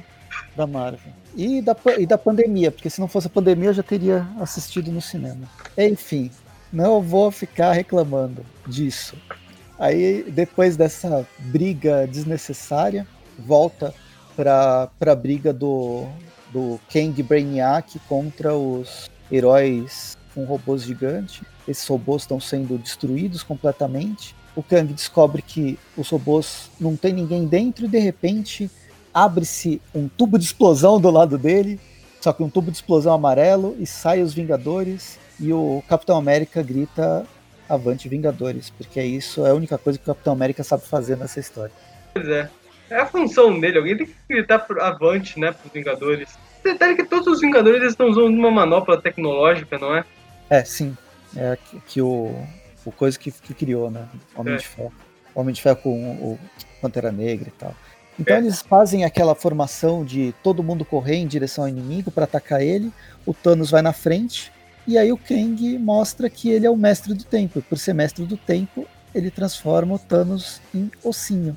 da 0.55 0.65
Marvel. 0.65 1.11
E 1.35 1.61
da, 1.61 1.75
e 1.97 2.05
da 2.05 2.17
pandemia, 2.17 2.71
porque 2.71 2.89
se 2.89 3.01
não 3.01 3.07
fosse 3.07 3.27
a 3.27 3.29
pandemia 3.29 3.69
eu 3.69 3.73
já 3.73 3.83
teria 3.83 4.25
assistido 4.39 4.91
no 4.91 5.01
cinema. 5.01 5.45
Enfim, 5.77 6.31
não 6.71 7.01
vou 7.01 7.29
ficar 7.31 7.73
reclamando 7.73 8.45
disso. 8.65 9.17
Aí, 9.77 10.23
depois 10.29 10.77
dessa 10.77 11.27
briga 11.37 12.07
desnecessária, 12.07 13.05
volta 13.37 13.93
para 14.37 14.89
a 15.05 15.15
briga 15.15 15.51
do, 15.51 16.07
do 16.51 16.79
Kang 16.91 17.21
Brainiac 17.23 17.99
contra 18.07 18.53
os 18.55 19.09
heróis 19.31 20.17
com 20.33 20.43
robôs 20.45 20.83
gigantes. 20.83 21.41
Esses 21.67 21.87
robôs 21.87 22.23
estão 22.23 22.39
sendo 22.39 22.77
destruídos 22.77 23.43
completamente. 23.43 24.35
O 24.55 24.63
Kang 24.63 24.91
descobre 24.93 25.41
que 25.41 25.77
os 25.95 26.09
robôs 26.09 26.69
não 26.79 26.95
tem 26.95 27.13
ninguém 27.13 27.45
dentro 27.45 27.85
e 27.85 27.87
de 27.87 27.99
repente 27.99 28.69
abre-se 29.13 29.81
um 29.93 30.07
tubo 30.07 30.37
de 30.37 30.45
explosão 30.45 30.99
do 30.99 31.09
lado 31.09 31.37
dele, 31.37 31.79
só 32.21 32.33
que 32.33 32.43
um 32.43 32.49
tubo 32.49 32.71
de 32.71 32.77
explosão 32.77 33.13
amarelo, 33.13 33.75
e 33.79 33.85
sai 33.85 34.21
os 34.21 34.33
Vingadores, 34.33 35.19
e 35.39 35.53
o 35.53 35.83
Capitão 35.87 36.17
América 36.17 36.61
grita 36.61 37.25
Avante 37.67 38.09
Vingadores, 38.09 38.69
porque 38.69 38.99
é 38.99 39.05
isso, 39.05 39.45
é 39.45 39.51
a 39.51 39.53
única 39.53 39.77
coisa 39.77 39.97
que 39.97 40.03
o 40.03 40.13
Capitão 40.13 40.33
América 40.33 40.63
sabe 40.63 40.85
fazer 40.85 41.17
nessa 41.17 41.39
história. 41.39 41.71
Pois 42.13 42.27
é. 42.27 42.49
É 42.89 42.99
a 42.99 43.05
função 43.05 43.59
dele, 43.59 43.77
alguém 43.77 43.97
tem 43.97 44.07
que 44.07 44.15
gritar 44.27 44.65
avante, 44.79 45.39
né, 45.39 45.51
pros 45.51 45.71
Vingadores. 45.71 46.29
Detalhe 46.63 46.95
que 46.95 47.03
todos 47.03 47.27
os 47.27 47.39
Vingadores 47.39 47.83
estão 47.83 48.09
usando 48.09 48.27
uma 48.27 48.51
manopla 48.51 48.99
tecnológica, 48.99 49.77
não 49.77 49.95
é? 49.95 50.03
É, 50.49 50.63
sim. 50.63 50.97
É 51.35 51.57
que, 51.57 51.79
que 51.81 52.01
o, 52.01 52.33
o 52.85 52.91
coisa 52.91 53.17
que, 53.17 53.31
que 53.31 53.53
criou, 53.53 53.91
né? 53.91 54.07
Homem 54.35 54.55
é. 54.55 54.57
de 54.57 54.67
Ferro. 54.67 54.93
Homem 55.35 55.53
de 55.53 55.61
Ferro 55.61 55.77
com 55.77 56.11
o 56.13 56.39
Pantera 56.81 57.11
Negra 57.11 57.49
e 57.49 57.51
tal. 57.51 57.75
Então 58.19 58.35
É. 58.35 58.39
eles 58.39 58.61
fazem 58.61 59.05
aquela 59.05 59.33
formação 59.33 60.03
de 60.03 60.33
todo 60.43 60.63
mundo 60.63 60.83
correr 60.83 61.15
em 61.15 61.27
direção 61.27 61.63
ao 61.63 61.69
inimigo 61.69 62.11
para 62.11 62.25
atacar 62.25 62.61
ele, 62.61 62.91
o 63.25 63.33
Thanos 63.33 63.71
vai 63.71 63.81
na 63.81 63.93
frente, 63.93 64.51
e 64.85 64.97
aí 64.97 65.11
o 65.11 65.17
Kang 65.17 65.77
mostra 65.77 66.29
que 66.29 66.49
ele 66.49 66.65
é 66.65 66.69
o 66.69 66.75
mestre 66.75 67.13
do 67.13 67.23
tempo. 67.23 67.61
Por 67.61 67.77
ser 67.77 67.93
mestre 67.93 68.25
do 68.25 68.35
tempo, 68.35 68.85
ele 69.15 69.31
transforma 69.31 69.95
o 69.95 69.99
Thanos 69.99 70.61
em 70.73 70.91
ossinho. 71.03 71.55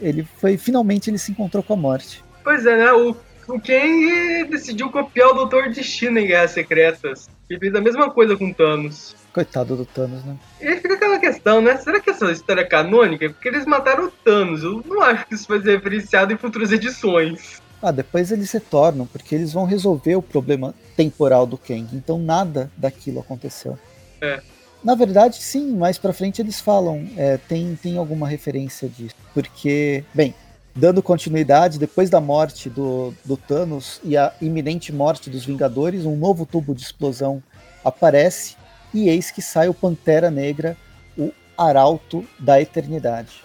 Ele 0.00 0.26
foi 0.38 0.56
finalmente 0.58 1.08
ele 1.08 1.18
se 1.18 1.30
encontrou 1.30 1.62
com 1.62 1.74
a 1.74 1.76
morte. 1.76 2.24
Pois 2.42 2.66
é, 2.66 2.76
né? 2.76 2.92
O, 2.92 3.16
o 3.48 3.60
Kang 3.60 4.44
decidiu 4.50 4.90
copiar 4.90 5.28
o 5.30 5.34
Doutor 5.34 5.70
Destino 5.70 6.18
em 6.18 6.26
Guerras 6.26 6.52
Secretas. 6.52 7.28
E 7.48 7.58
fez 7.58 7.74
a 7.74 7.80
mesma 7.80 8.10
coisa 8.10 8.36
com 8.36 8.52
Thanos. 8.52 9.14
Coitado 9.32 9.76
do 9.76 9.84
Thanos, 9.84 10.24
né? 10.24 10.36
E 10.60 10.66
aí 10.66 10.80
fica 10.80 10.94
aquela 10.94 11.18
questão, 11.18 11.60
né? 11.60 11.76
Será 11.76 12.00
que 12.00 12.10
essa 12.10 12.30
história 12.32 12.62
é 12.62 12.64
canônica? 12.64 13.30
Porque 13.30 13.48
eles 13.48 13.64
mataram 13.66 14.06
o 14.06 14.10
Thanos. 14.10 14.64
Eu 14.64 14.82
não 14.84 15.00
acho 15.02 15.26
que 15.26 15.34
isso 15.34 15.46
vai 15.46 15.60
ser 15.60 15.76
referenciado 15.76 16.32
em 16.32 16.36
futuras 16.36 16.72
edições. 16.72 17.60
Ah, 17.80 17.92
depois 17.92 18.32
eles 18.32 18.50
retornam, 18.50 19.06
porque 19.06 19.34
eles 19.34 19.52
vão 19.52 19.64
resolver 19.64 20.16
o 20.16 20.22
problema 20.22 20.74
temporal 20.96 21.46
do 21.46 21.56
Kang. 21.56 21.86
Então 21.92 22.18
nada 22.18 22.70
daquilo 22.76 23.20
aconteceu. 23.20 23.78
É. 24.20 24.40
Na 24.82 24.94
verdade, 24.94 25.42
sim, 25.42 25.76
mais 25.76 25.98
pra 25.98 26.12
frente 26.12 26.40
eles 26.40 26.60
falam, 26.60 27.08
é, 27.16 27.36
tem, 27.36 27.78
tem 27.80 27.96
alguma 27.96 28.28
referência 28.28 28.88
disso. 28.88 29.14
Porque, 29.34 30.04
bem, 30.14 30.34
dando 30.76 31.02
continuidade, 31.02 31.78
depois 31.78 32.10
da 32.10 32.20
morte 32.20 32.68
do, 32.68 33.14
do 33.24 33.36
Thanos 33.36 33.98
e 34.04 34.16
a 34.16 34.32
iminente 34.42 34.92
morte 34.92 35.30
dos 35.30 35.44
Vingadores, 35.44 36.04
um 36.04 36.14
novo 36.14 36.44
tubo 36.44 36.74
de 36.74 36.82
explosão 36.82 37.42
aparece 37.82 38.56
e 38.92 39.08
eis 39.08 39.30
que 39.30 39.40
sai 39.40 39.68
o 39.68 39.74
Pantera 39.74 40.30
Negra, 40.30 40.76
o 41.18 41.32
Arauto 41.56 42.24
da 42.38 42.60
Eternidade. 42.60 43.42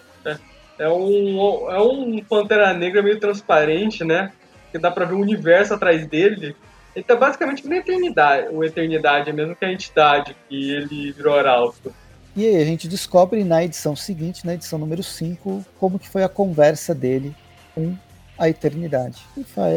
É 0.78 0.88
um, 0.88 1.70
é 1.70 1.80
um 1.80 2.22
Pantera 2.22 2.74
Negra 2.74 3.02
meio 3.02 3.18
transparente, 3.18 4.04
né? 4.04 4.32
Que 4.70 4.78
dá 4.78 4.90
pra 4.90 5.04
ver 5.04 5.14
o 5.14 5.20
universo 5.20 5.74
atrás 5.74 6.06
dele. 6.06 6.54
Ele 6.94 7.04
tá 7.04 7.16
basicamente 7.16 7.66
na 7.66 7.76
eternidade. 7.76 8.48
O 8.50 8.62
eternidade 8.62 9.30
é 9.30 9.32
mesmo 9.32 9.56
que 9.56 9.64
a 9.64 9.72
entidade 9.72 10.36
que 10.48 10.70
ele 10.70 11.12
virou 11.12 11.38
arauto. 11.38 11.94
E 12.34 12.46
aí 12.46 12.56
a 12.56 12.64
gente 12.64 12.88
descobre 12.88 13.44
na 13.44 13.62
edição 13.62 13.94
seguinte, 13.94 14.46
na 14.46 14.54
edição 14.54 14.78
número 14.78 15.02
5, 15.02 15.62
como 15.78 15.98
que 15.98 16.08
foi 16.08 16.22
a 16.22 16.28
conversa 16.30 16.94
dele 16.94 17.36
com 17.74 17.94
a 18.38 18.48
Eternidade. 18.48 19.22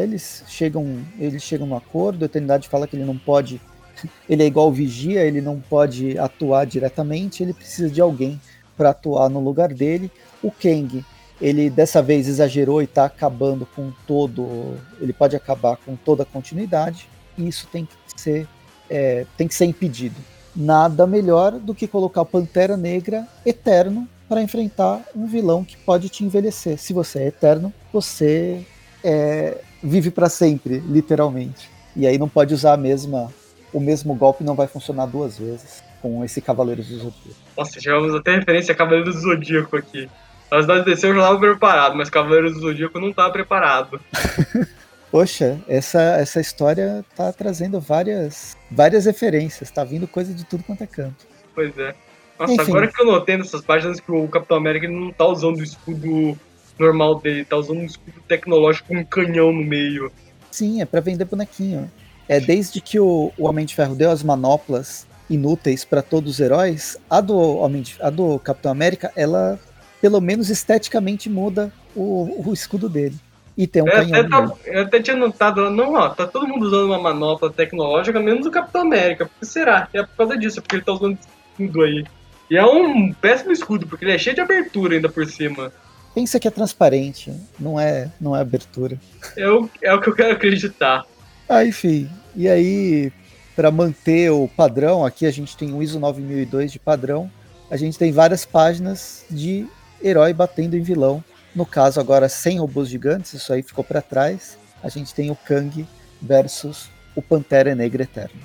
Eles 0.02 0.42
chegam, 0.48 1.04
eles 1.18 1.42
chegam 1.42 1.66
no 1.66 1.76
acordo, 1.76 2.22
a 2.22 2.26
Eternidade 2.26 2.66
fala 2.66 2.86
que 2.86 2.96
ele 2.96 3.04
não 3.04 3.18
pode, 3.18 3.60
ele 4.26 4.42
é 4.42 4.46
igual 4.46 4.72
Vigia, 4.72 5.22
ele 5.22 5.42
não 5.42 5.60
pode 5.60 6.18
atuar 6.18 6.64
diretamente, 6.64 7.42
ele 7.42 7.52
precisa 7.52 7.90
de 7.90 8.00
alguém 8.00 8.40
para 8.74 8.88
atuar 8.88 9.28
no 9.28 9.40
lugar 9.40 9.74
dele. 9.74 10.10
O 10.42 10.50
Kang, 10.50 11.04
ele 11.38 11.68
dessa 11.68 12.00
vez 12.00 12.26
exagerou 12.26 12.80
e 12.80 12.86
está 12.86 13.04
acabando 13.04 13.66
com 13.76 13.92
todo, 14.06 14.78
ele 14.98 15.12
pode 15.12 15.36
acabar 15.36 15.76
com 15.76 15.94
toda 15.94 16.22
a 16.22 16.26
continuidade, 16.26 17.06
e 17.36 17.46
isso 17.46 17.68
tem 17.70 17.84
que 17.84 18.18
ser, 18.18 18.48
é, 18.88 19.26
tem 19.36 19.46
que 19.46 19.54
ser 19.54 19.66
impedido 19.66 20.16
nada 20.56 21.06
melhor 21.06 21.52
do 21.52 21.74
que 21.74 21.86
colocar 21.86 22.22
o 22.22 22.26
Pantera 22.26 22.76
Negra 22.76 23.26
eterno 23.44 24.08
para 24.28 24.42
enfrentar 24.42 25.02
um 25.14 25.26
vilão 25.26 25.62
que 25.64 25.76
pode 25.76 26.08
te 26.08 26.24
envelhecer. 26.24 26.78
Se 26.78 26.92
você 26.92 27.20
é 27.20 27.26
eterno, 27.28 27.72
você 27.92 28.64
é, 29.04 29.60
vive 29.82 30.10
para 30.10 30.28
sempre, 30.28 30.78
literalmente. 30.80 31.70
E 31.94 32.06
aí 32.06 32.18
não 32.18 32.28
pode 32.28 32.52
usar 32.52 32.72
a 32.72 32.76
mesma, 32.76 33.32
o 33.72 33.80
mesmo 33.80 34.14
golpe, 34.14 34.42
não 34.42 34.54
vai 34.54 34.66
funcionar 34.66 35.06
duas 35.06 35.38
vezes 35.38 35.82
com 36.02 36.24
esse 36.24 36.40
Cavaleiros 36.40 36.88
do 36.88 36.96
Zodíaco. 36.96 37.40
Nossa, 37.56 37.78
tivemos 37.78 38.14
até 38.14 38.36
referência 38.36 38.72
a 38.72 38.76
Cavaleiro 38.76 39.12
do 39.12 39.18
Zodíaco 39.18 39.76
aqui. 39.76 40.08
As 40.50 40.62
cidade 40.62 40.84
DC 40.84 41.08
eu 41.08 41.14
já 41.14 41.20
estava 41.20 41.38
preparado, 41.38 41.96
mas 41.96 42.08
Cavaleiro 42.10 42.52
do 42.52 42.60
Zodíaco 42.60 43.00
não 43.00 43.10
estava 43.10 43.32
preparado. 43.32 44.00
Poxa, 45.10 45.60
essa, 45.68 46.00
essa 46.00 46.40
história 46.40 47.04
tá 47.14 47.32
trazendo 47.32 47.80
várias, 47.80 48.56
várias 48.70 49.06
referências, 49.06 49.70
tá 49.70 49.84
vindo 49.84 50.06
coisa 50.08 50.34
de 50.34 50.44
tudo 50.44 50.64
quanto 50.64 50.82
é 50.82 50.86
canto. 50.86 51.26
Pois 51.54 51.76
é. 51.78 51.94
Nossa, 52.38 52.52
Enfim. 52.52 52.70
agora 52.70 52.88
que 52.88 53.00
eu 53.00 53.06
notei 53.06 53.36
nessas 53.36 53.62
páginas 53.62 53.98
que 53.98 54.12
o 54.12 54.28
Capitão 54.28 54.56
América 54.56 54.88
não 54.88 55.10
tá 55.10 55.26
usando 55.26 55.58
o 55.58 55.62
escudo 55.62 56.38
normal 56.78 57.18
dele, 57.20 57.44
tá 57.44 57.56
usando 57.56 57.78
um 57.78 57.84
escudo 57.84 58.20
tecnológico 58.28 58.88
com 58.88 58.96
um 58.98 59.04
canhão 59.04 59.52
no 59.52 59.64
meio. 59.64 60.12
Sim, 60.50 60.82
é 60.82 60.84
para 60.84 61.00
vender 61.00 61.24
bonequinho. 61.24 61.90
É 62.28 62.40
desde 62.40 62.80
que 62.80 62.98
o, 62.98 63.32
o 63.38 63.46
Homem 63.46 63.64
de 63.64 63.74
Ferro 63.74 63.94
deu 63.94 64.10
as 64.10 64.22
manoplas 64.22 65.06
inúteis 65.30 65.84
para 65.84 66.02
todos 66.02 66.34
os 66.34 66.40
heróis, 66.40 66.98
a 67.08 67.20
do 67.20 67.36
Homem 67.36 67.82
de, 67.82 67.96
a 68.00 68.10
do 68.10 68.38
Capitão 68.38 68.70
América, 68.70 69.12
ela 69.16 69.58
pelo 70.00 70.20
menos 70.20 70.50
esteticamente 70.50 71.28
muda 71.28 71.72
o, 71.94 72.48
o 72.48 72.52
escudo 72.52 72.88
dele. 72.88 73.16
E 73.56 73.66
tem 73.66 73.82
um 73.82 73.86
Eu 73.88 73.92
canhão. 73.92 74.20
até, 74.20 74.28
tá- 74.28 74.54
eu 74.66 74.82
até 74.82 75.00
tinha 75.02 75.16
notado 75.16 75.70
não, 75.70 75.94
ó, 75.94 76.08
tá 76.10 76.26
todo 76.26 76.46
mundo 76.46 76.66
usando 76.66 76.86
uma 76.86 76.98
manopla 76.98 77.50
tecnológica, 77.50 78.20
menos 78.20 78.46
o 78.46 78.50
Capitão 78.50 78.82
América. 78.82 79.26
Por 79.26 79.38
que 79.40 79.46
será? 79.46 79.88
É 79.94 80.02
por 80.02 80.14
causa 80.16 80.36
disso, 80.36 80.58
é 80.58 80.62
porque 80.62 80.76
ele 80.76 80.84
tá 80.84 80.92
usando 80.92 81.18
escudo 81.58 81.82
aí. 81.82 82.04
E 82.50 82.56
é 82.56 82.64
um 82.64 83.12
péssimo 83.14 83.50
escudo, 83.52 83.86
porque 83.86 84.04
ele 84.04 84.12
é 84.12 84.18
cheio 84.18 84.34
de 84.36 84.42
abertura 84.42 84.94
ainda 84.94 85.08
por 85.08 85.26
cima. 85.26 85.72
Pensa 86.14 86.38
que 86.38 86.46
é 86.46 86.50
transparente, 86.50 87.32
não 87.58 87.78
é, 87.80 88.10
não 88.20 88.36
é 88.36 88.40
abertura. 88.40 88.98
É 89.36 89.48
o, 89.48 89.68
é 89.82 89.92
o 89.94 90.00
que 90.00 90.08
eu 90.10 90.14
quero 90.14 90.32
acreditar. 90.32 91.04
Ah, 91.48 91.64
enfim. 91.64 92.08
E 92.34 92.48
aí, 92.48 93.10
para 93.54 93.70
manter 93.70 94.30
o 94.30 94.48
padrão, 94.48 95.04
aqui 95.04 95.24
a 95.26 95.30
gente 95.30 95.56
tem 95.56 95.72
o 95.72 95.82
ISO 95.82 95.98
9002 95.98 96.72
de 96.72 96.78
padrão. 96.78 97.30
A 97.70 97.76
gente 97.76 97.98
tem 97.98 98.12
várias 98.12 98.44
páginas 98.44 99.24
de 99.30 99.66
herói 100.02 100.32
batendo 100.32 100.76
em 100.76 100.82
vilão. 100.82 101.22
No 101.56 101.66
caso, 101.66 101.98
agora 101.98 102.28
sem 102.28 102.60
robôs 102.60 102.88
gigantes, 102.88 103.32
isso 103.32 103.52
aí 103.52 103.62
ficou 103.62 103.82
para 103.82 104.00
trás. 104.00 104.56
A 104.82 104.88
gente 104.88 105.12
tem 105.12 105.30
o 105.30 105.34
Kang 105.34 105.84
versus 106.22 106.88
o 107.16 107.22
Pantera 107.22 107.74
Negra 107.74 108.04
Eterno. 108.04 108.40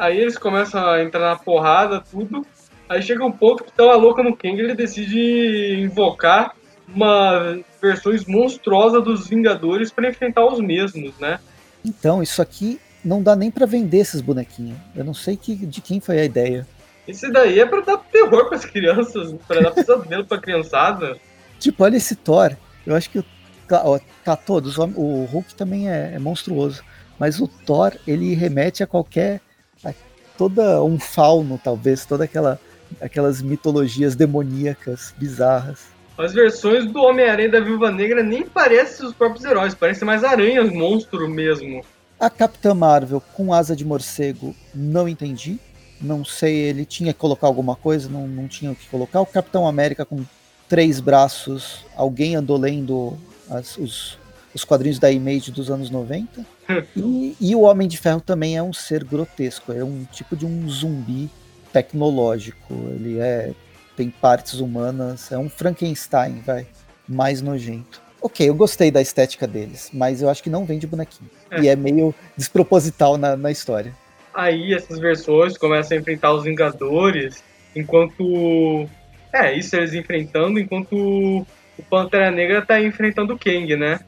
Aí 0.00 0.18
eles 0.18 0.38
começam 0.38 0.82
a 0.86 1.02
entrar 1.02 1.20
na 1.20 1.36
porrada, 1.36 2.00
tudo. 2.00 2.46
Aí 2.88 3.02
chega 3.02 3.22
um 3.22 3.30
ponto 3.30 3.64
que 3.64 3.72
tá 3.72 3.84
uma 3.84 3.96
louca 3.96 4.22
no 4.22 4.34
Kang, 4.34 4.58
ele 4.58 4.74
decide 4.74 5.78
invocar 5.78 6.54
uma 6.88 7.58
versões 7.82 8.24
monstruosa 8.24 9.00
dos 9.00 9.28
Vingadores 9.28 9.90
para 9.90 10.08
enfrentar 10.08 10.46
os 10.46 10.58
mesmos, 10.58 11.18
né? 11.18 11.38
Então, 11.84 12.22
isso 12.22 12.40
aqui 12.40 12.80
não 13.04 13.22
dá 13.22 13.36
nem 13.36 13.50
para 13.50 13.66
vender 13.66 13.98
esses 13.98 14.22
bonequinhos. 14.22 14.78
Eu 14.96 15.04
não 15.04 15.14
sei 15.14 15.36
que, 15.36 15.54
de 15.54 15.82
quem 15.82 16.00
foi 16.00 16.18
a 16.18 16.24
ideia. 16.24 16.66
Isso 17.06 17.30
daí 17.30 17.60
é 17.60 17.66
pra 17.66 17.80
dar 17.80 17.98
terror 17.98 18.48
pras 18.48 18.64
crianças, 18.64 19.34
pra 19.46 19.60
dar 19.60 19.70
pesadelo 19.70 20.24
pra 20.24 20.38
criançada. 20.38 21.18
Tipo, 21.60 21.84
olha 21.84 21.96
esse 21.96 22.16
Thor. 22.16 22.56
Eu 22.84 22.96
acho 22.96 23.08
que 23.10 23.20
o- 23.20 23.24
tá, 23.68 23.82
ó, 23.84 24.00
tá 24.24 24.34
todos. 24.34 24.76
O 24.78 24.82
o 24.96 25.24
Hulk 25.26 25.54
também 25.54 25.88
é, 25.88 26.12
é 26.14 26.18
monstruoso. 26.18 26.82
Mas 27.18 27.38
o 27.38 27.46
Thor, 27.46 27.92
ele 28.06 28.34
remete 28.34 28.82
a 28.82 28.86
qualquer. 28.86 29.40
A 29.84 29.92
toda 30.36 30.82
um 30.82 30.98
fauno, 30.98 31.60
talvez. 31.62 32.04
Toda 32.04 32.24
aquela. 32.24 32.58
Aquelas 33.00 33.40
mitologias 33.40 34.16
demoníacas 34.16 35.14
bizarras. 35.16 35.78
As 36.18 36.32
versões 36.34 36.86
do 36.90 37.00
Homem-Aranha 37.00 37.46
e 37.46 37.50
da 37.50 37.60
Viúva 37.60 37.88
Negra 37.92 38.20
nem 38.20 38.42
parecem 38.44 39.06
os 39.06 39.14
próprios 39.14 39.44
heróis, 39.44 39.74
parecem 39.74 40.04
mais 40.04 40.24
aranhas, 40.24 40.68
monstro 40.72 41.28
mesmo. 41.28 41.84
A 42.18 42.28
Capitã 42.28 42.74
Marvel 42.74 43.22
com 43.32 43.54
asa 43.54 43.76
de 43.76 43.84
morcego, 43.84 44.56
não 44.74 45.08
entendi. 45.08 45.58
Não 46.00 46.24
sei, 46.24 46.56
ele 46.56 46.84
tinha 46.84 47.12
que 47.12 47.18
colocar 47.20 47.46
alguma 47.46 47.76
coisa, 47.76 48.08
não, 48.08 48.26
não 48.26 48.48
tinha 48.48 48.72
o 48.72 48.74
que 48.74 48.88
colocar. 48.88 49.20
O 49.20 49.26
Capitão 49.26 49.66
América 49.68 50.04
com 50.04 50.24
três 50.70 51.00
braços, 51.00 51.84
alguém 51.96 52.36
andou 52.36 52.56
lendo 52.56 53.18
as- 53.50 53.76
os, 53.76 54.18
os 54.54 54.64
quadrinhos 54.64 54.98
da 55.00 55.10
Image 55.10 55.50
dos 55.50 55.70
anos 55.70 55.90
90. 55.90 56.46
E, 56.96 57.36
e 57.40 57.56
o 57.56 57.62
Homem 57.62 57.88
de 57.88 57.98
Ferro 57.98 58.20
também 58.20 58.56
é 58.56 58.62
um 58.62 58.72
ser 58.72 59.02
grotesco, 59.02 59.72
é 59.72 59.82
um 59.82 60.04
tipo 60.12 60.36
de 60.36 60.46
um 60.46 60.68
zumbi 60.70 61.28
tecnológico. 61.72 62.72
Ele 62.94 63.18
é 63.18 63.50
tem 63.96 64.08
partes 64.08 64.60
humanas, 64.60 65.32
é 65.32 65.36
um 65.36 65.48
Frankenstein, 65.50 66.40
vai, 66.46 66.66
mais 67.08 67.42
nojento. 67.42 68.00
Ok, 68.22 68.48
eu 68.48 68.54
gostei 68.54 68.88
da 68.90 69.02
estética 69.02 69.48
deles, 69.48 69.90
mas 69.92 70.22
eu 70.22 70.30
acho 70.30 70.42
que 70.44 70.48
não 70.48 70.64
vende 70.64 70.86
bonequinho. 70.86 71.28
É. 71.50 71.60
E 71.60 71.68
é 71.68 71.74
meio 71.74 72.14
desproposital 72.36 73.18
na, 73.18 73.36
na 73.36 73.50
história. 73.50 73.92
Aí 74.32 74.72
essas 74.72 75.00
versões 75.00 75.58
começam 75.58 75.96
a 75.96 76.00
enfrentar 76.00 76.32
os 76.32 76.44
Vingadores, 76.44 77.42
enquanto. 77.74 78.88
É, 79.32 79.56
isso 79.56 79.76
eles 79.76 79.94
enfrentando, 79.94 80.58
enquanto 80.58 80.92
o 80.92 81.82
Pantera 81.88 82.30
Negra 82.30 82.62
tá 82.62 82.80
enfrentando 82.80 83.34
o 83.34 83.38
Kang, 83.38 83.76
né? 83.76 84.00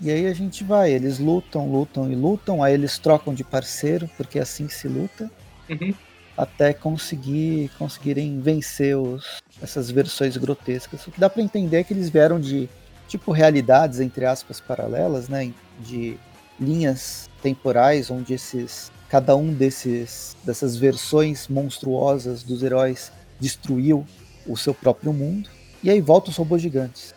E 0.00 0.10
aí 0.10 0.26
a 0.26 0.34
gente 0.34 0.64
vai, 0.64 0.90
eles 0.92 1.18
lutam, 1.18 1.70
lutam 1.70 2.10
e 2.10 2.14
lutam, 2.16 2.62
aí 2.62 2.74
eles 2.74 2.98
trocam 2.98 3.32
de 3.32 3.44
parceiro, 3.44 4.10
porque 4.16 4.38
é 4.38 4.42
assim 4.42 4.68
se 4.68 4.88
luta, 4.88 5.30
Uhum. 5.70 5.94
até 6.36 6.74
conseguir 6.74 7.70
conseguirem 7.78 8.40
vencer 8.40 8.96
os, 8.98 9.38
essas 9.62 9.90
versões 9.90 10.36
grotescas. 10.36 11.06
O 11.06 11.12
que 11.12 11.20
dá 11.20 11.30
pra 11.30 11.40
entender 11.42 11.78
é 11.78 11.84
que 11.84 11.94
eles 11.94 12.10
vieram 12.10 12.40
de 12.40 12.68
tipo 13.08 13.30
realidades 13.32 14.00
entre 14.00 14.26
aspas 14.26 14.60
paralelas, 14.60 15.28
né, 15.28 15.52
de 15.80 16.18
linhas 16.60 17.30
temporais 17.42 18.10
onde 18.10 18.34
esses 18.34 18.90
cada 19.08 19.36
um 19.36 19.52
desses 19.54 20.36
dessas 20.44 20.76
versões 20.76 21.46
monstruosas 21.48 22.42
dos 22.42 22.62
heróis 22.62 23.12
destruiu 23.40 24.04
o 24.46 24.56
seu 24.56 24.74
próprio 24.74 25.12
mundo. 25.12 25.48
E 25.82 25.90
aí 25.90 26.00
volta 26.00 26.30
os 26.30 26.36
robôs 26.36 26.62
gigantes. 26.62 27.14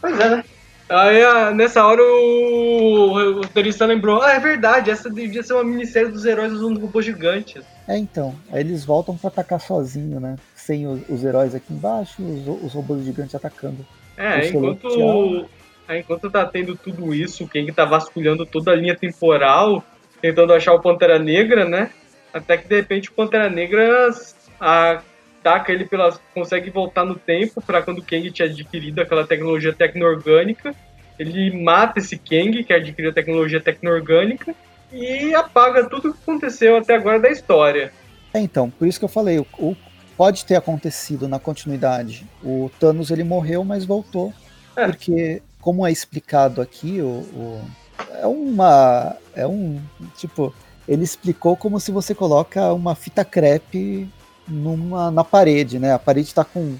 Pois 0.00 0.18
é, 0.18 0.28
né? 0.28 0.44
Aí 0.88 1.54
nessa 1.54 1.84
hora 1.84 2.00
o 2.00 3.40
roteirista 3.40 3.84
lembrou, 3.86 4.22
ah, 4.22 4.34
é 4.34 4.38
verdade, 4.38 4.90
essa 4.90 5.10
devia 5.10 5.42
ser 5.42 5.54
uma 5.54 5.64
minissérie 5.64 6.12
dos 6.12 6.24
heróis 6.24 6.52
usando 6.52 6.78
robôs 6.78 7.04
gigantes. 7.04 7.64
É, 7.88 7.96
então. 7.96 8.34
Aí 8.52 8.60
eles 8.60 8.84
voltam 8.84 9.16
para 9.16 9.28
atacar 9.28 9.60
sozinho, 9.60 10.20
né? 10.20 10.36
Sem 10.54 10.86
os, 10.86 11.00
os 11.08 11.24
heróis 11.24 11.54
aqui 11.54 11.72
embaixo 11.72 12.20
e 12.20 12.24
os, 12.24 12.64
os, 12.64 12.72
robôs 12.72 13.04
gigantes 13.04 13.34
atacando. 13.34 13.84
É, 14.16 14.48
enquanto, 14.48 15.48
é, 15.88 15.98
enquanto 15.98 16.30
tá 16.30 16.44
tendo 16.44 16.76
tudo 16.76 17.14
isso, 17.14 17.44
o 17.44 17.48
Kang 17.48 17.70
tá 17.72 17.84
vasculhando 17.84 18.46
toda 18.46 18.70
a 18.70 18.76
linha 18.76 18.96
temporal, 18.96 19.82
tentando 20.20 20.52
achar 20.52 20.72
o 20.72 20.80
Pantera 20.80 21.18
Negra, 21.18 21.64
né? 21.64 21.90
Até 22.32 22.56
que 22.56 22.68
de 22.68 22.76
repente 22.76 23.08
o 23.08 23.12
Pantera 23.12 23.48
Negra 23.48 24.10
ataca 25.46 25.72
ele 25.72 25.84
pela. 25.84 26.18
consegue 26.34 26.70
voltar 26.70 27.04
no 27.04 27.14
tempo 27.14 27.62
para 27.62 27.80
quando 27.80 27.98
o 27.98 28.02
Kang 28.02 28.30
tinha 28.30 28.48
adquirido 28.48 29.00
aquela 29.00 29.26
tecnologia 29.26 29.72
tecno-orgânica. 29.72 30.74
Ele 31.18 31.62
mata 31.62 32.00
esse 32.00 32.18
Kang, 32.18 32.62
que 32.64 32.72
adquiriu 32.72 33.10
a 33.10 33.14
tecnologia 33.14 33.60
tecno-orgânica, 33.60 34.54
e 34.92 35.34
apaga 35.34 35.88
tudo 35.88 36.10
o 36.10 36.12
que 36.12 36.18
aconteceu 36.22 36.76
até 36.76 36.94
agora 36.94 37.20
da 37.20 37.30
história. 37.30 37.92
É, 38.34 38.40
então, 38.40 38.68
por 38.68 38.86
isso 38.86 38.98
que 38.98 39.04
eu 39.04 39.08
falei, 39.08 39.38
o, 39.38 39.46
o, 39.58 39.76
pode 40.16 40.44
ter 40.44 40.56
acontecido 40.56 41.28
na 41.28 41.38
continuidade. 41.38 42.26
O 42.42 42.70
Thanos 42.78 43.10
ele 43.10 43.24
morreu, 43.24 43.64
mas 43.64 43.84
voltou. 43.84 44.34
É. 44.76 44.86
Porque, 44.86 45.42
como 45.60 45.86
é 45.86 45.92
explicado 45.92 46.60
aqui, 46.60 47.00
o, 47.00 47.06
o, 47.06 47.64
é 48.20 48.26
uma. 48.26 49.16
É 49.34 49.46
um. 49.46 49.80
Tipo, 50.18 50.52
ele 50.86 51.04
explicou 51.04 51.56
como 51.56 51.80
se 51.80 51.90
você 51.90 52.14
coloca 52.14 52.72
uma 52.74 52.94
fita 52.94 53.24
crepe 53.24 54.08
numa, 54.46 55.10
na 55.10 55.24
parede, 55.24 55.78
né? 55.78 55.92
A 55.92 55.98
parede 55.98 56.28
está 56.28 56.44
com 56.44 56.76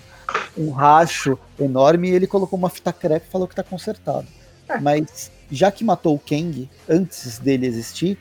um 0.57 0.71
racho 0.71 1.39
enorme 1.59 2.09
e 2.09 2.13
ele 2.13 2.27
colocou 2.27 2.59
uma 2.59 2.71
fita 2.71 2.93
crepe 2.93 3.27
e 3.29 3.31
falou 3.31 3.47
que 3.47 3.53
está 3.53 3.63
consertado. 3.63 4.27
É. 4.69 4.79
Mas 4.79 5.31
já 5.51 5.71
que 5.71 5.85
matou 5.85 6.15
o 6.15 6.19
Kang 6.19 6.69
antes 6.89 7.39
dele 7.39 7.67
existir, 7.67 8.19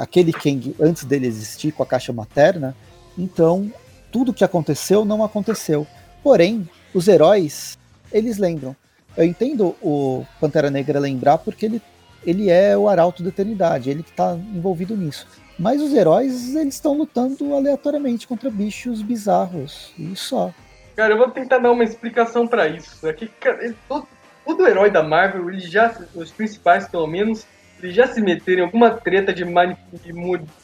aquele 0.00 0.32
Kang 0.32 0.74
antes 0.80 1.04
dele 1.04 1.26
existir 1.26 1.72
com 1.72 1.82
a 1.82 1.86
caixa 1.86 2.12
materna, 2.12 2.74
então 3.16 3.70
tudo 4.10 4.32
que 4.32 4.44
aconteceu 4.44 5.04
não 5.04 5.22
aconteceu. 5.22 5.86
Porém, 6.22 6.68
os 6.94 7.08
heróis, 7.08 7.78
eles 8.12 8.38
lembram. 8.38 8.74
Eu 9.16 9.24
entendo 9.24 9.74
o 9.82 10.24
Pantera 10.40 10.70
Negra 10.70 10.98
lembrar 10.98 11.38
porque 11.38 11.66
ele 11.66 11.82
ele 12.26 12.50
é 12.50 12.76
o 12.76 12.88
arauto 12.88 13.22
da 13.22 13.28
eternidade, 13.28 13.88
ele 13.88 14.02
que 14.02 14.10
está 14.10 14.34
envolvido 14.34 14.96
nisso. 14.96 15.26
Mas 15.58 15.80
os 15.80 15.94
heróis, 15.94 16.54
eles 16.54 16.74
estão 16.74 16.92
lutando 16.92 17.54
aleatoriamente 17.54 18.26
contra 18.26 18.50
bichos 18.50 19.00
bizarros, 19.00 19.92
e 19.98 20.14
só. 20.14 20.52
Cara, 20.94 21.14
eu 21.14 21.18
vou 21.18 21.30
tentar 21.30 21.58
dar 21.58 21.70
uma 21.70 21.84
explicação 21.84 22.46
para 22.46 22.68
isso. 22.68 23.06
É 23.06 23.12
que, 23.12 23.26
cara, 23.26 23.74
todo, 23.88 24.06
todo 24.44 24.66
herói 24.66 24.90
da 24.90 25.02
Marvel, 25.02 25.48
ele 25.48 25.60
já, 25.60 25.94
os 26.14 26.30
principais 26.30 26.88
pelo 26.88 27.06
menos, 27.06 27.46
eles 27.82 27.94
já 27.94 28.06
se 28.06 28.20
meteram 28.20 28.62
em 28.62 28.64
alguma 28.66 28.90
treta 28.90 29.32
de, 29.32 29.44
de 29.44 30.12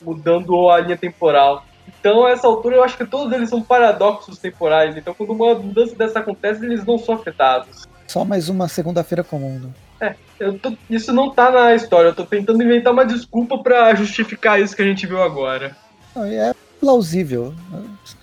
mudando 0.03 0.71
a 0.71 0.81
linha 0.81 0.97
temporal. 0.97 1.65
Então, 1.87 2.27
a 2.27 2.31
essa 2.31 2.47
altura, 2.47 2.77
eu 2.77 2.85
acho 2.85 2.97
que 2.97 3.07
todos 3.07 3.33
eles 3.33 3.49
são 3.49 3.63
paradoxos 3.63 4.39
temporais. 4.39 4.97
Então, 4.97 5.15
quando 5.15 5.33
uma 5.33 5.55
mudança 5.55 5.95
dessa 5.95 6.21
acontece, 6.21 6.65
eles 6.65 6.85
não 6.85 6.99
são 6.99 7.15
afetados. 7.15 7.87
Só 8.07 8.25
mais 8.25 8.49
uma 8.49 8.69
segunda-feira 8.69 9.25
comum. 9.25 9.59
Né? 9.59 9.71
É, 10.03 10.15
tô, 10.61 10.73
isso 10.91 11.13
não 11.13 11.31
tá 11.31 11.51
na 11.53 11.75
história, 11.75 12.09
eu 12.09 12.15
tô 12.15 12.27
tentando 12.27 12.61
inventar 12.61 12.93
uma 12.93 13.07
desculpa 13.07 13.57
para 13.59 13.95
justificar 13.95 14.61
isso 14.61 14.75
que 14.75 14.83
a 14.83 14.85
gente 14.85 15.07
viu 15.07 15.23
agora. 15.23 15.77
É 16.17 16.53
plausível. 16.81 17.55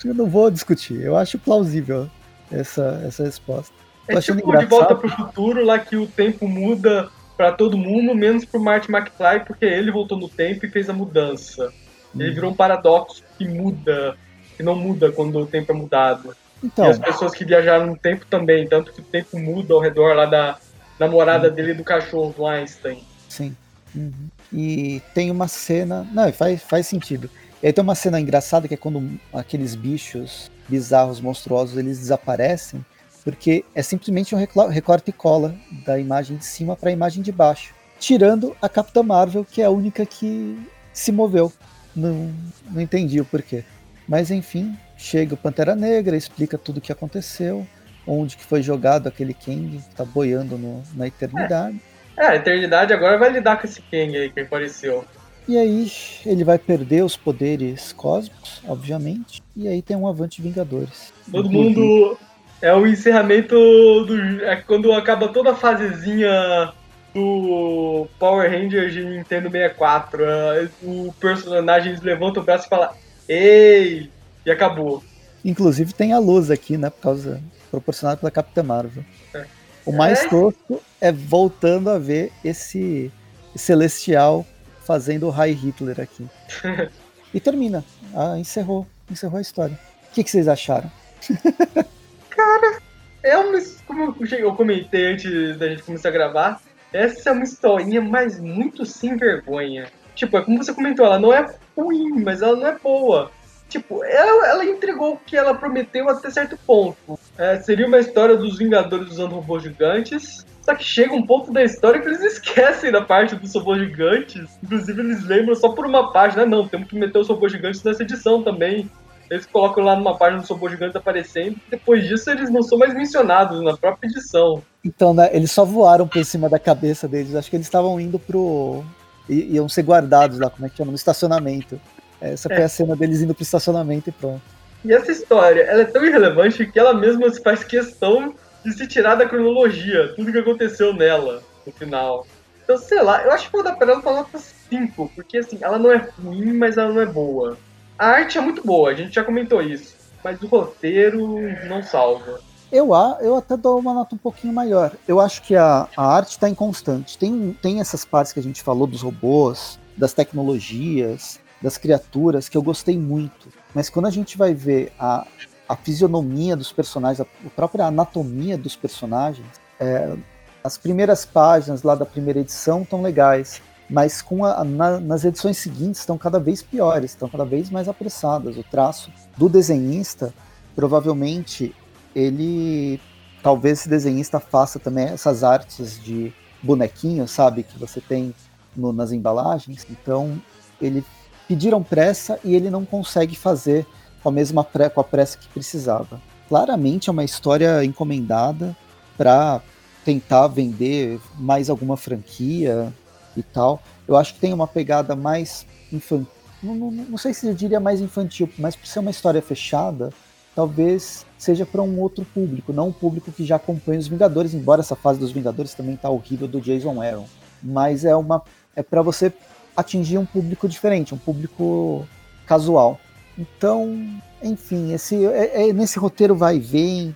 Eu 0.04 0.14
não 0.14 0.26
vou 0.26 0.52
discutir. 0.52 1.02
Eu 1.02 1.16
acho 1.16 1.40
plausível 1.40 2.10
essa, 2.52 3.02
essa 3.08 3.24
resposta. 3.24 3.74
Tô 4.06 4.18
é 4.18 4.22
tipo 4.22 4.40
engraçado. 4.40 4.60
de 4.60 4.70
volta 4.70 4.96
pro 4.96 5.10
futuro, 5.10 5.64
lá 5.64 5.80
que 5.80 5.96
o 5.96 6.06
tempo 6.06 6.48
muda 6.48 7.10
para 7.38 7.54
todo 7.54 7.78
mundo, 7.78 8.14
menos 8.14 8.44
pro 8.44 8.60
Martin 8.60 8.92
McFly, 8.92 9.46
porque 9.48 9.64
ele 9.64 9.90
voltou 9.90 10.18
no 10.18 10.28
tempo 10.28 10.66
e 10.66 10.70
fez 10.70 10.90
a 10.90 10.94
mudança. 10.94 11.72
Ele 12.14 12.32
hum. 12.32 12.34
virou 12.34 12.52
um 12.52 12.56
paradoxo 12.56 13.24
que 13.38 13.48
muda, 13.48 14.18
que 14.58 14.64
não 14.64 14.76
muda 14.76 15.14
quando 15.14 15.40
o 15.40 15.48
tempo 15.48 15.72
é 15.72 15.76
mudado. 15.76 16.36
Então, 16.62 16.86
e 16.86 16.90
as 16.90 17.00
pessoas 17.00 17.34
que 17.34 17.46
viajaram 17.46 17.88
no 17.88 17.96
tempo 17.96 18.26
também, 18.30 18.68
tanto 18.68 18.92
que 18.92 19.00
o 19.00 19.06
tempo 19.06 19.40
muda 19.40 19.74
ao 19.74 19.80
redor 19.80 20.14
lá 20.14 20.26
da, 20.26 20.58
namorada 21.00 21.50
dele 21.50 21.74
do 21.74 21.84
cachorro, 21.84 22.34
do 22.36 22.45
Einstein. 22.45 23.04
Sim. 23.28 23.56
Uhum. 23.95 24.30
E 24.52 25.02
tem 25.14 25.32
uma 25.32 25.47
cena. 25.47 26.08
Não, 26.12 26.32
faz, 26.34 26.62
faz 26.62 26.88
sentido. 26.88 27.30
E 27.62 27.68
aí 27.68 27.74
tem 27.74 27.84
uma 27.84 27.95
cena 27.95 28.20
engraçada 28.20 28.68
que 28.68 28.74
é 28.74 28.78
quando 28.78 29.20
aqueles 29.34 29.76
bichos 29.76 30.50
bizarros, 30.68 31.20
monstruosos, 31.20 31.78
eles 31.78 32.00
desaparecem, 32.00 32.86
porque 33.24 33.66
é 33.74 33.82
simplesmente 33.82 34.36
um 34.36 34.38
recorte 34.38 35.10
e 35.10 35.14
cola 35.14 35.56
da 35.86 36.00
imagem 36.00 36.38
de 36.38 36.45
cima 36.45 36.76
para 36.76 36.89
a 36.89 36.93
imagem 36.93 37.24
de 37.24 37.32
baixo. 37.32 37.74
Tirando 38.00 38.56
a 38.62 38.70
Capitã 38.70 39.04
Marvel, 39.04 39.43
que 39.43 39.62
é 39.62 39.66
a 39.66 39.70
única 39.70 40.06
que 40.06 40.58
se 40.93 41.12
moveu. 41.12 41.52
Não, 41.95 42.32
não 42.70 42.82
entendi 42.82 43.20
o 43.20 43.26
porquê. 43.26 43.64
Mas 44.08 44.32
enfim, 44.32 44.78
chega 44.97 45.34
o 45.34 45.38
Pantera 45.38 45.76
Negra, 45.76 46.16
explica 46.16 46.58
tudo 46.58 46.78
o 46.78 46.82
que 46.82 46.91
aconteceu 46.91 47.68
onde 48.10 48.36
que 48.36 48.43
foi 48.43 48.62
jogado 48.62 49.07
aquele 49.07 49.34
Kang 49.34 49.78
que 49.78 49.95
tá 49.95 50.03
boiando 50.03 50.57
no, 50.57 50.82
na 50.95 51.07
eternidade. 51.07 51.80
É. 52.18 52.24
é, 52.24 52.28
a 52.30 52.36
eternidade 52.36 52.93
agora 52.93 53.18
vai 53.18 53.32
lidar 53.32 53.57
com 53.60 53.68
esse 53.68 53.82
Kang 53.82 54.18
aí 54.18 54.30
que 54.30 54.39
apareceu. 54.39 55.05
E 55.47 55.57
aí 55.57 55.91
ele 56.26 56.43
vai 56.43 56.57
perder 56.57 57.03
os 57.03 57.16
poderes 57.16 57.91
cósmicos, 57.93 58.62
obviamente. 58.68 59.41
E 59.55 59.68
aí 59.68 59.82
tem 59.82 59.97
um 59.97 60.07
Avante 60.07 60.41
Vingadores. 60.41 61.14
Todo 61.32 61.49
mundo. 61.49 62.18
É 62.62 62.74
o 62.74 62.86
encerramento 62.86 63.55
do. 63.55 64.43
É 64.43 64.57
quando 64.57 64.91
acaba 64.91 65.30
toda 65.30 65.51
a 65.51 65.55
fasezinha 65.55 66.74
do 67.14 68.05
Power 68.20 68.51
Rangers 68.51 68.93
de 68.93 69.03
Nintendo 69.03 69.49
64. 69.49 70.24
É, 70.24 70.70
o 70.84 71.14
personagem 71.20 71.95
levanta 72.03 72.41
o 72.41 72.43
braço 72.43 72.66
e 72.66 72.70
fala: 72.70 72.95
Ei! 73.28 74.10
E 74.45 74.51
acabou. 74.51 75.01
Inclusive 75.43 75.93
tem 75.93 76.14
a 76.14 76.20
luz 76.20 76.51
aqui, 76.51 76.78
né? 76.78 76.89
Por 76.89 77.01
causa 77.01 77.41
proporcionado 77.70 78.20
pela 78.20 78.32
Capitã 78.32 78.64
Marvel. 78.64 79.04
É. 79.34 79.46
O 79.86 79.92
mais 79.92 80.20
é. 80.24 80.30
tosco 80.30 80.82
é 81.00 81.12
voltando 81.12 81.90
a 81.90 81.98
ver 81.98 82.32
esse 82.44 83.12
Celestial 83.56 84.46
fazendo 84.86 85.28
o 85.28 85.30
High 85.30 85.54
Hitler 85.54 86.00
aqui. 86.00 86.28
e 87.34 87.40
termina. 87.40 87.84
Ah, 88.14 88.38
encerrou. 88.38 88.86
Encerrou 89.10 89.38
a 89.38 89.42
história. 89.42 89.80
O 90.10 90.14
que, 90.14 90.24
que 90.24 90.30
vocês 90.30 90.48
acharam? 90.48 90.92
Cara, 92.30 92.80
é 93.24 93.38
uma. 93.38 93.60
Como 93.86 94.16
eu 94.32 94.56
comentei 94.56 95.14
antes 95.14 95.58
da 95.58 95.68
gente 95.68 95.84
começar 95.84 96.10
a 96.10 96.12
gravar, 96.12 96.62
essa 96.92 97.30
é 97.30 97.34
uma 97.34 97.44
historinha, 97.44 98.02
mas 98.02 98.40
muito 98.40 98.86
sem 98.86 99.18
vergonha. 99.18 99.88
Tipo, 100.16 100.38
é 100.38 100.42
como 100.42 100.64
você 100.64 100.74
comentou, 100.74 101.06
ela 101.06 101.20
não 101.20 101.34
é 101.34 101.46
ruim, 101.78 102.24
mas 102.24 102.42
ela 102.42 102.56
não 102.56 102.68
é 102.68 102.78
boa. 102.78 103.32
Tipo, 103.70 104.04
ela, 104.04 104.48
ela 104.48 104.66
entregou 104.66 105.14
o 105.14 105.18
que 105.18 105.38
ela 105.38 105.54
prometeu 105.54 106.10
até 106.10 106.32
certo 106.32 106.58
ponto. 106.66 107.20
É, 107.38 107.60
seria 107.62 107.86
uma 107.86 108.00
história 108.00 108.36
dos 108.36 108.58
Vingadores 108.58 109.12
usando 109.12 109.36
robôs 109.36 109.62
gigantes. 109.62 110.44
Só 110.64 110.76
que 110.76 110.84
chega 110.84 111.14
um 111.14 111.26
ponto 111.26 111.54
da 111.54 111.64
história 111.64 112.02
que 112.02 112.08
eles 112.08 112.22
esquecem 112.26 112.92
da 112.92 113.02
parte 113.02 113.36
dos 113.36 113.54
robôs 113.54 113.80
gigantes. 113.80 114.50
Inclusive, 114.64 115.00
eles 115.00 115.24
lembram 115.24 115.56
só 115.56 115.70
por 115.70 115.86
uma 115.86 116.12
página. 116.12 116.48
Não, 116.48 116.68
temos 116.68 116.90
que 116.90 116.98
meter 116.98 117.20
os 117.20 117.30
robôs 117.30 117.52
gigantes 117.52 117.84
nessa 117.84 118.02
edição 118.02 118.42
também. 118.42 118.90
Eles 119.30 119.46
colocam 119.46 119.84
lá 119.84 119.96
numa 119.96 120.18
página 120.18 120.42
dos 120.42 120.50
robôs 120.50 120.72
gigantes 120.72 120.96
aparecendo. 120.96 121.58
Depois 121.70 122.08
disso, 122.08 122.32
eles 122.32 122.50
não 122.50 122.64
são 122.64 122.78
mais 122.78 122.96
mencionados 122.96 123.62
na 123.64 123.78
própria 123.78 124.08
edição. 124.08 124.64
Então, 124.84 125.14
né, 125.14 125.30
eles 125.32 125.52
só 125.52 125.64
voaram 125.64 126.08
por 126.08 126.26
cima 126.26 126.50
da 126.50 126.58
cabeça 126.58 127.08
deles. 127.08 127.36
Acho 127.36 127.50
que 127.50 127.56
eles 127.56 127.68
estavam 127.68 128.00
indo 128.00 128.18
pro. 128.18 128.84
I 129.30 129.58
iam 129.58 129.70
ser 129.70 129.84
guardados 129.84 130.40
lá, 130.40 130.50
como 130.50 130.66
é 130.66 130.70
que 130.70 130.78
chama? 130.78 130.92
No 130.92 130.96
estacionamento. 130.96 131.80
Essa 132.22 132.52
é. 132.52 132.56
foi 132.56 132.64
a 132.64 132.70
cena 132.70 132.96
deles 132.96 133.22
indo 133.22 133.34
pro 133.34 133.44
estacionamento 133.44 134.10
e 134.10 134.12
pronto. 134.12 134.42
E 134.84 134.94
essa 134.94 135.12
história, 135.12 135.62
ela 135.64 135.82
é 135.82 135.86
tão 135.86 136.06
irrelevante 136.06 136.66
que 136.66 136.80
ela 136.80 136.94
mesma 136.94 137.32
faz 137.44 137.64
questão 137.64 138.34
de 138.64 138.74
se 138.74 138.88
tirar 138.88 139.16
da 139.16 139.28
cronologia, 139.28 140.14
tudo 140.16 140.32
que 140.32 140.38
aconteceu 140.38 140.94
nela, 140.94 141.44
no 141.66 141.72
final. 141.72 142.26
Então, 142.64 142.78
sei 142.78 143.02
lá, 143.02 143.24
eu 143.24 143.32
acho 143.32 143.48
que 143.48 143.52
vou 143.52 143.64
dar 143.64 143.76
pra 143.76 143.92
ela 143.92 144.00
uma 144.00 144.12
nota 144.12 144.38
5, 144.38 145.12
porque 145.16 145.40
assim, 145.40 145.58
ela 145.62 145.78
não 145.80 145.92
é 145.92 146.10
ruim, 146.22 146.54
mas 146.54 146.78
ela 146.78 146.94
não 146.94 147.02
é 147.02 147.06
boa. 147.06 147.58
A 147.98 148.08
arte 148.08 148.38
é 148.38 148.42
muito 148.42 148.66
boa, 148.66 148.92
a 148.92 148.94
gente 148.94 149.16
já 149.16 149.24
comentou 149.24 149.62
isso, 149.62 149.96
mas 150.24 150.42
o 150.42 150.48
roteiro 150.48 151.40
não 151.68 151.84
salva. 151.84 152.40
Eu, 152.72 152.92
eu 153.20 153.36
até 153.36 153.58
dou 153.58 153.80
uma 153.80 153.94
nota 153.94 154.14
um 154.14 154.18
pouquinho 154.18 154.54
maior. 154.54 154.92
Eu 155.08 155.20
acho 155.20 155.42
que 155.42 155.56
a, 155.56 155.88
a 155.98 156.16
arte 156.16 156.32
está 156.32 156.48
inconstante. 156.48 157.18
Tem, 157.18 157.58
tem 157.60 157.80
essas 157.80 158.06
partes 158.06 158.32
que 158.32 158.40
a 158.40 158.44
gente 158.44 158.62
falou 158.62 158.86
dos 158.86 159.02
robôs, 159.02 159.80
das 159.98 160.14
tecnologias, 160.14 161.40
das 161.62 161.78
criaturas 161.78 162.47
que 162.47 162.57
eu 162.57 162.62
gostei 162.62 162.97
muito. 162.97 163.49
Mas 163.74 163.89
quando 163.89 164.07
a 164.07 164.12
gente 164.12 164.38
vai 164.38 164.53
ver 164.53 164.91
a, 164.99 165.26
a 165.68 165.76
fisionomia 165.76 166.55
dos 166.55 166.72
personagens, 166.72 167.22
a, 167.22 167.47
a 167.47 167.49
própria 167.49 167.86
anatomia 167.86 168.57
dos 168.57 168.76
personagens, 168.76 169.47
é, 169.80 170.16
as 170.64 170.78
primeiras 170.78 171.26
páginas 171.26 171.84
lá 171.84 171.95
da 171.95 172.05
primeira 172.05 172.39
edição 172.39 172.82
estão 172.82 173.01
legais, 173.01 173.62
mas 173.89 174.22
com 174.22 174.45
a, 174.45 174.64
na, 174.64 174.99
nas 174.99 175.26
edições 175.26 175.57
seguintes 175.57 176.01
estão 176.01 176.18
cada 176.18 176.39
vez 176.39 176.62
piores, 176.62 177.12
estão 177.12 177.28
cada 177.28 177.45
vez 177.45 177.70
mais 177.70 177.88
apressadas. 177.88 178.57
O 178.57 178.64
traço 178.64 179.12
do 179.38 179.49
desenhista, 179.49 180.34
provavelmente, 180.76 181.76
ele 182.16 182.99
talvez 183.41 183.80
esse 183.80 183.89
desenhista 183.89 184.39
faça 184.39 184.80
também 184.80 185.05
essas 185.05 185.43
artes 185.43 186.01
de 186.03 186.34
bonequinho, 186.62 187.28
sabe, 187.28 187.64
que 187.64 187.80
você 187.80 188.01
tem 188.01 188.34
no, 188.76 188.91
nas 188.91 189.12
embalagens. 189.12 189.88
Então, 189.89 190.39
ele 190.82 191.03
pediram 191.50 191.82
pressa 191.82 192.39
e 192.43 192.54
ele 192.54 192.70
não 192.70 192.86
consegue 192.86 193.36
fazer 193.36 193.84
com 194.22 194.30
a 194.30 194.32
mesma 194.32 194.64
pré, 194.64 194.88
com 194.88 195.02
a 195.02 195.04
pressa 195.04 195.36
que 195.36 195.47
precisava. 195.47 196.22
Claramente 196.47 197.10
é 197.10 197.12
uma 197.12 197.24
história 197.24 197.84
encomendada 197.84 198.78
para 199.18 199.60
tentar 200.06 200.47
vender 200.47 201.20
mais 201.39 201.68
alguma 201.68 201.97
franquia 201.97 202.93
e 203.36 203.41
tal. 203.41 203.82
Eu 204.08 204.16
acho 204.16 204.36
que 204.36 204.39
tem 204.39 204.54
uma 204.54 204.68
pegada 204.68 205.16
mais 205.16 205.66
infantil. 205.91 206.28
Não, 206.62 206.76
não, 206.76 206.91
não 206.91 207.18
sei 207.18 207.34
se 207.34 207.47
eu 207.47 207.54
diria 207.54 207.80
mais 207.80 208.00
infantil, 208.00 208.47
mas 208.60 208.76
por 208.76 208.86
ser 208.86 209.00
uma 209.00 209.12
história 209.12 209.41
fechada, 209.41 210.12
talvez 210.54 211.26
seja 211.36 211.66
para 211.66 211.82
um 211.82 212.00
outro 212.00 212.26
público, 212.26 212.72
não 212.72 212.89
um 212.89 212.91
público 212.91 213.32
que 213.32 213.45
já 213.45 213.56
acompanha 213.56 214.00
os 214.00 214.08
Vingadores, 214.08 214.54
embora 214.54 214.82
essa 214.82 214.95
fase 214.95 215.20
dos 215.20 215.32
Vingadores 215.32 215.74
também 215.74 215.95
tá 215.95 216.10
horrível 216.10 216.47
do 216.47 216.62
Jason 216.62 217.02
Aaron. 217.02 217.26
Mas 217.64 218.06
é 218.06 218.16
uma 218.16 218.43
é 218.76 218.84
para 218.84 219.02
você 219.02 219.34
atingir 219.80 220.18
um 220.18 220.26
público 220.26 220.68
diferente, 220.68 221.14
um 221.14 221.18
público 221.18 222.08
casual. 222.46 223.00
Então, 223.38 224.20
enfim, 224.44 224.94
esse 224.94 225.26
é, 225.26 225.70
é 225.70 225.74
nesse 225.74 225.98
roteiro 225.98 226.36
vai 226.36 226.58
e 226.58 226.60
vem. 226.60 227.16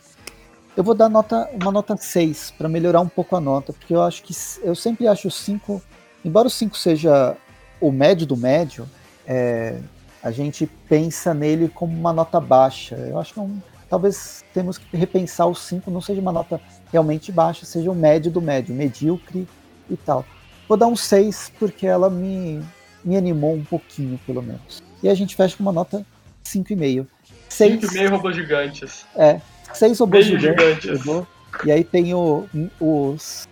Eu 0.76 0.84
vou 0.84 0.96
dar 0.96 1.10
nota, 1.10 1.50
uma 1.54 1.72
nota 1.72 1.96
6 1.96 2.52
para 2.58 2.68
melhorar 2.68 3.02
um 3.02 3.08
pouco 3.08 3.36
a 3.36 3.40
nota, 3.40 3.74
porque 3.74 3.94
eu 3.94 4.02
acho 4.02 4.24
que 4.24 4.34
eu 4.64 4.74
sempre 4.74 5.08
acho 5.08 5.28
o 5.28 5.32
5, 5.32 5.82
embora 6.26 6.48
o 6.48 6.52
5 6.52 6.78
seja 6.78 7.36
o 7.80 7.92
médio 7.92 8.26
do 8.26 8.38
médio, 8.38 8.88
é, 9.28 9.78
a 10.24 10.32
gente 10.32 10.66
pensa 10.88 11.34
nele 11.34 11.68
como 11.68 11.94
uma 11.94 12.14
nota 12.14 12.40
baixa. 12.40 12.96
Eu 12.96 13.20
acho 13.20 13.34
que 13.34 13.40
é 13.40 13.44
um, 13.44 13.62
talvez 13.90 14.44
temos 14.54 14.78
que 14.78 14.96
repensar 14.96 15.48
o 15.48 15.54
5 15.54 15.92
não 15.92 16.02
seja 16.02 16.22
uma 16.22 16.32
nota 16.32 16.60
realmente 16.92 17.32
baixa, 17.32 17.66
seja 17.66 17.92
o 17.92 17.96
médio 17.96 18.32
do 18.32 18.42
médio, 18.42 18.74
medíocre 18.74 19.48
e 19.90 19.98
tal. 19.98 20.26
Vou 20.68 20.78
dar 20.78 20.88
um 20.88 20.96
6 20.96 21.54
porque 21.60 21.86
ela 21.86 22.10
me, 22.10 22.62
me 23.04 23.18
animou 23.18 23.56
um 23.56 23.64
pouquinho, 23.64 24.20
pelo 24.26 24.42
menos. 24.42 24.82
E 25.02 25.10
a 25.10 25.16
gente 25.16 25.36
fecha 25.36 25.58
com 25.58 25.64
uma 25.64 25.72
nota 25.72 26.06
5,5. 26.46 27.06
5,5 27.50 28.10
robôs 28.10 28.36
gigantes. 28.36 29.06
É, 29.16 29.40
6 29.74 30.00
robôs 30.00 30.26
gigantes. 30.26 31.00
gigantes. 31.00 31.28
E 31.66 31.72
aí 31.72 31.84
tem 31.84 32.14
o, 32.14 32.48
os, 32.80 33.48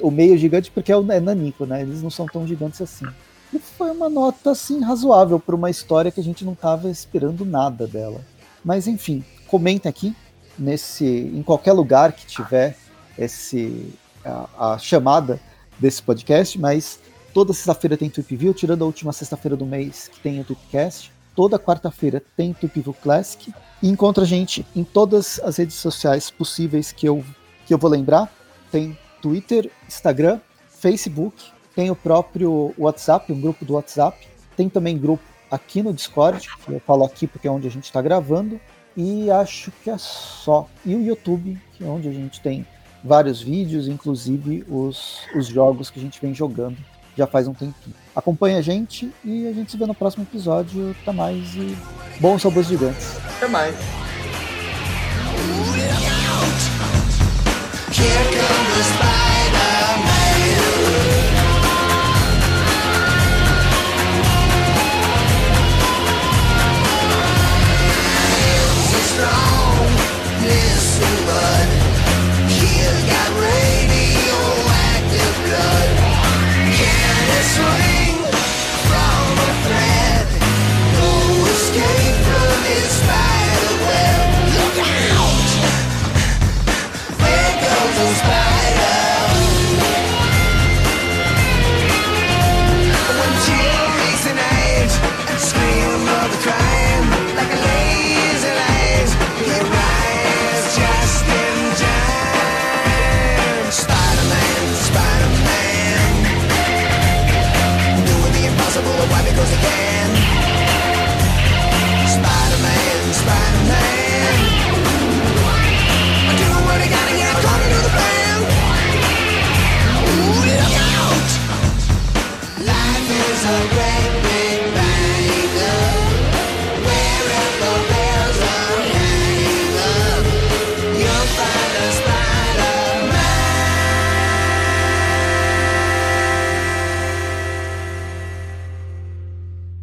o 0.00 0.10
meio 0.10 0.38
gigante 0.38 0.70
porque 0.70 0.90
é 0.90 0.96
o 0.96 1.12
é 1.12 1.20
nanico, 1.20 1.66
né? 1.66 1.82
Eles 1.82 2.02
não 2.02 2.10
são 2.10 2.26
tão 2.26 2.46
gigantes 2.46 2.80
assim. 2.80 3.06
E 3.52 3.58
foi 3.58 3.90
uma 3.90 4.08
nota 4.08 4.52
assim 4.52 4.80
razoável 4.80 5.38
para 5.38 5.54
uma 5.54 5.68
história 5.68 6.10
que 6.10 6.20
a 6.20 6.24
gente 6.24 6.44
não 6.44 6.54
estava 6.54 6.88
esperando 6.88 7.44
nada 7.44 7.86
dela. 7.86 8.20
Mas 8.64 8.86
enfim, 8.86 9.22
comenta 9.46 9.88
aqui 9.88 10.16
nesse 10.58 11.04
em 11.04 11.42
qualquer 11.42 11.72
lugar 11.72 12.12
que 12.12 12.24
tiver 12.24 12.76
esse 13.18 13.92
a, 14.24 14.74
a 14.74 14.78
chamada 14.78 15.38
desse 15.82 16.00
podcast, 16.00 16.58
mas 16.58 17.00
toda 17.34 17.52
sexta-feira 17.52 17.96
tem 17.96 18.08
Tweep 18.08 18.36
View, 18.36 18.54
tirando 18.54 18.82
a 18.82 18.86
última 18.86 19.12
sexta-feira 19.12 19.56
do 19.56 19.66
mês 19.66 20.08
que 20.08 20.20
tem 20.20 20.40
o 20.40 20.44
Tweepcast. 20.44 21.12
Toda 21.34 21.58
quarta-feira 21.58 22.22
tem 22.36 22.52
Tweep 22.54 22.80
View 22.80 22.94
Classic. 22.94 23.52
E 23.82 23.88
encontra 23.88 24.22
a 24.22 24.26
gente 24.26 24.64
em 24.76 24.84
todas 24.84 25.40
as 25.40 25.56
redes 25.56 25.76
sociais 25.76 26.30
possíveis 26.30 26.92
que 26.92 27.06
eu, 27.06 27.24
que 27.66 27.74
eu 27.74 27.78
vou 27.78 27.90
lembrar. 27.90 28.32
Tem 28.70 28.96
Twitter, 29.20 29.70
Instagram, 29.88 30.38
Facebook, 30.68 31.42
tem 31.74 31.90
o 31.90 31.96
próprio 31.96 32.72
WhatsApp, 32.78 33.32
um 33.32 33.40
grupo 33.40 33.64
do 33.64 33.74
WhatsApp. 33.74 34.28
Tem 34.56 34.68
também 34.68 34.96
grupo 34.96 35.24
aqui 35.50 35.82
no 35.82 35.92
Discord, 35.92 36.48
que 36.64 36.72
eu 36.72 36.80
falo 36.80 37.04
aqui 37.04 37.26
porque 37.26 37.48
é 37.48 37.50
onde 37.50 37.66
a 37.66 37.70
gente 37.70 37.84
está 37.84 38.00
gravando. 38.00 38.60
E 38.96 39.30
acho 39.30 39.72
que 39.82 39.90
é 39.90 39.96
só. 39.98 40.68
E 40.84 40.94
o 40.94 41.02
YouTube, 41.02 41.58
que 41.72 41.82
é 41.82 41.86
onde 41.86 42.08
a 42.08 42.12
gente 42.12 42.40
tem 42.40 42.66
vários 43.02 43.42
vídeos, 43.42 43.88
inclusive 43.88 44.64
os, 44.68 45.20
os 45.34 45.46
jogos 45.46 45.90
que 45.90 45.98
a 45.98 46.02
gente 46.02 46.20
vem 46.20 46.34
jogando 46.34 46.76
já 47.16 47.26
faz 47.26 47.46
um 47.46 47.54
tempinho. 47.54 47.94
Acompanhe 48.14 48.56
a 48.56 48.62
gente 48.62 49.12
e 49.24 49.46
a 49.46 49.52
gente 49.52 49.70
se 49.70 49.76
vê 49.76 49.86
no 49.86 49.94
próximo 49.94 50.24
episódio. 50.24 50.94
Até 51.02 51.12
mais 51.12 51.54
e 51.54 51.76
bons 52.20 52.42
robôs 52.42 52.66
gigantes. 52.66 53.16
Até 53.36 53.48
mais. 53.48 53.74